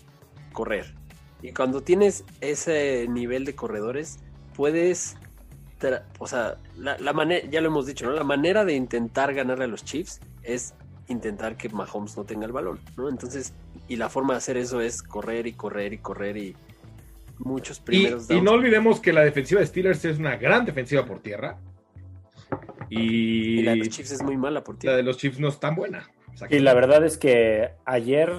correr. 0.54 0.94
Y 1.42 1.54
cuando 1.54 1.82
tienes 1.82 2.26
ese 2.42 3.08
nivel 3.10 3.46
de 3.46 3.56
corredores, 3.56 4.20
puedes, 4.56 5.16
o 6.18 6.28
sea, 6.28 6.58
la, 6.78 6.98
la 6.98 7.14
manera, 7.14 7.48
ya 7.50 7.62
lo 7.62 7.68
hemos 7.68 7.86
dicho, 7.86 8.06
¿no? 8.06 8.12
La 8.12 8.26
manera 8.26 8.66
de 8.66 8.74
intentar 8.74 9.34
ganarle 9.34 9.64
a 9.66 9.68
los 9.68 9.86
Chiefs 9.86 10.20
es 10.44 10.74
intentar 11.08 11.56
que 11.56 11.70
Mahomes 11.70 12.18
no 12.18 12.26
tenga 12.26 12.46
el 12.46 12.52
balón, 12.52 12.80
¿no? 12.98 13.08
Entonces, 13.08 13.54
y 13.88 13.96
la 13.96 14.10
forma 14.10 14.34
de 14.34 14.38
hacer 14.40 14.58
eso 14.58 14.82
es 14.82 15.02
correr 15.02 15.48
y 15.48 15.54
correr 15.54 15.94
y 15.94 15.98
correr 16.00 16.38
y 16.38 16.56
muchos 17.40 17.80
Y, 17.80 17.82
primeros 17.84 18.30
y 18.30 18.34
downs. 18.34 18.44
no 18.44 18.52
olvidemos 18.52 19.00
que 19.00 19.14
la 19.14 19.22
defensiva 19.22 19.62
de 19.62 19.68
Steelers 19.68 20.04
es 20.06 20.20
una 20.20 20.36
gran 20.36 20.66
defensiva 20.66 21.06
por 21.06 21.22
tierra. 21.22 21.58
Y, 22.90 23.60
Y 23.60 23.64
la 23.64 23.72
de 23.72 23.78
los 23.78 23.90
Chiefs 23.90 24.12
es 24.12 24.24
muy 24.24 24.38
mala 24.38 24.64
por 24.64 24.78
ti. 24.78 24.88
la 24.88 24.96
de 24.96 25.04
los 25.04 25.18
Chiefs 25.18 25.40
no 25.40 25.48
es 25.50 25.60
tan 25.60 25.76
buena. 25.76 26.10
Y 26.50 26.60
la 26.60 26.74
verdad 26.74 27.04
es 27.06 27.18
que 27.18 27.72
ayer, 27.86 28.32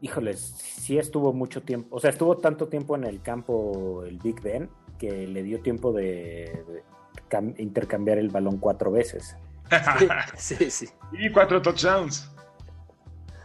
híjoles, 0.00 0.40
sí 0.58 0.98
estuvo 0.98 1.32
mucho 1.32 1.62
tiempo, 1.62 1.94
o 1.96 2.00
sea, 2.00 2.10
estuvo 2.10 2.38
tanto 2.38 2.68
tiempo 2.68 2.96
en 2.96 3.04
el 3.04 3.20
campo 3.20 4.04
el 4.06 4.18
Big 4.18 4.40
Ben 4.40 4.68
que 4.98 5.26
le 5.26 5.42
dio 5.42 5.60
tiempo 5.60 5.92
de, 5.92 6.64
de 6.68 6.82
cam- 7.28 7.54
intercambiar 7.58 8.18
el 8.18 8.28
balón 8.30 8.58
cuatro 8.58 8.90
veces 8.92 9.36
Sí, 10.36 10.70
sí. 10.70 10.88
Y 11.12 11.30
cuatro 11.30 11.60
touchdowns. 11.60 12.30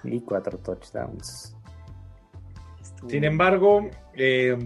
y 0.04 0.20
cuatro 0.22 0.58
touchdowns. 0.58 1.56
Estuvo- 2.82 3.10
Sin 3.10 3.24
embargo, 3.24 3.90
eh, 4.14 4.58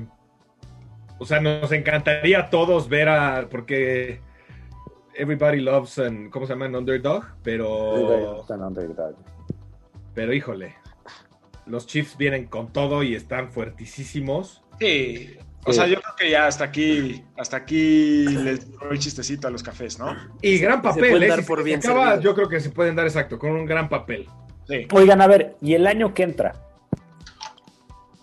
o 1.19 1.25
sea, 1.25 1.39
nos 1.41 1.71
encantaría 1.71 2.39
a 2.39 2.49
todos 2.49 2.89
ver 2.89 3.07
a. 3.09 3.47
Porque 3.49 4.19
everybody 5.15 5.59
loves, 5.59 5.97
an- 5.99 6.29
¿cómo 6.29 6.45
se 6.45 6.53
llama? 6.53 6.65
An 6.65 6.75
underdog. 6.75 7.25
Pero, 7.43 8.41
Están 8.41 8.61
underdog. 8.63 9.15
pero 10.13 10.33
híjole, 10.33 10.75
los 11.65 11.87
Chiefs 11.87 12.17
vienen 12.17 12.45
con 12.47 12.71
todo 12.73 13.03
y 13.03 13.15
están 13.15 13.49
fuertísimos. 13.51 14.63
Sí. 14.79 15.37
O 15.65 15.71
sea, 15.71 15.87
yo 15.87 16.01
creo 16.01 16.13
que 16.17 16.29
ya 16.29 16.45
hasta 16.45 16.65
aquí, 16.65 17.23
hasta 17.37 17.55
aquí 17.55 18.25
les 18.27 18.69
doy 18.77 18.99
chistecito 18.99 19.47
a 19.47 19.51
los 19.51 19.63
cafés, 19.63 19.97
¿no? 19.97 20.13
Y 20.41 20.57
gran 20.57 20.81
papel, 20.81 21.23
¿eh? 21.23 21.27
dar 21.29 21.39
Si 21.39 21.45
por 21.47 21.59
se 21.59 21.63
bien 21.63 21.79
acaba, 21.79 22.01
servidos. 22.03 22.23
yo 22.25 22.35
creo 22.35 22.49
que 22.49 22.59
se 22.59 22.69
pueden 22.69 22.95
dar 22.97 23.05
exacto, 23.05 23.39
con 23.39 23.51
un 23.51 23.65
gran 23.65 23.87
papel. 23.87 24.27
Sí. 24.67 24.87
Oigan, 24.93 25.21
a 25.21 25.27
ver, 25.27 25.55
¿y 25.61 25.73
el 25.75 25.87
año 25.87 26.13
que 26.13 26.23
entra? 26.23 26.53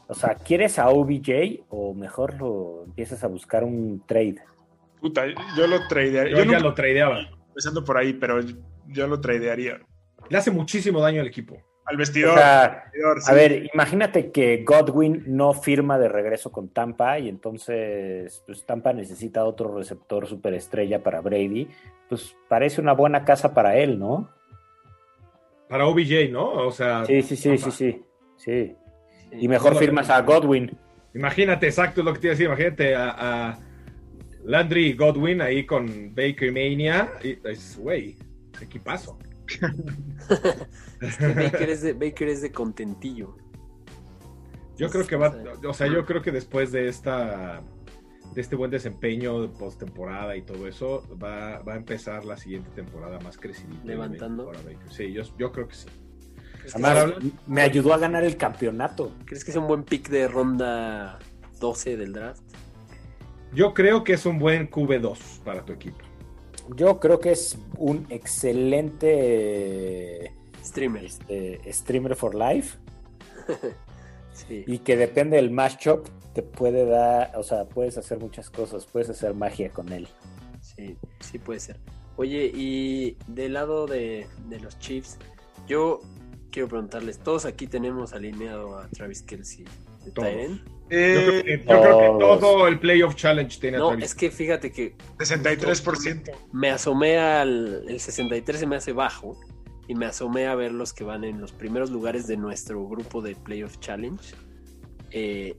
O 0.07 0.15
sea, 0.15 0.35
¿quieres 0.35 0.79
a 0.79 0.89
OBJ 0.91 1.61
o 1.71 1.95
mejor 1.95 2.35
lo 2.35 2.83
empiezas 2.85 3.23
a 3.25 3.29
buscar 3.29 3.65
un 3.65 4.03
trade? 4.07 4.37
Puta, 5.01 5.25
yo 5.57 5.67
lo 5.67 5.87
tradearía. 5.89 6.31
Yo, 6.33 6.39
Yo, 6.39 6.45
ya 6.45 6.45
nunca 6.45 6.61
lo 6.61 6.75
tradeaba. 6.75 7.21
empezando 7.49 7.85
por 7.85 7.97
ahí, 7.99 8.13
pero 8.15 8.41
yo 8.89 9.07
lo 9.07 9.21
tradearía. 9.21 9.81
Le 10.29 10.39
hace 10.39 10.51
muchísimo 10.51 11.01
daño 11.01 11.21
al 11.21 11.27
equipo. 11.27 11.57
Al 11.87 11.97
O 11.97 11.99
vestidor. 11.99 12.39
sea, 12.39 12.83
vestidor, 12.85 13.21
sí. 13.23 13.31
a 13.31 13.35
ver, 13.35 13.71
imagínate 13.75 14.31
que 14.31 14.63
Godwin 14.65 15.25
no 15.27 15.55
firma 15.55 15.99
de 15.99 16.09
regreso 16.09 16.53
con 16.53 16.69
Tampa 16.69 17.19
y 17.19 17.29
entonces 17.29 18.43
pues, 18.47 18.65
Tampa 18.65 18.93
necesita 18.93 19.45
otro 19.45 19.75
receptor 19.77 20.27
superestrella 20.29 21.03
para 21.03 21.21
Brady. 21.21 21.69
Pues 22.09 22.37
parece 22.49 22.81
una 22.81 22.93
buena 22.93 23.25
casa 23.25 23.55
para 23.55 23.77
él, 23.77 23.99
¿no? 23.99 24.29
Para 25.69 25.87
OBJ, 25.87 26.31
¿no? 26.31 26.51
O 26.67 26.71
sea, 26.73 27.05
Sí, 27.07 27.23
sí, 27.23 27.37
sí, 27.37 27.57
sí, 27.59 27.71
sí. 27.71 27.71
sí. 27.71 28.05
Sí. 28.37 28.77
Y 29.33 29.49
mejor 29.49 29.77
firmas 29.77 30.11
a 30.11 30.21
Godwin. 30.23 30.77
Imagínate, 31.15 31.67
exacto 31.67 32.01
es 32.01 32.05
lo 32.05 32.13
que 32.13 32.19
te 32.21 32.27
iba 32.27 32.33
a 32.33 32.35
decir. 32.35 32.47
Imagínate 32.47 32.95
a, 32.97 33.11
a 33.51 33.59
Landry 34.45 34.95
Godwin 34.95 35.41
ahí 35.41 35.67
con 35.67 36.15
Baker 36.15 36.53
Mania. 36.53 37.13
Y, 37.23 37.39
es, 37.49 37.77
güey, 37.79 38.17
equipazo. 38.61 39.19
Es 41.01 41.17
que 41.17 41.29
Baker 41.29 41.71
es 41.71 41.83
de, 41.83 41.93
Baker 41.95 42.29
es 42.29 42.43
de 42.43 42.53
contentillo. 42.53 43.37
Yo 44.77 44.87
Es- 44.87 44.93
creo 44.93 45.07
que 45.07 45.17
va, 45.17 45.29
o 45.29 45.33
sea, 45.33 45.71
o 45.71 45.75
sea, 45.75 45.87
yo 45.87 46.05
creo 46.05 46.23
que 46.23 46.31
después 46.31 46.73
de 46.73 46.89
esta 46.89 47.63
de 48.35 48.41
este 48.41 48.55
buen 48.55 48.71
desempeño 48.71 49.43
de 49.43 49.49
postemporada 49.49 50.37
y 50.37 50.43
todo 50.43 50.69
eso, 50.69 51.03
va, 51.21 51.59
va 51.63 51.73
a 51.75 51.77
empezar 51.77 52.25
la 52.25 52.37
siguiente 52.37 52.71
temporada 52.77 53.19
más 53.21 53.37
crecidita. 53.37 53.85
Levantando. 53.85 54.53
Sí, 54.89 55.13
yo, 55.13 55.23
yo 55.37 55.51
creo 55.51 55.67
que 55.67 55.75
sí. 55.75 55.89
¿Crees 56.61 56.75
que, 56.75 56.83
Además, 56.85 57.15
me 57.49 57.63
ayudó 57.63 57.93
a 57.93 57.99
ganar 57.99 58.23
el 58.23 58.37
campeonato. 58.37 59.13
¿Crees 59.25 59.45
que 59.45 59.51
sea 59.51 59.61
un 59.61 59.67
buen 59.67 59.83
pick 59.83 60.09
de 60.11 60.29
ronda 60.29 61.19
12 61.59 61.97
del 61.97 62.13
draft? 62.13 62.43
Yo 63.53 63.75
creo 63.75 64.05
que 64.05 64.13
es 64.15 64.25
un 64.27 64.39
buen 64.39 64.71
QB2 64.71 65.41
para 65.45 65.65
tu 65.65 65.73
equipo. 65.73 65.99
Yo 66.77 67.01
creo 67.01 67.19
que 67.19 67.33
es 67.33 67.59
un 67.79 68.07
excelente 68.11 69.11
Streamer. 70.65 71.05
este, 71.05 71.61
streamer 71.73 72.15
for 72.15 72.33
life 72.35 72.79
Sí. 74.33 74.65
y 74.67 74.79
que 74.79 74.97
depende 74.97 75.37
del 75.37 75.51
matchup 75.51 76.09
te 76.35 76.43
puede 76.43 76.85
dar, 76.87 77.33
o 77.37 77.43
sea, 77.43 77.65
puedes 77.69 77.99
hacer 77.99 78.19
muchas 78.21 78.49
cosas, 78.51 78.87
puedes 78.87 79.11
hacer 79.11 79.35
magia 79.35 79.71
con 79.71 79.93
él. 79.93 80.07
Sí, 80.61 80.97
sí 81.19 81.39
puede 81.41 81.59
ser. 81.61 81.77
Oye, 82.17 82.51
y 82.55 83.17
del 83.27 83.55
lado 83.55 83.87
de, 83.89 84.27
de 84.49 84.61
los 84.61 84.79
Chiefs, 84.79 85.19
yo 85.67 85.99
quiero 86.53 86.69
preguntarles, 86.69 87.19
todos 87.19 87.45
aquí 87.47 87.67
tenemos 87.67 88.13
alineado 88.13 88.79
a 88.79 88.87
Travis 88.89 89.23
Kelsey 89.23 89.65
Todos. 90.15 90.29
Tyren. 90.29 90.57
Yo, 90.65 90.97
Eh, 90.97 91.15
creo 91.15 91.43
que, 91.45 91.59
yo 91.59 91.81
creo 91.83 91.99
que 91.99 92.25
todo 92.41 92.67
el 92.67 92.81
Playoff 92.81 93.15
Challenge 93.15 93.61
tiene 93.61 93.77
a 93.77 93.81
No, 93.81 93.93
es 93.95 94.13
que 94.15 94.31
fíjate 94.31 94.73
que 94.73 94.97
63%. 95.19 96.33
me 96.53 96.71
asomé 96.71 97.19
al 97.19 97.85
el 97.89 98.01
63 98.01 98.59
se 98.59 98.67
me 98.67 98.77
hace 98.77 98.93
bajo 98.93 99.39
y 99.87 99.95
me 99.95 100.07
asomé 100.07 100.47
a 100.49 100.55
ver 100.57 100.73
los 100.73 100.93
que 100.93 101.05
van 101.05 101.23
en 101.25 101.41
los 101.41 101.53
primeros 101.53 101.91
lugares 101.91 102.27
de 102.27 102.37
nuestro 102.37 102.85
grupo 102.89 103.23
de 103.23 103.37
Playoff 103.37 103.79
Challenge, 103.79 104.35
eh, 105.13 105.57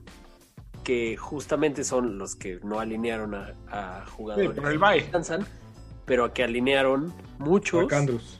que 0.84 1.16
justamente 1.18 1.84
son 1.84 2.18
los 2.18 2.36
que 2.36 2.60
no 2.64 2.80
alinearon 2.80 3.34
a, 3.36 3.54
a 3.70 4.04
Sí, 4.06 4.12
jugadores 4.12 4.52
por 4.52 4.72
el 4.72 4.80
bye. 4.80 5.02
alcanzan, 5.06 5.46
pero 6.06 6.34
que 6.34 6.44
alinearon 6.44 7.14
muchos 7.40 7.88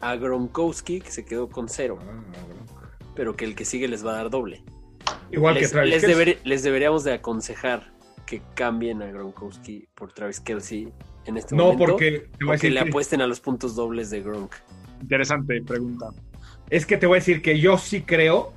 a 0.02 0.16
Gronkowski, 0.16 1.00
que 1.02 1.12
se 1.12 1.24
quedó 1.24 1.50
con 1.50 1.70
cero, 1.70 2.00
Ah, 2.02 2.22
pero 3.16 3.36
que 3.36 3.46
el 3.46 3.56
que 3.56 3.64
sigue 3.66 3.88
les 3.88 4.06
va 4.06 4.12
a 4.12 4.16
dar 4.16 4.30
doble. 4.30 4.64
Igual 5.32 5.58
que 5.58 5.68
Travis 5.68 5.92
les, 5.92 6.04
deber- 6.04 6.38
les 6.44 6.64
deberíamos 6.64 7.04
de 7.04 7.14
aconsejar 7.14 7.92
que 8.26 8.42
cambien 8.54 9.02
a 9.02 9.08
Gronkowski 9.08 9.88
por 9.96 10.14
Travis 10.14 10.40
Kelsey 10.40 10.92
en 11.26 11.38
este 11.38 11.56
No, 11.56 11.66
momento. 11.74 11.86
porque 11.86 12.30
te 12.38 12.46
voy 12.46 12.54
a 12.54 12.58
o 12.58 12.60
que 12.60 12.68
decir 12.68 12.72
le 12.74 12.84
que- 12.84 12.90
apuesten 12.90 13.22
a 13.22 13.28
los 13.28 13.40
puntos 13.40 13.76
dobles 13.76 14.10
de 14.10 14.22
Gronk. 14.22 14.54
Interesante 15.02 15.62
pregunta. 15.62 16.10
Es 16.70 16.86
que 16.86 16.98
te 16.98 17.06
voy 17.08 17.18
a 17.18 17.20
decir 17.20 17.42
que 17.42 17.60
yo 17.60 17.78
sí 17.78 18.02
creo. 18.02 18.54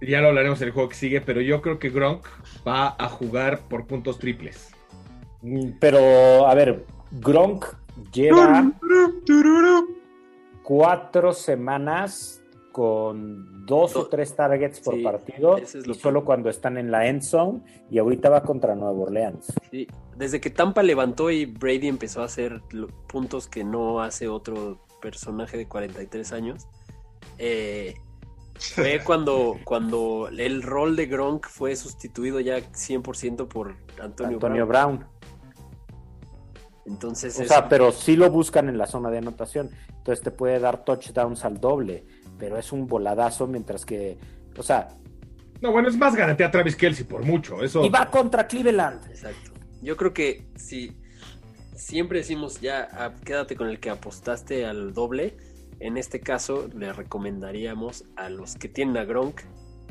Ya 0.00 0.20
lo 0.20 0.28
hablaremos 0.28 0.60
en 0.60 0.68
el 0.68 0.72
juego 0.74 0.88
que 0.90 0.94
sigue, 0.96 1.20
pero 1.20 1.40
yo 1.40 1.62
creo 1.62 1.78
que 1.78 1.88
Gronk 1.90 2.26
va 2.66 2.94
a 2.98 3.08
jugar 3.08 3.60
por 3.68 3.86
puntos 3.86 4.18
triples. 4.18 4.68
Mm, 5.42 5.72
Pero, 5.80 6.46
a 6.46 6.54
ver, 6.54 6.84
Gronk 7.12 7.64
lleva 8.12 8.72
cuatro 10.62 11.32
semanas 11.32 12.42
con 12.76 13.64
dos 13.64 13.96
o 13.96 14.06
tres 14.06 14.36
targets 14.36 14.80
por 14.80 14.96
Sí, 14.96 15.02
partido 15.02 15.56
es 15.56 15.74
y 15.76 15.80
que- 15.82 15.94
solo 15.94 16.26
cuando 16.26 16.50
están 16.50 16.76
en 16.76 16.90
la 16.90 17.06
end 17.06 17.22
zone 17.22 17.62
y 17.90 17.96
ahorita 17.96 18.28
va 18.28 18.42
contra 18.42 18.74
Nueva 18.74 18.92
Orleans. 18.92 19.50
Sí, 19.70 19.86
Desde 20.14 20.42
que 20.42 20.50
Tampa 20.50 20.82
levantó 20.82 21.30
y 21.30 21.46
Brady 21.46 21.88
empezó 21.88 22.20
a 22.20 22.26
hacer 22.26 22.60
puntos 23.08 23.48
que 23.48 23.64
no 23.64 24.00
hace 24.02 24.28
otro 24.28 24.78
personaje 25.00 25.56
de 25.56 25.66
43 25.66 26.32
años, 26.34 26.66
eh, 27.38 27.94
fue 28.58 29.00
cuando, 29.06 29.56
cuando 29.64 30.28
el 30.28 30.62
rol 30.62 30.96
de 30.96 31.06
Gronk 31.06 31.46
fue 31.46 31.76
sustituido 31.76 32.40
ya 32.40 32.58
100% 32.58 33.48
por 33.48 33.74
Antonio, 34.02 34.34
Antonio 34.34 34.66
Brown. 34.66 34.98
Brown. 34.98 35.15
Entonces, 36.86 37.38
O 37.38 37.42
es- 37.42 37.48
sea, 37.48 37.68
pero 37.68 37.90
sí 37.92 38.16
lo 38.16 38.30
buscan 38.30 38.68
en 38.68 38.78
la 38.78 38.86
zona 38.86 39.10
de 39.10 39.18
anotación. 39.18 39.70
Entonces 39.88 40.22
te 40.22 40.30
puede 40.30 40.58
dar 40.60 40.84
touchdowns 40.84 41.44
al 41.44 41.60
doble, 41.60 42.04
pero 42.38 42.56
es 42.58 42.72
un 42.72 42.86
voladazo 42.86 43.46
mientras 43.46 43.84
que, 43.84 44.18
o 44.56 44.62
sea, 44.62 44.88
No, 45.60 45.72
bueno, 45.72 45.88
es 45.88 45.96
más 45.96 46.14
garantía 46.14 46.46
a 46.46 46.50
Travis 46.50 46.76
Kelsey 46.76 47.04
por 47.06 47.22
mucho. 47.24 47.62
Eso. 47.62 47.82
y 47.84 47.88
va 47.88 48.10
contra 48.10 48.46
Cleveland. 48.46 49.04
Exacto. 49.10 49.52
Yo 49.82 49.96
creo 49.96 50.12
que 50.12 50.46
si 50.56 50.92
siempre 51.74 52.18
decimos 52.18 52.60
ya 52.60 52.88
ah, 52.92 53.12
quédate 53.24 53.56
con 53.56 53.68
el 53.68 53.80
que 53.80 53.90
apostaste 53.90 54.64
al 54.66 54.92
doble, 54.94 55.36
en 55.80 55.96
este 55.96 56.20
caso 56.20 56.68
le 56.74 56.92
recomendaríamos 56.92 58.04
a 58.16 58.28
los 58.30 58.54
que 58.56 58.68
tienen 58.68 58.96
a 58.96 59.04
Gronk 59.04 59.40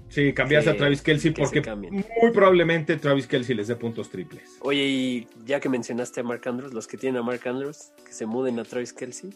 Sí, 0.09 0.33
cambias 0.33 0.67
a 0.67 0.75
Travis 0.75 1.01
Kelsey 1.01 1.33
que 1.33 1.41
se 1.41 1.45
porque 1.47 1.61
cambien. 1.61 1.93
muy 2.21 2.31
probablemente 2.31 2.95
Travis 2.97 3.27
Kelsey 3.27 3.55
les 3.55 3.67
dé 3.67 3.75
puntos 3.75 4.09
triples. 4.09 4.57
Oye, 4.61 4.83
y 4.85 5.27
ya 5.45 5.59
que 5.59 5.67
mencionaste 5.67 6.21
a 6.21 6.23
Mark 6.23 6.41
Andrews, 6.47 6.73
los 6.73 6.87
que 6.87 6.95
tienen 6.97 7.19
a 7.19 7.23
Mark 7.23 7.41
Andrews, 7.47 7.91
que 8.05 8.13
se 8.13 8.25
muden 8.25 8.59
a 8.59 8.63
Travis 8.63 8.93
Kelsey. 8.93 9.31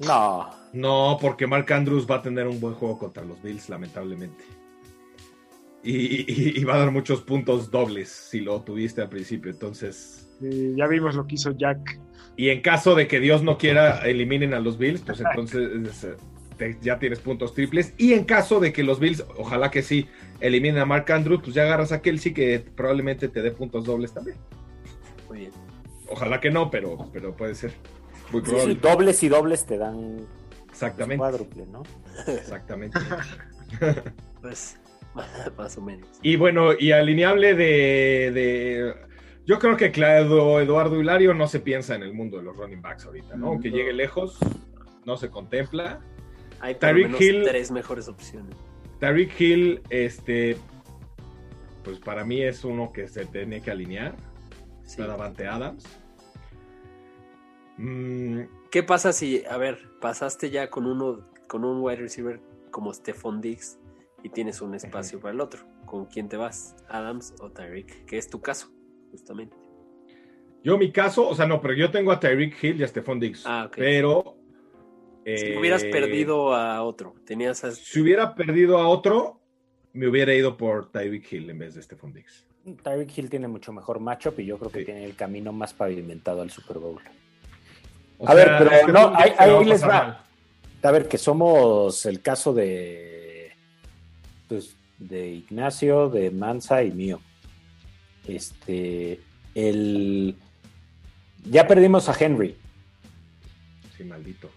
No, 0.00 0.48
No, 0.72 1.18
porque 1.20 1.46
Mark 1.46 1.70
Andrews 1.72 2.06
va 2.10 2.16
a 2.16 2.22
tener 2.22 2.46
un 2.48 2.58
buen 2.58 2.74
juego 2.74 2.98
contra 2.98 3.22
los 3.24 3.40
Bills, 3.42 3.68
lamentablemente. 3.68 4.42
Y, 5.84 5.96
y- 6.32 6.60
y 6.60 6.64
va 6.64 6.74
a 6.74 6.78
dar 6.78 6.90
muchos 6.92 7.22
puntos 7.22 7.70
dobles 7.70 8.08
si 8.08 8.40
lo 8.40 8.62
tuviste 8.62 9.02
al 9.02 9.08
principio. 9.08 9.50
Entonces, 9.50 10.28
Eh, 10.42 10.72
ya 10.76 10.86
vimos 10.86 11.14
lo 11.14 11.26
que 11.26 11.34
hizo 11.34 11.50
Jack. 11.52 12.00
y 12.36 12.48
en 12.48 12.62
caso 12.62 12.94
de 12.94 13.06
que 13.06 13.20
Dios 13.20 13.42
no 13.42 13.58
quiera 13.58 13.98
eliminen 14.08 14.54
a 14.54 14.60
los 14.60 14.78
Bills, 14.78 15.02
pues 15.02 15.20
entonces 15.20 15.60
te- 16.56 16.78
ya 16.80 16.98
tienes 16.98 17.18
puntos 17.20 17.54
triples. 17.54 17.94
Y 17.98 18.12
en 18.14 18.24
caso 18.24 18.60
de 18.60 18.72
que 18.72 18.82
los 18.82 18.98
Bills, 19.00 19.24
ojalá 19.36 19.70
que 19.70 19.82
sí, 19.82 20.08
eliminen 20.40 20.78
a 20.78 20.84
Mark 20.84 21.10
Andrews, 21.12 21.42
pues 21.42 21.54
ya 21.54 21.62
agarras 21.62 21.92
a 21.92 22.00
Kelsey 22.02 22.32
que 22.34 22.60
probablemente 22.74 23.28
te 23.28 23.42
dé 23.42 23.50
puntos 23.50 23.84
dobles 23.84 24.12
también. 24.12 24.36
Muy 25.28 25.38
bien. 25.38 25.52
Ojalá 26.08 26.40
que 26.40 26.50
no, 26.50 26.70
pero, 26.70 27.08
pero 27.12 27.34
puede 27.34 27.54
ser. 27.54 27.72
Muy 28.30 28.42
sí, 28.44 28.52
sí, 28.64 28.74
dobles 28.80 29.22
y 29.22 29.28
dobles 29.28 29.66
te 29.66 29.78
dan 29.78 30.18
Exactamente. 30.70 31.18
cuádruple, 31.18 31.66
¿no? 31.66 31.82
Exactamente. 32.26 32.98
Pues 34.40 34.78
más 35.56 35.78
o 35.78 35.80
menos. 35.80 36.08
Y 36.22 36.36
bueno, 36.36 36.70
y 36.78 36.92
alineable 36.92 37.54
de, 37.54 38.30
de- 38.32 38.94
Yo 39.46 39.58
creo 39.58 39.76
que 39.76 39.90
Claudio 39.92 40.60
Eduardo 40.60 41.00
Hilario 41.00 41.32
no 41.34 41.46
se 41.46 41.60
piensa 41.60 41.94
en 41.94 42.02
el 42.02 42.12
mundo 42.12 42.38
de 42.38 42.42
los 42.44 42.56
running 42.56 42.82
backs 42.82 43.06
ahorita, 43.06 43.36
¿no? 43.36 43.48
Aunque 43.48 43.70
No. 43.70 43.76
llegue 43.76 43.92
lejos, 43.92 44.38
no 45.04 45.16
se 45.16 45.30
contempla. 45.30 46.00
Hay 46.62 46.74
por 46.74 46.80
Tyreek 46.80 47.06
menos 47.08 47.20
Hill- 47.20 47.42
tres 47.44 47.70
mejores 47.70 48.08
opciones. 48.08 48.56
Tariq 49.00 49.38
Hill, 49.40 49.82
este. 49.90 50.56
Pues 51.84 51.98
para 51.98 52.24
mí 52.24 52.40
es 52.42 52.64
uno 52.64 52.92
que 52.92 53.06
se 53.08 53.26
tiene 53.26 53.60
que 53.60 53.70
alinear. 53.70 54.14
Sí. 54.84 54.92
Está 55.00 55.08
Davante 55.08 55.46
Adams. 55.46 55.84
Mm, 57.78 58.42
¿Qué 58.70 58.82
pasa 58.82 59.12
si, 59.12 59.44
a 59.44 59.56
ver, 59.56 59.78
pasaste 60.00 60.50
ya 60.50 60.70
con 60.70 60.86
uno, 60.86 61.26
con 61.48 61.64
un 61.64 61.80
wide 61.82 61.96
receiver 61.96 62.40
como 62.70 62.92
Stephon 62.92 63.40
Diggs 63.40 63.78
y 64.22 64.28
tienes 64.28 64.60
un 64.60 64.74
espacio 64.74 65.20
para 65.20 65.34
el 65.34 65.40
otro? 65.40 65.60
¿Con 65.86 66.06
quién 66.06 66.28
te 66.28 66.36
vas? 66.36 66.76
¿Adams 66.88 67.34
o 67.40 67.50
Tyreek? 67.50 68.04
Que 68.04 68.18
es 68.18 68.28
tu 68.28 68.40
caso, 68.40 68.68
justamente. 69.10 69.56
yo, 70.62 70.78
mi 70.78 70.92
caso, 70.92 71.28
o 71.28 71.34
sea, 71.34 71.46
no, 71.46 71.60
pero 71.60 71.74
yo 71.74 71.90
tengo 71.90 72.12
a 72.12 72.20
Tyreek 72.20 72.62
Hill 72.62 72.80
y 72.80 72.84
a 72.84 72.88
Stephon 72.88 73.18
Diggs. 73.18 73.42
Ah. 73.46 73.68
Pero. 73.74 74.36
Si 75.24 75.30
eh, 75.30 75.58
hubieras 75.58 75.84
perdido 75.84 76.54
a 76.54 76.82
otro, 76.82 77.14
tenías 77.26 77.62
a... 77.64 77.70
Si 77.72 78.00
hubiera 78.00 78.34
perdido 78.34 78.78
a 78.78 78.88
otro, 78.88 79.40
me 79.92 80.08
hubiera 80.08 80.34
ido 80.34 80.56
por 80.56 80.90
Tyreek 80.90 81.32
Hill 81.32 81.50
en 81.50 81.58
vez 81.58 81.74
de 81.74 81.82
Stephon 81.82 82.12
Diggs. 82.12 82.44
Tyreek 82.82 83.16
Hill 83.18 83.30
tiene 83.30 83.48
mucho 83.48 83.72
mejor 83.72 84.00
matchup 84.00 84.38
y 84.40 84.46
yo 84.46 84.58
creo 84.58 84.70
que 84.72 84.80
Sí. 84.80 84.84
tiene 84.86 85.04
el 85.04 85.14
camino 85.16 85.52
más 85.52 85.74
pavimentado 85.74 86.42
al 86.42 86.50
Super 86.50 86.78
Bowl. 86.78 87.00
O 88.18 88.28
A 88.28 88.34
ver, 88.34 88.50
pero 88.58 88.88
no, 88.92 89.12
ahí- 89.16 89.64
les 89.64 89.82
va. 89.82 89.86
mal. 89.88 90.18
A 90.84 90.90
ver, 90.90 91.08
que 91.08 91.18
somos 91.18 92.06
el 92.06 92.20
caso 92.22 92.52
de, 92.52 93.52
pues, 94.48 94.76
de 94.98 95.28
Ignacio, 95.30 96.08
de 96.08 96.30
Mansa 96.32 96.82
y 96.82 96.90
mío. 96.92 97.20
Este, 98.26 99.20
el, 99.54 100.36
ya 101.44 101.66
perdimos 101.66 102.08
a 102.08 102.16
Henry 102.18 102.56
Sí, 103.96 104.04
maldito. 104.04 104.48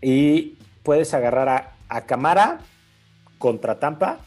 Y 0.00 0.56
puedes 0.82 1.12
agarrar 1.14 1.48
a, 1.48 1.76
a 1.88 2.06
Camara 2.06 2.60
contra 3.38 3.78
Tampa 3.78 4.20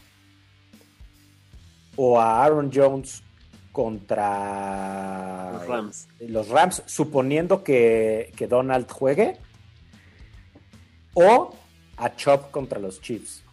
o 1.95 2.19
a 2.19 2.43
Aaron 2.43 2.71
Jones 2.73 3.23
contra 3.71 5.51
Los 5.53 5.67
Rams. 5.67 6.07
los 6.19 6.47
Rams, 6.49 6.83
suponiendo 6.85 7.63
que, 7.63 8.31
que 8.35 8.47
Donald 8.47 8.89
juegue, 8.91 9.37
o 11.13 11.55
a 11.97 12.15
Chop 12.15 12.51
contra 12.51 12.79
los 12.79 13.01
Chiefs. 13.01 13.43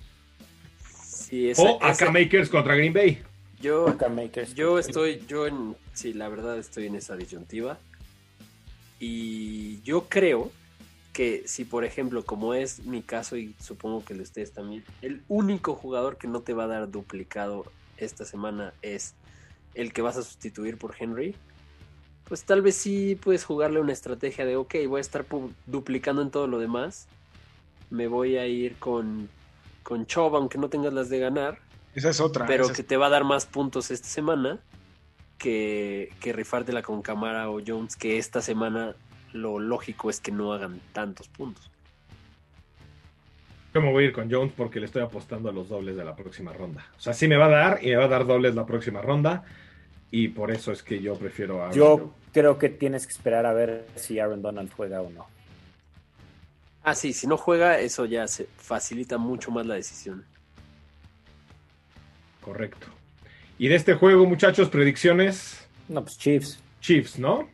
Sí, 1.05 1.51
esa- 1.51 1.63
O 1.63 1.83
acá 1.83 2.11
Makers 2.11 2.49
contra 2.49 2.75
Green 2.75 2.93
Bay. 2.93 3.23
yo, 3.61 3.87
yo 4.55 4.79
estoy, 4.79 5.25
yo 5.29 5.47
en, 5.47 5.77
sí, 5.93 6.13
la 6.13 6.29
verdad 6.29 6.59
estoy 6.59 6.87
en 6.87 6.95
esa 6.97 7.17
disyuntiva. 7.17 7.79
Y 9.01 9.81
yo 9.83 10.09
creo 10.09 10.51
que 11.19 11.43
si, 11.49 11.65
por 11.65 11.85
ejemplo, 11.85 12.23
como 12.25 12.55
es 12.55 12.79
mi 12.87 13.03
caso 13.03 13.37
y 13.37 13.53
supongo 13.59 14.05
que 14.05 14.13
el 14.13 14.19
de 14.21 14.23
ustedes 14.23 14.53
también, 14.53 14.85
el 15.03 15.25
único 15.27 15.75
jugador 15.75 16.17
que 16.17 16.29
no 16.29 16.43
te 16.43 16.55
va 16.55 16.63
a 16.63 16.67
dar 16.69 16.89
duplicado 16.93 17.65
esta 17.97 18.25
semana 18.25 18.73
es 18.83 19.17
el 19.75 19.93
que 19.93 20.01
vas 20.01 20.17
a 20.17 20.23
sustituir 20.23 20.79
por 20.79 20.95
Henry, 20.97 21.35
pues 22.29 22.45
tal 22.45 22.63
vez 22.63 22.77
sí 22.77 23.17
puedes 23.21 23.45
jugarle 23.45 23.81
una 23.81 23.93
estrategia 23.95 24.45
de, 24.47 24.55
ok, 24.55 24.77
voy 24.87 24.99
a 24.99 25.01
estar 25.01 25.27
duplicando 25.67 26.23
en 26.23 26.31
todo 26.31 26.47
lo 26.47 26.61
demás, 26.61 27.09
me 27.91 28.07
voy 28.07 28.37
a 28.37 28.47
ir 28.47 28.77
con, 28.79 29.29
con 29.83 30.07
Chubb, 30.07 30.37
aunque 30.37 30.59
no 30.59 30.69
tengas 30.69 30.93
las 30.93 31.11
de 31.11 31.19
ganar, 31.19 31.59
Esa 31.97 32.11
es 32.11 32.21
otra. 32.21 32.47
pero 32.47 32.69
que 32.69 32.83
es- 32.83 32.87
te 32.87 32.97
va 32.97 33.07
a 33.07 33.11
dar 33.11 33.25
más 33.25 33.45
puntos 33.45 33.91
esta 33.91 34.07
semana 34.07 34.61
que, 35.37 36.13
que 36.21 36.33
rifártela 36.33 36.83
con 36.83 37.03
Camara 37.03 37.51
o 37.51 37.61
Jones, 37.67 37.97
que 37.97 38.19
esta 38.19 38.41
semana 38.41 38.95
lo 39.43 39.59
lógico 39.59 40.11
es 40.11 40.21
que 40.21 40.33
no 40.33 40.53
hagan 40.53 40.81
tantos 40.93 41.29
puntos. 41.29 41.71
Yo 43.75 43.83
me 43.83 43.93
voy 43.93 44.05
a 44.05 44.07
ir 44.09 44.13
con 44.13 44.31
Jones 44.31 44.53
porque 44.57 44.81
le 44.81 44.87
estoy 44.87 45.03
apostando 45.03 45.51
a 45.51 45.53
los 45.53 45.69
dobles 45.69 45.97
de 45.97 46.05
la 46.05 46.17
próxima 46.17 46.53
ronda. 46.53 46.87
O 46.97 47.01
sea, 47.01 47.13
sí 47.13 47.29
me 47.29 47.37
va 47.37 47.47
a 47.47 47.51
dar 47.51 47.79
y 47.83 47.89
me 47.89 47.97
va 47.97 48.05
a 48.05 48.09
dar 48.09 48.27
dobles 48.27 48.55
la 48.55 48.65
próxima 48.67 49.03
ronda. 49.03 49.45
Y 50.11 50.29
por 50.29 50.51
eso 50.51 50.73
es 50.73 50.83
que 50.83 51.01
yo 51.03 51.15
prefiero 51.17 51.65
a 51.65 51.73
Yo 51.73 52.15
creo 52.33 52.59
que 52.59 52.71
tienes 52.71 53.07
que 53.07 53.13
esperar 53.13 53.45
a 53.45 53.53
ver 53.53 53.87
si 53.97 54.19
Aaron 54.19 54.41
Donald 54.41 54.73
juega 54.75 55.03
o 55.03 55.11
no. 55.11 55.27
Ah, 56.83 56.95
sí, 56.95 57.13
si 57.13 57.27
no 57.27 57.37
juega, 57.37 57.79
eso 57.79 58.07
ya 58.07 58.27
se 58.27 58.49
facilita 58.57 59.19
mucho 59.19 59.51
más 59.51 59.67
la 59.67 59.75
decisión. 59.75 60.25
Correcto. 62.41 62.87
Y 63.59 63.69
de 63.69 63.75
este 63.75 63.95
juego, 63.95 64.25
muchachos, 64.25 64.71
predicciones. 64.71 65.69
No, 65.89 66.03
pues 66.03 66.17
Chiefs. 66.17 66.63
Chiefs, 66.81 67.19
¿no? 67.19 67.49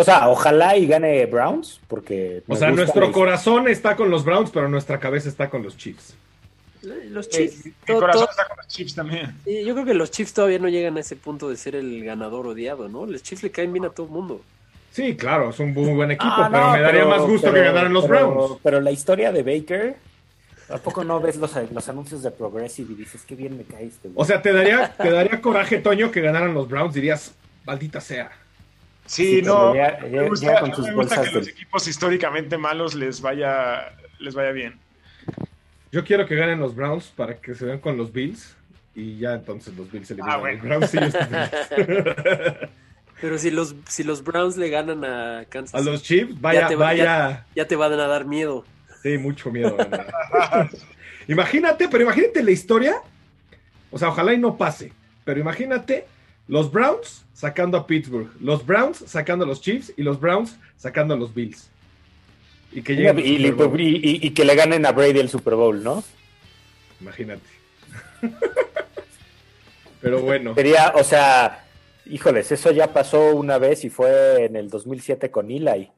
O 0.00 0.04
sea, 0.04 0.28
ojalá 0.28 0.76
y 0.76 0.86
gane 0.86 1.26
Browns, 1.26 1.80
porque... 1.88 2.42
O 2.48 2.56
sea, 2.56 2.70
nuestro 2.70 3.10
corazón 3.12 3.68
está 3.68 3.96
con 3.96 4.10
los 4.10 4.24
Browns, 4.24 4.50
pero 4.50 4.68
nuestra 4.68 4.98
cabeza 4.98 5.28
está 5.28 5.48
con 5.50 5.62
los 5.62 5.76
Chiefs. 5.76 6.14
Los 6.82 7.26
Eh, 7.26 7.30
Chiefs, 7.30 7.66
mi 7.66 7.72
todo- 7.86 8.00
corazón 8.00 8.22
todo- 8.22 8.30
está 8.30 8.46
con 8.48 8.56
los 8.56 8.66
Chiefs 8.68 8.94
también. 8.94 9.36
sí, 9.44 9.64
yo 9.64 9.74
creo 9.74 9.84
que 9.84 9.94
los 9.94 10.10
Chiefs 10.10 10.32
todavía 10.32 10.58
no 10.58 10.68
llegan 10.68 10.96
a 10.96 11.00
ese 11.00 11.14
punto 11.16 11.50
de 11.50 11.56
ser 11.56 11.76
el 11.76 12.02
ganador 12.04 12.46
odiado, 12.46 12.88
¿no? 12.88 13.04
Los 13.06 13.22
Chiefs 13.22 13.42
le 13.42 13.50
caen 13.50 13.72
bien 13.72 13.84
a 13.84 13.90
todo 13.90 14.06
el 14.06 14.12
mundo. 14.12 14.40
Sí, 14.92 15.14
claro, 15.16 15.50
es 15.50 15.58
un 15.60 15.72
muy 15.74 15.92
buen 15.94 16.10
equipo, 16.10 16.32
Ah, 16.34 16.48
pero 16.50 16.66
no, 16.66 16.72
me 16.72 16.80
daría 16.80 17.00
pero- 17.04 17.10
más 17.10 17.20
gusto 17.22 17.52
que 17.52 17.60
ganaran 17.60 17.92
los 17.92 18.06
pero- 18.06 18.30
Browns. 18.30 18.58
Pero 18.62 18.80
la 18.80 18.90
historia 18.90 19.30
de 19.30 19.42
Baker, 19.42 19.96
¿a 20.70 20.78
poco 20.78 21.04
no 21.04 21.20
ves 21.20 21.36
los, 21.36 21.52
los 21.70 21.88
anuncios 21.88 22.22
de 22.22 22.30
Progressive 22.30 22.92
y 22.92 22.96
dices, 22.96 23.22
qué 23.26 23.34
bien 23.36 23.56
me 23.58 23.64
caíste? 23.64 24.08
güey"? 24.08 24.14
O 24.16 24.24
sea, 24.24 24.40
te 24.40 24.52
daría, 24.52 24.92
te 24.96 25.10
daría 25.10 25.40
coraje, 25.40 25.78
Toño, 25.78 26.10
que 26.10 26.20
ganaran 26.22 26.54
los 26.54 26.66
Browns. 26.68 26.94
Dirías, 26.94 27.32
maldita 27.66 28.00
sea. 28.00 28.30
Sí, 29.10 29.40
Sí, 29.40 29.42
no. 29.42 29.74
ya- 29.74 29.98
me 30.02 30.10
ya- 30.10 30.22
gusta, 30.28 30.46
ya 30.54 30.60
con 30.60 30.72
sus 30.74 30.86
me 30.86 30.94
gusta 30.94 31.16
bolsas 31.16 31.28
que 31.28 31.34
los 31.34 31.46
del- 31.46 31.54
equipos 31.54 31.88
históricamente 31.88 32.56
malos 32.56 32.94
les 32.94 33.20
vaya, 33.20 33.92
les 34.20 34.34
vaya 34.34 34.52
bien. 34.52 34.78
Yo 35.90 36.04
quiero 36.04 36.26
que 36.26 36.36
ganen 36.36 36.60
los 36.60 36.76
Browns 36.76 37.06
para 37.16 37.34
que 37.40 37.54
se 37.56 37.64
vean 37.64 37.80
con 37.80 37.96
los 37.96 38.12
Bills. 38.12 38.54
Y 38.94 39.18
ya 39.18 39.34
entonces 39.34 39.76
los 39.76 39.90
Bills 39.90 40.10
eliminan 40.12 40.30
Ah, 40.30 40.34
a 40.34 40.38
bueno. 40.38 40.62
los 40.64 40.92
Browns. 40.92 40.94
y. 40.94 40.98
Pero 43.20 43.38
si 43.38 43.50
los, 43.50 43.74
si 43.88 44.02
los 44.04 44.24
Browns 44.24 44.56
le 44.56 44.70
ganan 44.70 45.04
a 45.04 45.44
Kansas, 45.48 45.80
a 45.80 45.84
los 45.84 46.02
Chiefs, 46.02 46.40
vaya, 46.40 46.60
Ya 46.60 46.68
te 46.68 46.76
va- 46.76 46.84
vaya. 46.86 47.46
ya 47.54 47.66
te 47.66 47.76
van 47.76 47.92
a 47.92 48.06
dar 48.06 48.24
miedo. 48.24 48.64
Sí, 49.02 49.18
mucho 49.18 49.50
miedo. 49.50 49.76
imagínate, 51.28 51.88
pero 51.88 52.04
imagínate 52.04 52.42
la 52.42 52.50
historia. 52.50 52.96
O 53.90 53.98
sea, 53.98 54.08
ojalá 54.08 54.32
y 54.32 54.38
no 54.38 54.56
pase. 54.56 54.92
Pero 55.24 55.40
imagínate 55.40 56.06
los 56.50 56.72
Browns 56.72 57.24
sacando 57.32 57.78
a 57.78 57.86
Pittsburgh, 57.86 58.28
los 58.40 58.66
Browns 58.66 59.04
sacando 59.06 59.44
a 59.44 59.48
los 59.48 59.60
Chiefs 59.60 59.92
y 59.96 60.02
los 60.02 60.18
Browns 60.18 60.58
sacando 60.76 61.14
a 61.14 61.16
los 61.16 61.32
Bills. 61.32 61.70
Y 62.72 62.82
que 62.82 62.92
Y, 62.92 62.96
lleguen 62.96 64.34
que 64.34 64.44
le 64.44 64.54
ganen 64.56 64.84
a 64.84 64.90
Brady 64.90 65.20
el 65.20 65.28
Super 65.28 65.54
Bowl, 65.54 65.82
¿no? 65.82 66.02
Imagínate. 67.00 67.46
pero 70.00 70.20
bueno. 70.22 70.54
Sería, 70.56 70.92
o 70.96 71.04
sea, 71.04 71.66
híjoles, 72.06 72.50
eso 72.50 72.72
ya 72.72 72.92
pasó 72.92 73.32
una 73.36 73.58
vez 73.58 73.84
y 73.84 73.90
fue 73.90 74.44
en 74.44 74.56
el 74.56 74.70
2007 74.70 75.30
con 75.30 75.52
Eli. 75.52 75.88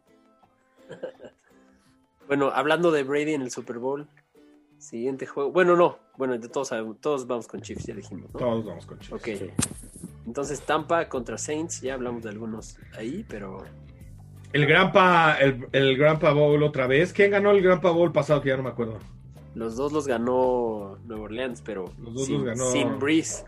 Bueno, 2.29 2.51
hablando 2.55 2.91
de 2.91 3.05
Brady 3.05 3.33
en 3.35 3.43
el 3.43 3.51
Super 3.51 3.79
Bowl, 3.79 4.07
siguiente 4.79 5.25
juego. 5.25 5.51
Bueno, 5.51 5.77
no. 5.77 5.99
Bueno, 6.19 6.37
de 6.37 6.49
todos, 6.49 6.71
todos 7.01 7.27
vamos 7.27 7.47
con 7.47 7.63
Chiefs, 7.63 7.87
ya 7.87 7.95
dijimos, 7.95 8.31
¿no? 8.35 8.39
Todos 8.39 8.65
vamos 8.67 8.85
con 8.85 8.99
Chiefs. 8.99 9.13
Ok. 9.13 9.25
Sí. 9.25 9.51
Entonces 10.27 10.61
Tampa 10.61 11.09
contra 11.09 11.37
Saints, 11.39 11.81
ya 11.81 11.95
hablamos 11.95 12.23
de 12.23 12.31
algunos 12.31 12.79
ahí, 12.97 13.25
pero 13.29 13.65
El 14.53 14.67
Grampa, 14.67 15.37
el, 15.41 15.67
el 15.73 15.97
Bowl 16.35 16.63
otra 16.63 16.87
vez. 16.87 17.13
¿Quién 17.13 17.31
ganó 17.33 17.51
el 17.51 17.63
Grampa 17.63 17.91
Bowl 17.91 18.13
pasado? 18.13 18.41
Que 18.41 18.51
ya 18.51 18.57
no 18.57 18.63
me 18.63 18.69
acuerdo. 18.71 18.99
los 19.55 19.77
dos 19.77 19.93
los 19.93 20.07
ganó 20.07 20.99
Nueva 21.05 21.25
Orleans, 21.25 21.63
pero 21.65 21.93
Los 22.01 22.15
dos 22.15 22.27
sin, 22.27 22.37
los 22.37 22.45
ganó- 22.45 22.71
sin 22.71 22.99
Breeze. 22.99 23.45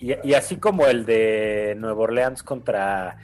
Y- 0.00 0.16
y 0.28 0.34
así 0.34 0.56
como 0.56 0.86
el 0.86 1.04
de 1.06 1.74
Nueva 1.78 2.02
Orleans 2.02 2.42
contra 2.42 3.16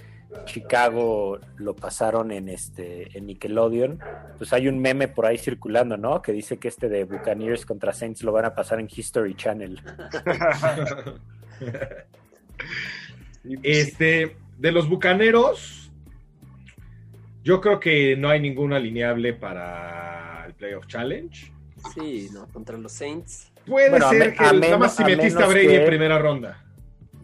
Chicago 0.45 1.39
lo 1.57 1.75
pasaron 1.77 2.31
en 2.31 2.49
este 2.51 3.17
en 3.17 3.27
Nickelodeon, 3.27 3.99
pues 4.39 4.53
hay 4.53 4.69
un 4.69 4.79
meme 4.81 5.09
por 5.09 5.25
ahí 5.27 5.39
circulando, 5.39 5.97
¿no? 5.97 6.21
Que 6.21 6.33
dice 6.33 6.59
que 6.59 6.69
este 6.69 6.89
de 6.89 7.05
Buccaneers 7.05 7.65
contra 7.65 7.93
Saints 7.93 8.23
lo 8.23 8.33
van 8.33 8.45
a 8.45 8.55
pasar 8.55 8.79
en 8.81 8.89
History 8.95 9.35
Channel. 9.35 9.81
Este, 13.63 14.37
de 14.59 14.73
los 14.73 14.89
bucaneros, 14.89 15.91
yo 17.45 17.61
creo 17.61 17.79
que 17.79 18.17
no 18.17 18.29
hay 18.29 18.41
ningún 18.41 18.73
alineable 18.73 19.35
para 19.35 20.45
el 20.47 20.55
Playoff 20.55 20.87
Challenge. 20.89 21.53
Sí, 21.95 22.29
no, 22.33 22.49
contra 22.49 22.77
los 22.77 22.91
Saints. 22.93 23.53
Puede 23.67 23.91
Bueno, 23.91 24.11
ser 24.11 24.35
que 24.35 24.53
nada 24.53 24.79
más 24.79 24.97
si 24.97 25.05
metiste 25.05 25.43
a 25.43 25.47
Brady 25.47 25.67
que- 25.69 25.77
en 25.83 25.87
primera 25.87 26.19
ronda. 26.19 26.63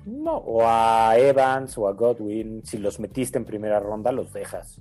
No, 0.05 0.37
o 0.37 0.62
a 0.66 1.16
Evans 1.16 1.76
o 1.78 1.87
a 1.89 1.93
Godwin, 1.93 2.62
si 2.64 2.78
los 2.78 2.99
metiste 3.01 3.39
en 3.39 3.45
primera 3.45 3.78
ronda, 3.80 4.11
los 4.12 4.33
dejas. 4.33 4.80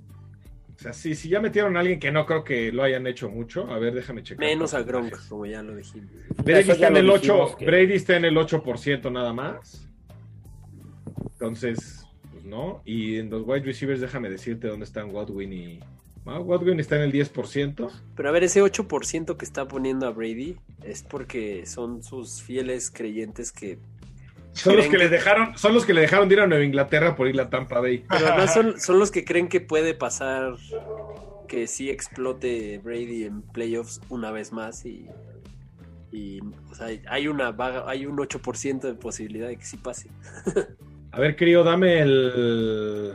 O 0.82 0.84
sea, 0.86 0.92
sí, 0.92 1.14
si 1.14 1.28
ya 1.28 1.38
metieron 1.38 1.76
a 1.76 1.80
alguien 1.80 2.00
que 2.00 2.10
no 2.10 2.26
creo 2.26 2.42
que 2.42 2.72
lo 2.72 2.82
hayan 2.82 3.06
hecho 3.06 3.28
mucho. 3.30 3.70
A 3.70 3.78
ver, 3.78 3.94
déjame 3.94 4.24
checar. 4.24 4.44
Menos 4.44 4.74
a 4.74 4.82
Gronk, 4.82 5.14
como 5.28 5.46
ya 5.46 5.62
lo 5.62 5.76
dijimos. 5.76 6.10
Brady 6.44 6.70
está, 6.72 6.88
en 6.88 6.94
lo 6.94 6.98
el 6.98 7.10
8, 7.10 7.20
dijimos 7.22 7.56
que- 7.56 7.66
Brady 7.66 7.92
está 7.94 8.16
en 8.16 8.24
el 8.24 8.36
8% 8.36 9.12
nada 9.12 9.32
más. 9.32 9.88
Entonces, 11.34 12.04
pues 12.32 12.44
no. 12.44 12.82
Y 12.84 13.18
en 13.18 13.30
los 13.30 13.46
wide 13.46 13.64
receivers, 13.64 14.00
déjame 14.00 14.28
decirte 14.28 14.66
dónde 14.66 14.84
están 14.84 15.12
Godwin 15.12 15.52
y. 15.52 15.80
Ah, 16.26 16.38
Godwin 16.38 16.80
está 16.80 16.96
en 16.96 17.02
el 17.02 17.12
10%. 17.12 17.88
Pero 18.16 18.28
a 18.28 18.32
ver, 18.32 18.42
ese 18.42 18.60
8% 18.60 19.36
que 19.36 19.44
está 19.44 19.68
poniendo 19.68 20.08
a 20.08 20.10
Brady 20.10 20.56
es 20.82 21.04
porque 21.04 21.64
son 21.66 22.02
sus 22.02 22.42
fieles 22.42 22.90
creyentes 22.90 23.52
que... 23.52 23.78
Son 24.52 24.76
los 24.76 24.86
creen 24.86 24.90
que 24.90 24.98
le 24.98 25.08
dejaron, 25.08 25.58
son 25.58 25.74
los 25.74 25.84
que 25.86 25.94
le 25.94 26.02
dejaron 26.02 26.28
de 26.28 26.34
ir 26.34 26.40
a 26.40 26.46
Nueva 26.46 26.64
Inglaterra 26.64 27.16
por 27.16 27.26
ir 27.26 27.40
a 27.40 27.48
Tampa 27.48 27.80
Bay. 27.80 28.04
Pero 28.08 28.26
además 28.26 28.54
son, 28.54 28.80
son 28.80 28.98
los 28.98 29.10
que 29.10 29.24
creen 29.24 29.48
que 29.48 29.60
puede 29.60 29.94
pasar 29.94 30.54
que 31.48 31.66
sí 31.66 31.90
explote 31.90 32.78
Brady 32.78 33.24
en 33.24 33.42
playoffs 33.42 34.00
una 34.08 34.30
vez 34.30 34.52
más 34.52 34.84
y... 34.86 35.06
y 36.10 36.40
o 36.70 36.74
sea, 36.74 36.88
hay 37.08 37.28
una 37.28 37.52
vaga, 37.52 37.84
hay 37.86 38.06
un 38.06 38.16
8% 38.16 38.80
de 38.80 38.94
posibilidad 38.94 39.48
de 39.48 39.56
que 39.56 39.64
sí 39.64 39.76
pase. 39.76 40.10
A 41.12 41.20
ver, 41.20 41.36
crío, 41.36 41.62
dame 41.62 42.00
el. 42.00 43.14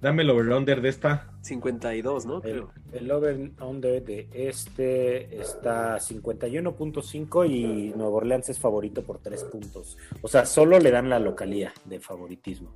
Dame 0.00 0.22
el 0.22 0.30
over-under 0.30 0.80
de 0.80 0.88
esta. 0.90 1.32
52, 1.42 2.26
¿no? 2.26 2.42
El, 2.42 2.66
el 2.92 3.10
over-under 3.10 4.04
de 4.04 4.28
este 4.32 5.40
está 5.40 5.98
51.5 5.98 7.50
y 7.50 7.92
Nueva 7.96 8.16
Orleans 8.16 8.48
es 8.48 8.60
favorito 8.60 9.02
por 9.02 9.18
3 9.18 9.44
puntos. 9.44 9.98
O 10.22 10.28
sea, 10.28 10.46
solo 10.46 10.78
le 10.78 10.92
dan 10.92 11.08
la 11.08 11.18
localía 11.18 11.72
de 11.84 11.98
favoritismo. 11.98 12.72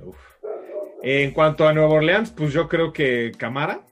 Uf. 0.00 0.16
En 1.02 1.32
cuanto 1.32 1.68
a 1.68 1.74
Nueva 1.74 1.96
Orleans, 1.96 2.30
pues 2.30 2.54
yo 2.54 2.66
creo 2.66 2.92
que 2.94 3.32
Camara 3.36 3.84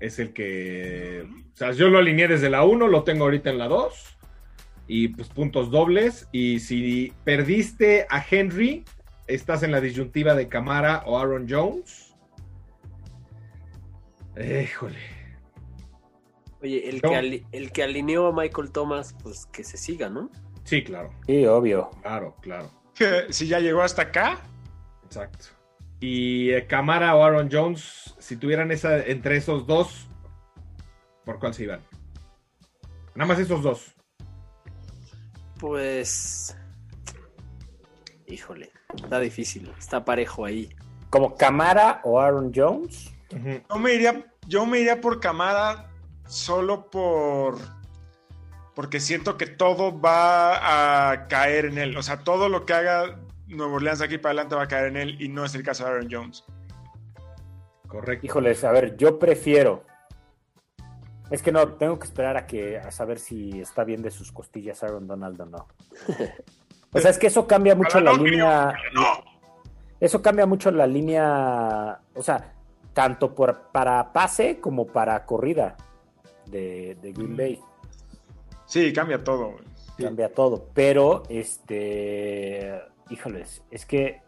es 0.00 0.18
el 0.18 0.32
que. 0.32 1.24
O 1.54 1.56
sea, 1.56 1.70
yo 1.70 1.88
lo 1.88 1.98
alineé 1.98 2.26
desde 2.26 2.50
la 2.50 2.64
1, 2.64 2.88
lo 2.88 3.04
tengo 3.04 3.24
ahorita 3.24 3.50
en 3.50 3.58
la 3.58 3.68
2. 3.68 4.18
Y 4.88 5.08
pues 5.08 5.28
puntos 5.28 5.70
dobles. 5.70 6.28
Y 6.32 6.58
si 6.58 7.12
perdiste 7.22 8.06
a 8.10 8.24
Henry, 8.28 8.84
estás 9.28 9.62
en 9.62 9.70
la 9.70 9.80
disyuntiva 9.80 10.34
de 10.34 10.48
Camara 10.48 11.02
o 11.06 11.18
Aaron 11.18 11.46
Jones. 11.48 12.14
Híjole. 14.36 14.98
Oye, 16.62 16.88
el 16.88 17.00
No. 17.02 17.10
que, 17.10 17.16
ali- 17.16 17.46
el 17.52 17.72
que 17.72 17.82
alineó 17.82 18.26
a 18.28 18.32
Michael 18.32 18.70
Thomas, 18.72 19.14
pues 19.22 19.46
que 19.46 19.62
se 19.64 19.76
siga, 19.76 20.08
¿no? 20.08 20.30
Sí, 20.64 20.82
claro, 20.84 21.10
Sí, 21.26 21.46
obvio. 21.46 21.90
claro, 22.02 22.34
claro. 22.40 22.70
Si 23.30 23.46
ya 23.46 23.60
llegó 23.60 23.82
hasta 23.82 24.02
acá, 24.02 24.40
Exacto. 25.04 25.46
Y 26.00 26.50
eh, 26.50 26.66
Camara 26.66 27.14
o 27.16 27.22
Aaron 27.24 27.48
Jones, 27.50 28.14
si 28.18 28.36
tuvieran 28.36 28.70
esa 28.72 28.98
entre 29.06 29.36
esos 29.38 29.66
dos, 29.66 30.06
¿por 31.24 31.38
cuál 31.38 31.54
se 31.54 31.64
iban? 31.64 31.80
Nada 33.14 33.26
más 33.26 33.38
esos 33.38 33.62
dos. 33.62 33.94
Pues. 35.58 36.56
Híjole, 38.26 38.70
está 38.94 39.20
difícil, 39.20 39.70
está 39.78 40.04
parejo 40.04 40.44
ahí. 40.44 40.74
Como 41.10 41.36
Camara 41.36 42.00
o 42.04 42.20
Aaron 42.20 42.52
Jones. 42.54 43.12
Yo 43.30 43.78
me 43.78 43.94
iría, 43.94 44.24
yo 44.46 44.66
me 44.66 44.80
iría 44.80 45.00
por 45.00 45.20
Camara 45.20 45.90
solo 46.26 46.90
por 46.90 47.58
porque 48.74 49.00
siento 49.00 49.36
que 49.36 49.46
todo 49.46 50.00
va 50.00 51.10
a 51.10 51.26
caer 51.26 51.66
en 51.66 51.78
él. 51.78 51.96
O 51.96 52.02
sea, 52.02 52.18
todo 52.20 52.48
lo 52.48 52.64
que 52.64 52.74
haga 52.74 53.18
Nuevo 53.46 53.74
Orleans 53.76 53.98
de 53.98 54.04
aquí 54.04 54.18
para 54.18 54.30
adelante 54.30 54.54
va 54.54 54.62
a 54.62 54.68
caer 54.68 54.86
en 54.86 54.96
él 54.96 55.20
y 55.20 55.28
no 55.28 55.44
es 55.44 55.54
el 55.54 55.62
caso 55.62 55.84
de 55.84 55.90
Aaron 55.90 56.08
Jones. 56.10 56.44
Correcto. 57.88 58.24
Híjoles, 58.24 58.62
a 58.64 58.72
ver, 58.72 58.96
yo 58.96 59.18
prefiero. 59.18 59.84
Es 61.30 61.42
que 61.42 61.52
no, 61.52 61.66
tengo 61.74 61.98
que 61.98 62.06
esperar 62.06 62.36
a 62.36 62.46
que 62.46 62.78
a 62.78 62.90
saber 62.90 63.18
si 63.18 63.60
está 63.60 63.84
bien 63.84 64.00
de 64.00 64.10
sus 64.10 64.32
costillas 64.32 64.82
Aaron 64.82 65.06
Donald 65.06 65.40
o 65.40 65.46
no. 65.46 65.66
O 66.92 66.98
sea, 66.98 67.10
es 67.10 67.18
que 67.18 67.26
eso 67.26 67.46
cambia 67.46 67.74
mucho 67.74 68.00
la 68.00 68.12
línea. 68.12 68.74
Eso 70.00 70.22
cambia 70.22 70.46
mucho 70.46 70.70
la 70.70 70.86
línea. 70.86 72.00
O 72.14 72.22
sea, 72.22 72.52
tanto 72.94 73.34
por, 73.34 73.68
para 73.72 74.12
pase 74.12 74.60
como 74.60 74.86
para 74.86 75.24
corrida 75.26 75.76
de, 76.46 76.96
de 77.02 77.12
Green 77.12 77.36
Bay. 77.36 77.60
sí, 78.66 78.92
cambia 78.92 79.22
todo. 79.22 79.56
Cambia 79.98 80.32
todo. 80.32 80.68
Pero, 80.74 81.24
este. 81.28 82.80
Híjoles, 83.10 83.62
es 83.70 83.84
que 83.86 84.20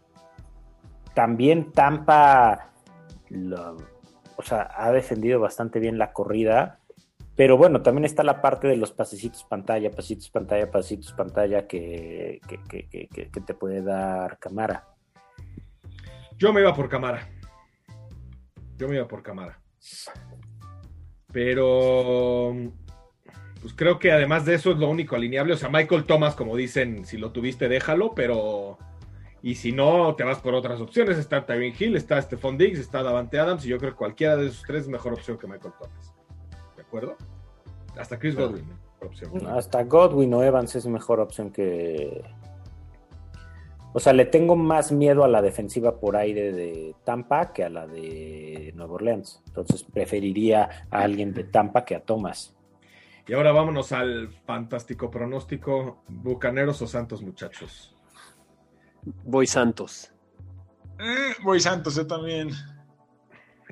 también 1.13 1.71
Tampa. 1.71 2.69
lo- 3.29 3.77
o 4.37 4.43
sea, 4.43 4.69
ha 4.75 4.91
defendido 4.91 5.39
bastante 5.39 5.79
bien 5.79 5.97
la 5.97 6.13
corrida. 6.13 6.79
Pero 7.41 7.57
bueno, 7.57 7.81
también 7.81 8.05
está 8.05 8.21
la 8.21 8.39
parte 8.39 8.67
de 8.67 8.77
los 8.77 8.91
pasecitos 8.91 9.43
pantalla, 9.45 9.89
pasitos 9.89 10.29
pantalla, 10.29 10.69
pasitos 10.69 11.11
pantalla 11.13 11.65
que, 11.65 12.39
que, 12.47 12.87
que- 13.09 13.41
te 13.41 13.53
puede 13.55 13.81
dar 13.81 14.37
cámara. 14.37 14.87
Yo 16.37 16.53
me 16.53 16.61
iba 16.61 16.71
por 16.75 16.87
Camara. 16.87 17.27
Yo 18.77 18.87
me 18.87 18.97
iba 18.97 19.07
por 19.07 19.23
Camara. 19.23 19.59
Pero 21.33 22.53
pues 23.59 23.73
creo 23.73 23.97
que 23.97 24.11
además 24.11 24.45
de 24.45 24.53
eso 24.53 24.69
es 24.69 24.77
lo 24.77 24.87
único 24.87 25.15
alineable. 25.15 25.53
O 25.53 25.57
sea, 25.57 25.69
Michael 25.69 26.03
Thomas, 26.03 26.35
como 26.35 26.55
dicen, 26.55 27.05
si 27.05 27.17
lo 27.17 27.31
tuviste, 27.31 27.67
déjalo, 27.67 28.13
pero. 28.13 28.77
Y 29.41 29.55
si 29.55 29.71
no, 29.71 30.13
te 30.13 30.23
vas 30.23 30.37
por 30.37 30.53
otras 30.53 30.79
opciones. 30.79 31.17
Está 31.17 31.43
Tyreek 31.43 31.81
Hill, 31.81 31.95
está 31.95 32.21
Stephon 32.21 32.59
Diggs, 32.59 32.77
está 32.77 33.01
Davante 33.01 33.39
Adams, 33.39 33.65
y 33.65 33.69
yo 33.69 33.79
creo 33.79 33.93
que 33.93 33.97
cualquiera 33.97 34.37
de 34.37 34.45
esos 34.45 34.61
tres 34.61 34.83
es 34.83 34.89
mejor 34.89 35.13
opción 35.13 35.39
que 35.39 35.47
Michael 35.47 35.73
Thomas. 35.79 36.13
¿De 36.75 36.83
acuerdo? 36.83 37.17
Hasta 37.97 38.17
Chris 38.17 38.35
Godwin, 38.35 38.63
¿eh? 38.63 39.05
opción. 39.05 39.47
Hasta 39.47 39.83
Godwin 39.83 40.33
o 40.33 40.43
Evans 40.43 40.75
es 40.75 40.85
mejor 40.87 41.19
opción 41.19 41.51
que. 41.51 42.23
O 43.93 43.99
sea, 43.99 44.13
le 44.13 44.25
tengo 44.25 44.55
más 44.55 44.91
miedo 44.91 45.25
a 45.25 45.27
la 45.27 45.41
defensiva 45.41 45.99
por 45.99 46.15
aire 46.15 46.53
de 46.53 46.95
Tampa 47.03 47.51
que 47.51 47.65
a 47.65 47.69
la 47.69 47.87
de 47.87 48.71
Nueva 48.75 48.93
Orleans. 48.93 49.41
Entonces 49.47 49.83
preferiría 49.83 50.87
a 50.89 51.01
alguien 51.01 51.33
de 51.33 51.43
Tampa 51.43 51.83
que 51.83 51.95
a 51.95 52.01
Thomas. 52.01 52.55
Y 53.27 53.33
ahora 53.33 53.51
vámonos 53.51 53.91
al 53.91 54.29
fantástico 54.45 55.11
pronóstico: 55.11 56.03
Bucaneros 56.07 56.81
o 56.81 56.87
Santos, 56.87 57.21
muchachos. 57.21 57.95
Voy 59.23 59.47
Santos, 59.47 60.13
Eh, 60.99 61.33
voy 61.43 61.59
Santos, 61.59 61.95
yo 61.95 62.05
también. 62.05 62.51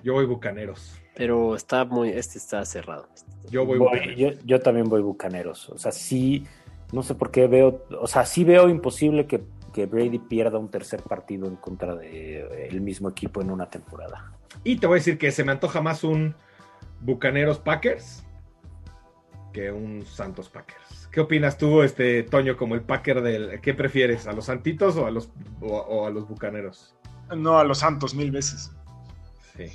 Yo 0.03 0.13
voy 0.13 0.25
Bucaneros. 0.25 0.99
Pero 1.19 1.53
está 1.53 1.83
muy, 1.83 2.11
este 2.11 2.37
está 2.37 2.63
cerrado. 2.63 3.09
Yo 3.51 3.65
voy, 3.65 3.77
yo, 4.15 4.29
yo 4.45 4.61
también 4.61 4.87
voy 4.87 5.01
Bucaneros. 5.01 5.67
O 5.67 5.77
sea, 5.77 5.91
sí, 5.91 6.45
no 6.93 7.03
sé 7.03 7.13
por 7.13 7.29
qué 7.29 7.45
veo, 7.47 7.85
o 7.99 8.07
sea, 8.07 8.25
sí 8.25 8.45
veo 8.45 8.69
imposible 8.69 9.27
que, 9.27 9.43
que 9.73 9.85
Brady 9.85 10.19
pierda 10.19 10.57
un 10.57 10.71
tercer 10.71 11.01
partido 11.01 11.45
en 11.45 11.57
contra 11.57 11.93
de 11.93 12.67
el 12.69 12.79
mismo 12.79 13.09
equipo 13.09 13.41
en 13.41 13.51
una 13.51 13.69
temporada. 13.69 14.31
Y 14.63 14.77
te 14.77 14.87
voy 14.87 14.95
a 14.95 14.99
decir 14.99 15.17
que 15.17 15.29
se 15.31 15.43
me 15.43 15.51
antoja 15.51 15.81
más 15.81 16.05
un 16.05 16.35
Bucaneros 17.01 17.59
Packers 17.59 18.23
que 19.51 19.73
un 19.73 20.05
Santos 20.05 20.47
Packers. 20.47 21.09
¿Qué 21.11 21.19
opinas 21.19 21.57
tú, 21.57 21.81
este 21.81 22.23
Toño, 22.23 22.55
como 22.55 22.75
el 22.75 22.81
Packer 22.81 23.21
del. 23.21 23.59
¿Qué 23.59 23.73
prefieres? 23.73 24.25
¿A 24.25 24.31
los 24.31 24.45
Santitos 24.45 24.95
o 24.95 25.05
a 25.05 25.11
los, 25.11 25.33
o, 25.59 25.75
o 25.79 26.07
a 26.07 26.11
los 26.11 26.29
Bucaneros? 26.29 26.95
No, 27.35 27.59
a 27.59 27.65
los 27.65 27.79
Santos 27.79 28.15
mil 28.15 28.31
veces. 28.31 28.71
Sí. 29.57 29.65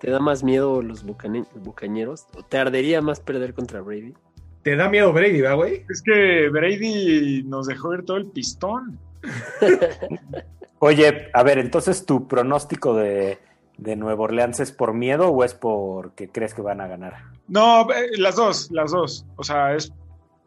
¿Te 0.00 0.10
da 0.10 0.18
más 0.18 0.42
miedo 0.42 0.82
los 0.82 1.04
bucane- 1.04 1.46
bucañeros? 1.54 2.26
¿O 2.36 2.42
te 2.44 2.58
ardería 2.58 3.00
más 3.00 3.20
perder 3.20 3.54
contra 3.54 3.80
Brady? 3.80 4.14
¿Te 4.62 4.76
da 4.76 4.88
miedo 4.88 5.12
Brady, 5.12 5.40
¿verdad, 5.40 5.56
güey? 5.56 5.84
Es 5.90 6.02
que 6.02 6.48
Brady 6.48 7.42
nos 7.44 7.66
dejó 7.66 7.94
ir 7.94 8.04
todo 8.04 8.16
el 8.16 8.26
pistón. 8.30 8.98
Oye, 10.78 11.28
a 11.32 11.42
ver, 11.42 11.58
entonces 11.58 12.04
tu 12.06 12.26
pronóstico 12.28 12.94
de, 12.94 13.38
de 13.78 13.96
Nueva 13.96 14.24
Orleans 14.24 14.60
es 14.60 14.72
por 14.72 14.94
miedo 14.94 15.28
o 15.28 15.44
es 15.44 15.54
porque 15.54 16.28
crees 16.28 16.54
que 16.54 16.62
van 16.62 16.80
a 16.80 16.86
ganar? 16.88 17.14
No, 17.48 17.82
eh, 17.92 18.10
las 18.18 18.36
dos, 18.36 18.70
las 18.70 18.90
dos. 18.92 19.24
O 19.36 19.44
sea, 19.44 19.74
es, 19.74 19.92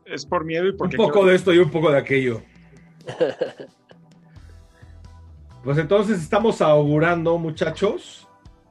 es 0.06 0.26
por 0.26 0.44
miedo 0.46 0.66
y 0.66 0.70
Un 0.72 0.78
porque. 0.78 0.98
poco 0.98 1.26
de 1.26 1.36
esto 1.36 1.54
y 1.54 1.60
un 1.60 1.70
poco 1.72 1.92
de 1.92 1.98
aquello. 1.98 2.42
Pues 5.64 5.80
entonces 5.80 6.22
estamos 6.22 6.62
augurando, 6.62 7.40
muchachos, 7.40 8.25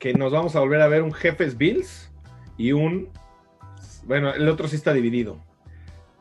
que 0.05 0.13
nos 0.13 0.33
vamos 0.33 0.55
a 0.55 0.61
volver 0.61 0.83
a 0.83 0.87
ver 0.87 1.03
un 1.03 1.15
Jefes 1.15 1.57
Bills 1.57 2.11
y 2.59 2.73
un. 2.73 3.09
Bueno, 4.05 4.35
el 4.35 4.47
otro 4.51 4.69
sí 4.69 4.77
está 4.77 4.93
dividido. 4.93 5.39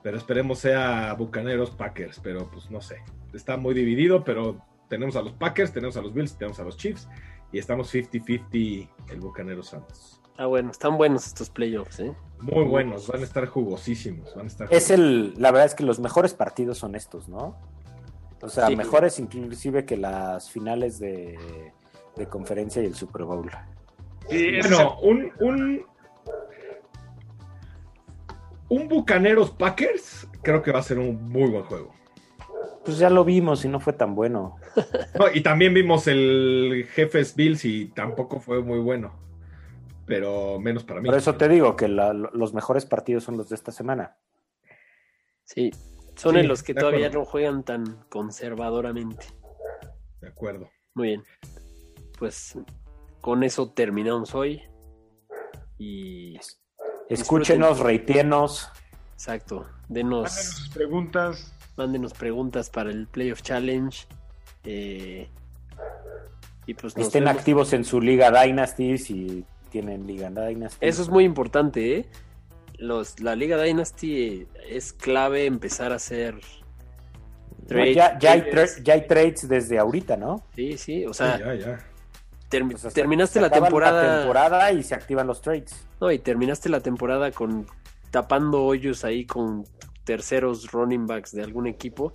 Pero 0.01 0.15
esperemos 0.15 0.59
sea 0.59 1.13
Bucaneros 1.15 1.71
Packers. 1.71 2.17
Pero 2.23 2.49
pues 2.49 2.71
no 2.71 2.79
sé. 2.79 3.03
Está 3.33 3.57
muy 3.57 3.73
dividido, 3.73 4.23
pero 4.23 4.57
tenemos 4.87 5.17
a 5.17 5.21
los 5.21 5.33
Packers, 5.33 5.73
tenemos 5.73 5.97
a 5.97 6.01
los 6.01 6.13
Bills, 6.13 6.37
tenemos 6.37 6.61
a 6.61 6.63
los 6.63 6.77
Chiefs. 6.77 7.09
Y 7.51 7.59
estamos 7.59 7.93
50-50 7.93 8.87
el 9.09 9.19
Bucaneros 9.19 9.67
Santos. 9.67 10.21
Ah, 10.37 10.45
bueno, 10.45 10.71
están 10.71 10.95
buenos 10.97 11.27
estos 11.27 11.49
playoffs, 11.49 11.99
¿eh? 11.99 12.13
Muy 12.39 12.63
buenos, 12.63 13.09
van 13.09 13.19
a 13.19 13.25
estar 13.25 13.45
jugosísimos. 13.47 14.33
Van 14.33 14.45
a 14.45 14.47
estar 14.47 14.73
Es 14.73 14.91
el, 14.91 15.33
la 15.37 15.51
verdad 15.51 15.65
es 15.65 15.75
que 15.75 15.83
los 15.83 15.99
mejores 15.99 16.33
partidos 16.33 16.77
son 16.77 16.95
estos, 16.95 17.27
¿no? 17.27 17.57
O 18.41 18.47
sea, 18.47 18.67
Sí. 18.67 18.77
mejores 18.77 19.19
inclusive 19.19 19.83
que 19.83 19.97
las 19.97 20.49
finales 20.49 20.99
de, 20.99 21.37
de 22.15 22.27
conferencia 22.27 22.81
y 22.81 22.85
el 22.85 22.95
Super 22.95 23.25
Bowl. 23.25 23.51
Sí, 24.29 24.59
Bueno, 24.61 24.99
un, 25.01 25.31
un, 25.39 25.85
un 28.69 28.87
Bucaneros 28.87 29.51
Packers 29.51 30.27
creo 30.41 30.61
que 30.61 30.71
va 30.71 30.79
a 30.79 30.83
ser 30.83 30.99
un 30.99 31.29
muy 31.29 31.49
buen 31.49 31.63
juego. 31.63 31.93
Pues 32.85 32.97
ya 32.97 33.09
lo 33.09 33.23
vimos 33.23 33.63
y 33.63 33.69
no 33.69 33.79
fue 33.79 33.93
tan 33.93 34.15
bueno. 34.15 34.57
No, 35.17 35.25
y 35.33 35.41
también 35.41 35.73
vimos 35.73 36.07
el 36.07 36.87
Jefes 36.93 37.35
Bills 37.35 37.63
y 37.65 37.85
tampoco 37.87 38.39
fue 38.39 38.61
muy 38.61 38.79
bueno. 38.79 39.13
Pero 40.05 40.59
menos 40.59 40.83
para 40.83 40.99
mí. 40.99 41.07
Por 41.07 41.17
eso 41.17 41.35
te 41.35 41.47
digo 41.47 41.75
que 41.77 41.87
la- 41.87 42.11
los 42.13 42.53
mejores 42.53 42.85
partidos 42.85 43.23
son 43.23 43.37
los 43.37 43.47
de 43.49 43.55
esta 43.55 43.71
semana. 43.71 44.17
Sí, 45.45 45.71
son 46.15 46.33
Sí, 46.33 46.39
en 46.41 46.47
los 46.49 46.61
que 46.63 46.73
todavía 46.73 47.07
acuerdo. 47.07 47.19
no 47.19 47.25
juegan 47.25 47.63
tan 47.63 48.03
conservadoramente. 48.09 49.27
De 50.19 50.27
acuerdo. 50.27 50.69
Muy 50.93 51.07
bien. 51.09 51.23
Pues 52.19 52.57
con 53.23 53.43
eso 53.45 53.71
terminamos 53.71 54.35
hoy. 54.35 54.61
Y 55.79 56.37
Escúchenos, 57.09 57.79
reitienos. 57.79 58.69
exacto, 59.13 59.65
Mándenos 59.87 59.87
denos, 59.87 60.31
sus 60.33 60.69
preguntas. 60.69 61.53
mándenos 61.77 62.13
preguntas 62.13 62.69
para 62.69 62.89
el 62.91 63.07
Playoff 63.07 63.41
Challenge. 63.41 64.05
Eh, 64.65 65.29
Y 66.65 66.73
pues 66.73 66.95
Estén 66.97 67.23
vemos. 67.25 67.39
activos 67.39 67.71
en 67.73 67.85
su 67.85 68.01
Liga 68.01 68.29
Dynasty 68.29 68.97
si 68.97 69.45
tienen 69.69 70.05
Liga 70.05 70.29
Dynasty. 70.29 70.85
Eso 70.85 71.01
es 71.01 71.07
muy 71.09 71.23
importante, 71.23 71.97
¿eh? 71.99 72.05
Los, 72.77 73.21
la 73.21 73.35
Liga 73.37 73.61
Dynasty 73.61 74.47
es 74.67 74.91
clave 74.91 75.45
empezar 75.45 75.93
a 75.93 75.95
hacer 75.95 76.35
No, 76.35 77.67
trades. 77.67 77.95
ya, 77.95 78.19
ya 78.19 78.31
hay 78.33 78.49
trades. 78.49 78.77
tra- 78.79 78.83
ya 78.83 78.93
hay 78.95 79.07
trades 79.07 79.47
desde 79.47 79.79
ahorita, 79.79 80.17
¿no? 80.17 80.43
Sí, 80.55 80.77
sí, 80.77 81.05
o 81.05 81.13
sea, 81.13 81.37
Sí, 81.37 81.43
ya, 81.43 81.55
ya. 81.55 81.85
Termi- 82.59 82.93
terminaste 82.93 83.33
se 83.39 83.41
la 83.41 83.49
temporada 83.49 84.71
y 84.71 84.83
se 84.83 84.95
activan 84.95 85.27
los 85.27 85.41
trades. 85.41 85.85
No, 85.99 86.11
y 86.11 86.19
terminaste 86.19 86.69
la 86.69 86.79
temporada 86.79 87.31
con 87.31 87.65
tapando 88.11 88.63
hoyos 88.63 89.03
ahí 89.03 89.25
con 89.25 89.65
terceros 90.03 90.71
running 90.71 91.07
backs 91.07 91.31
de 91.31 91.43
algún 91.43 91.67
equipo. 91.67 92.11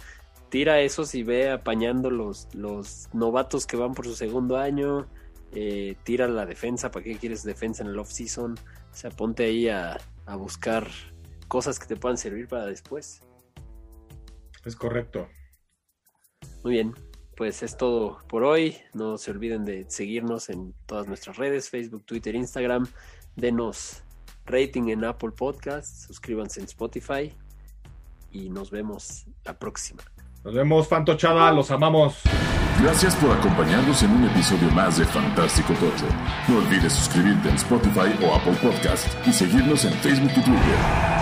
Tira 0.49 0.81
esos 0.81 1.15
y 1.15 1.23
ve 1.23 1.51
apañando 1.51 2.11
los, 2.11 2.49
los 2.55 3.09
novatos 3.13 3.67
que 3.67 3.77
van 3.77 3.95
por 3.95 4.07
su 4.07 4.15
segundo 4.15 4.57
año. 4.57 5.07
eh, 5.53 5.97
tira 6.05 6.29
la 6.29 6.45
defensa, 6.45 6.91
¿para 6.91 7.05
qué 7.05 7.17
quieres 7.17 7.43
defensa 7.43 7.83
en 7.83 7.89
el 7.89 7.99
off-season? 7.99 8.55
O 8.93 8.95
sea, 8.95 9.11
ponte 9.11 9.45
ahí 9.45 9.69
a, 9.69 9.99
a 10.27 10.37
buscar 10.37 10.87
cosas 11.49 11.79
que 11.79 11.87
te 11.87 11.97
puedan 11.97 12.19
servir 12.19 12.49
para 12.49 12.67
después. 12.67 13.21
Es 14.65 14.77
correcto. 14.77 15.27
Muy 16.63 16.75
bien, 16.75 16.95
pues 17.39 17.63
es 17.63 17.77
todo 17.77 18.19
por 18.27 18.43
hoy. 18.43 18.77
No 18.93 19.17
se 19.17 19.31
olviden 19.31 19.65
de 19.65 19.87
seguirnos 19.89 20.51
en 20.51 20.75
todas 20.87 21.07
nuestras 21.07 21.37
redes, 21.37 21.71
Facebook, 21.71 22.05
Twitter, 22.05 22.35
Instagram. 22.35 22.89
Denos 23.37 24.03
rating 24.45 24.89
en 24.89 25.05
Apple 25.05 25.31
Podcasts, 25.31 26.07
suscríbanse 26.09 26.59
en 26.59 26.67
Spotify 26.67 27.33
y 28.33 28.51
nos 28.51 28.73
vemos 28.73 29.27
la 29.45 29.57
próxima. 29.57 30.03
Nos 30.43 30.53
vemos, 30.53 30.89
Fantochada, 30.89 31.53
los 31.53 31.71
amamos. 31.71 32.23
Gracias 32.83 33.15
por 33.17 33.31
acompañarnos 33.31 34.03
en 34.03 34.11
un 34.11 34.25
episodio 34.25 34.69
más 34.73 34.99
de 34.99 35.05
Fantástico 35.05 35.73
Tocho. 35.75 36.07
No 36.49 36.59
olvides 36.59 36.93
suscribirte 36.93 37.51
en 37.51 37.55
Spotify 37.55 38.25
o 38.25 38.35
Apple 38.35 38.57
Podcast 38.61 39.07
y 39.27 39.33
seguirnos 39.33 39.85
en 39.85 39.93
Facebook 39.93 40.33
y 40.33 40.43
Twitter. 40.43 41.18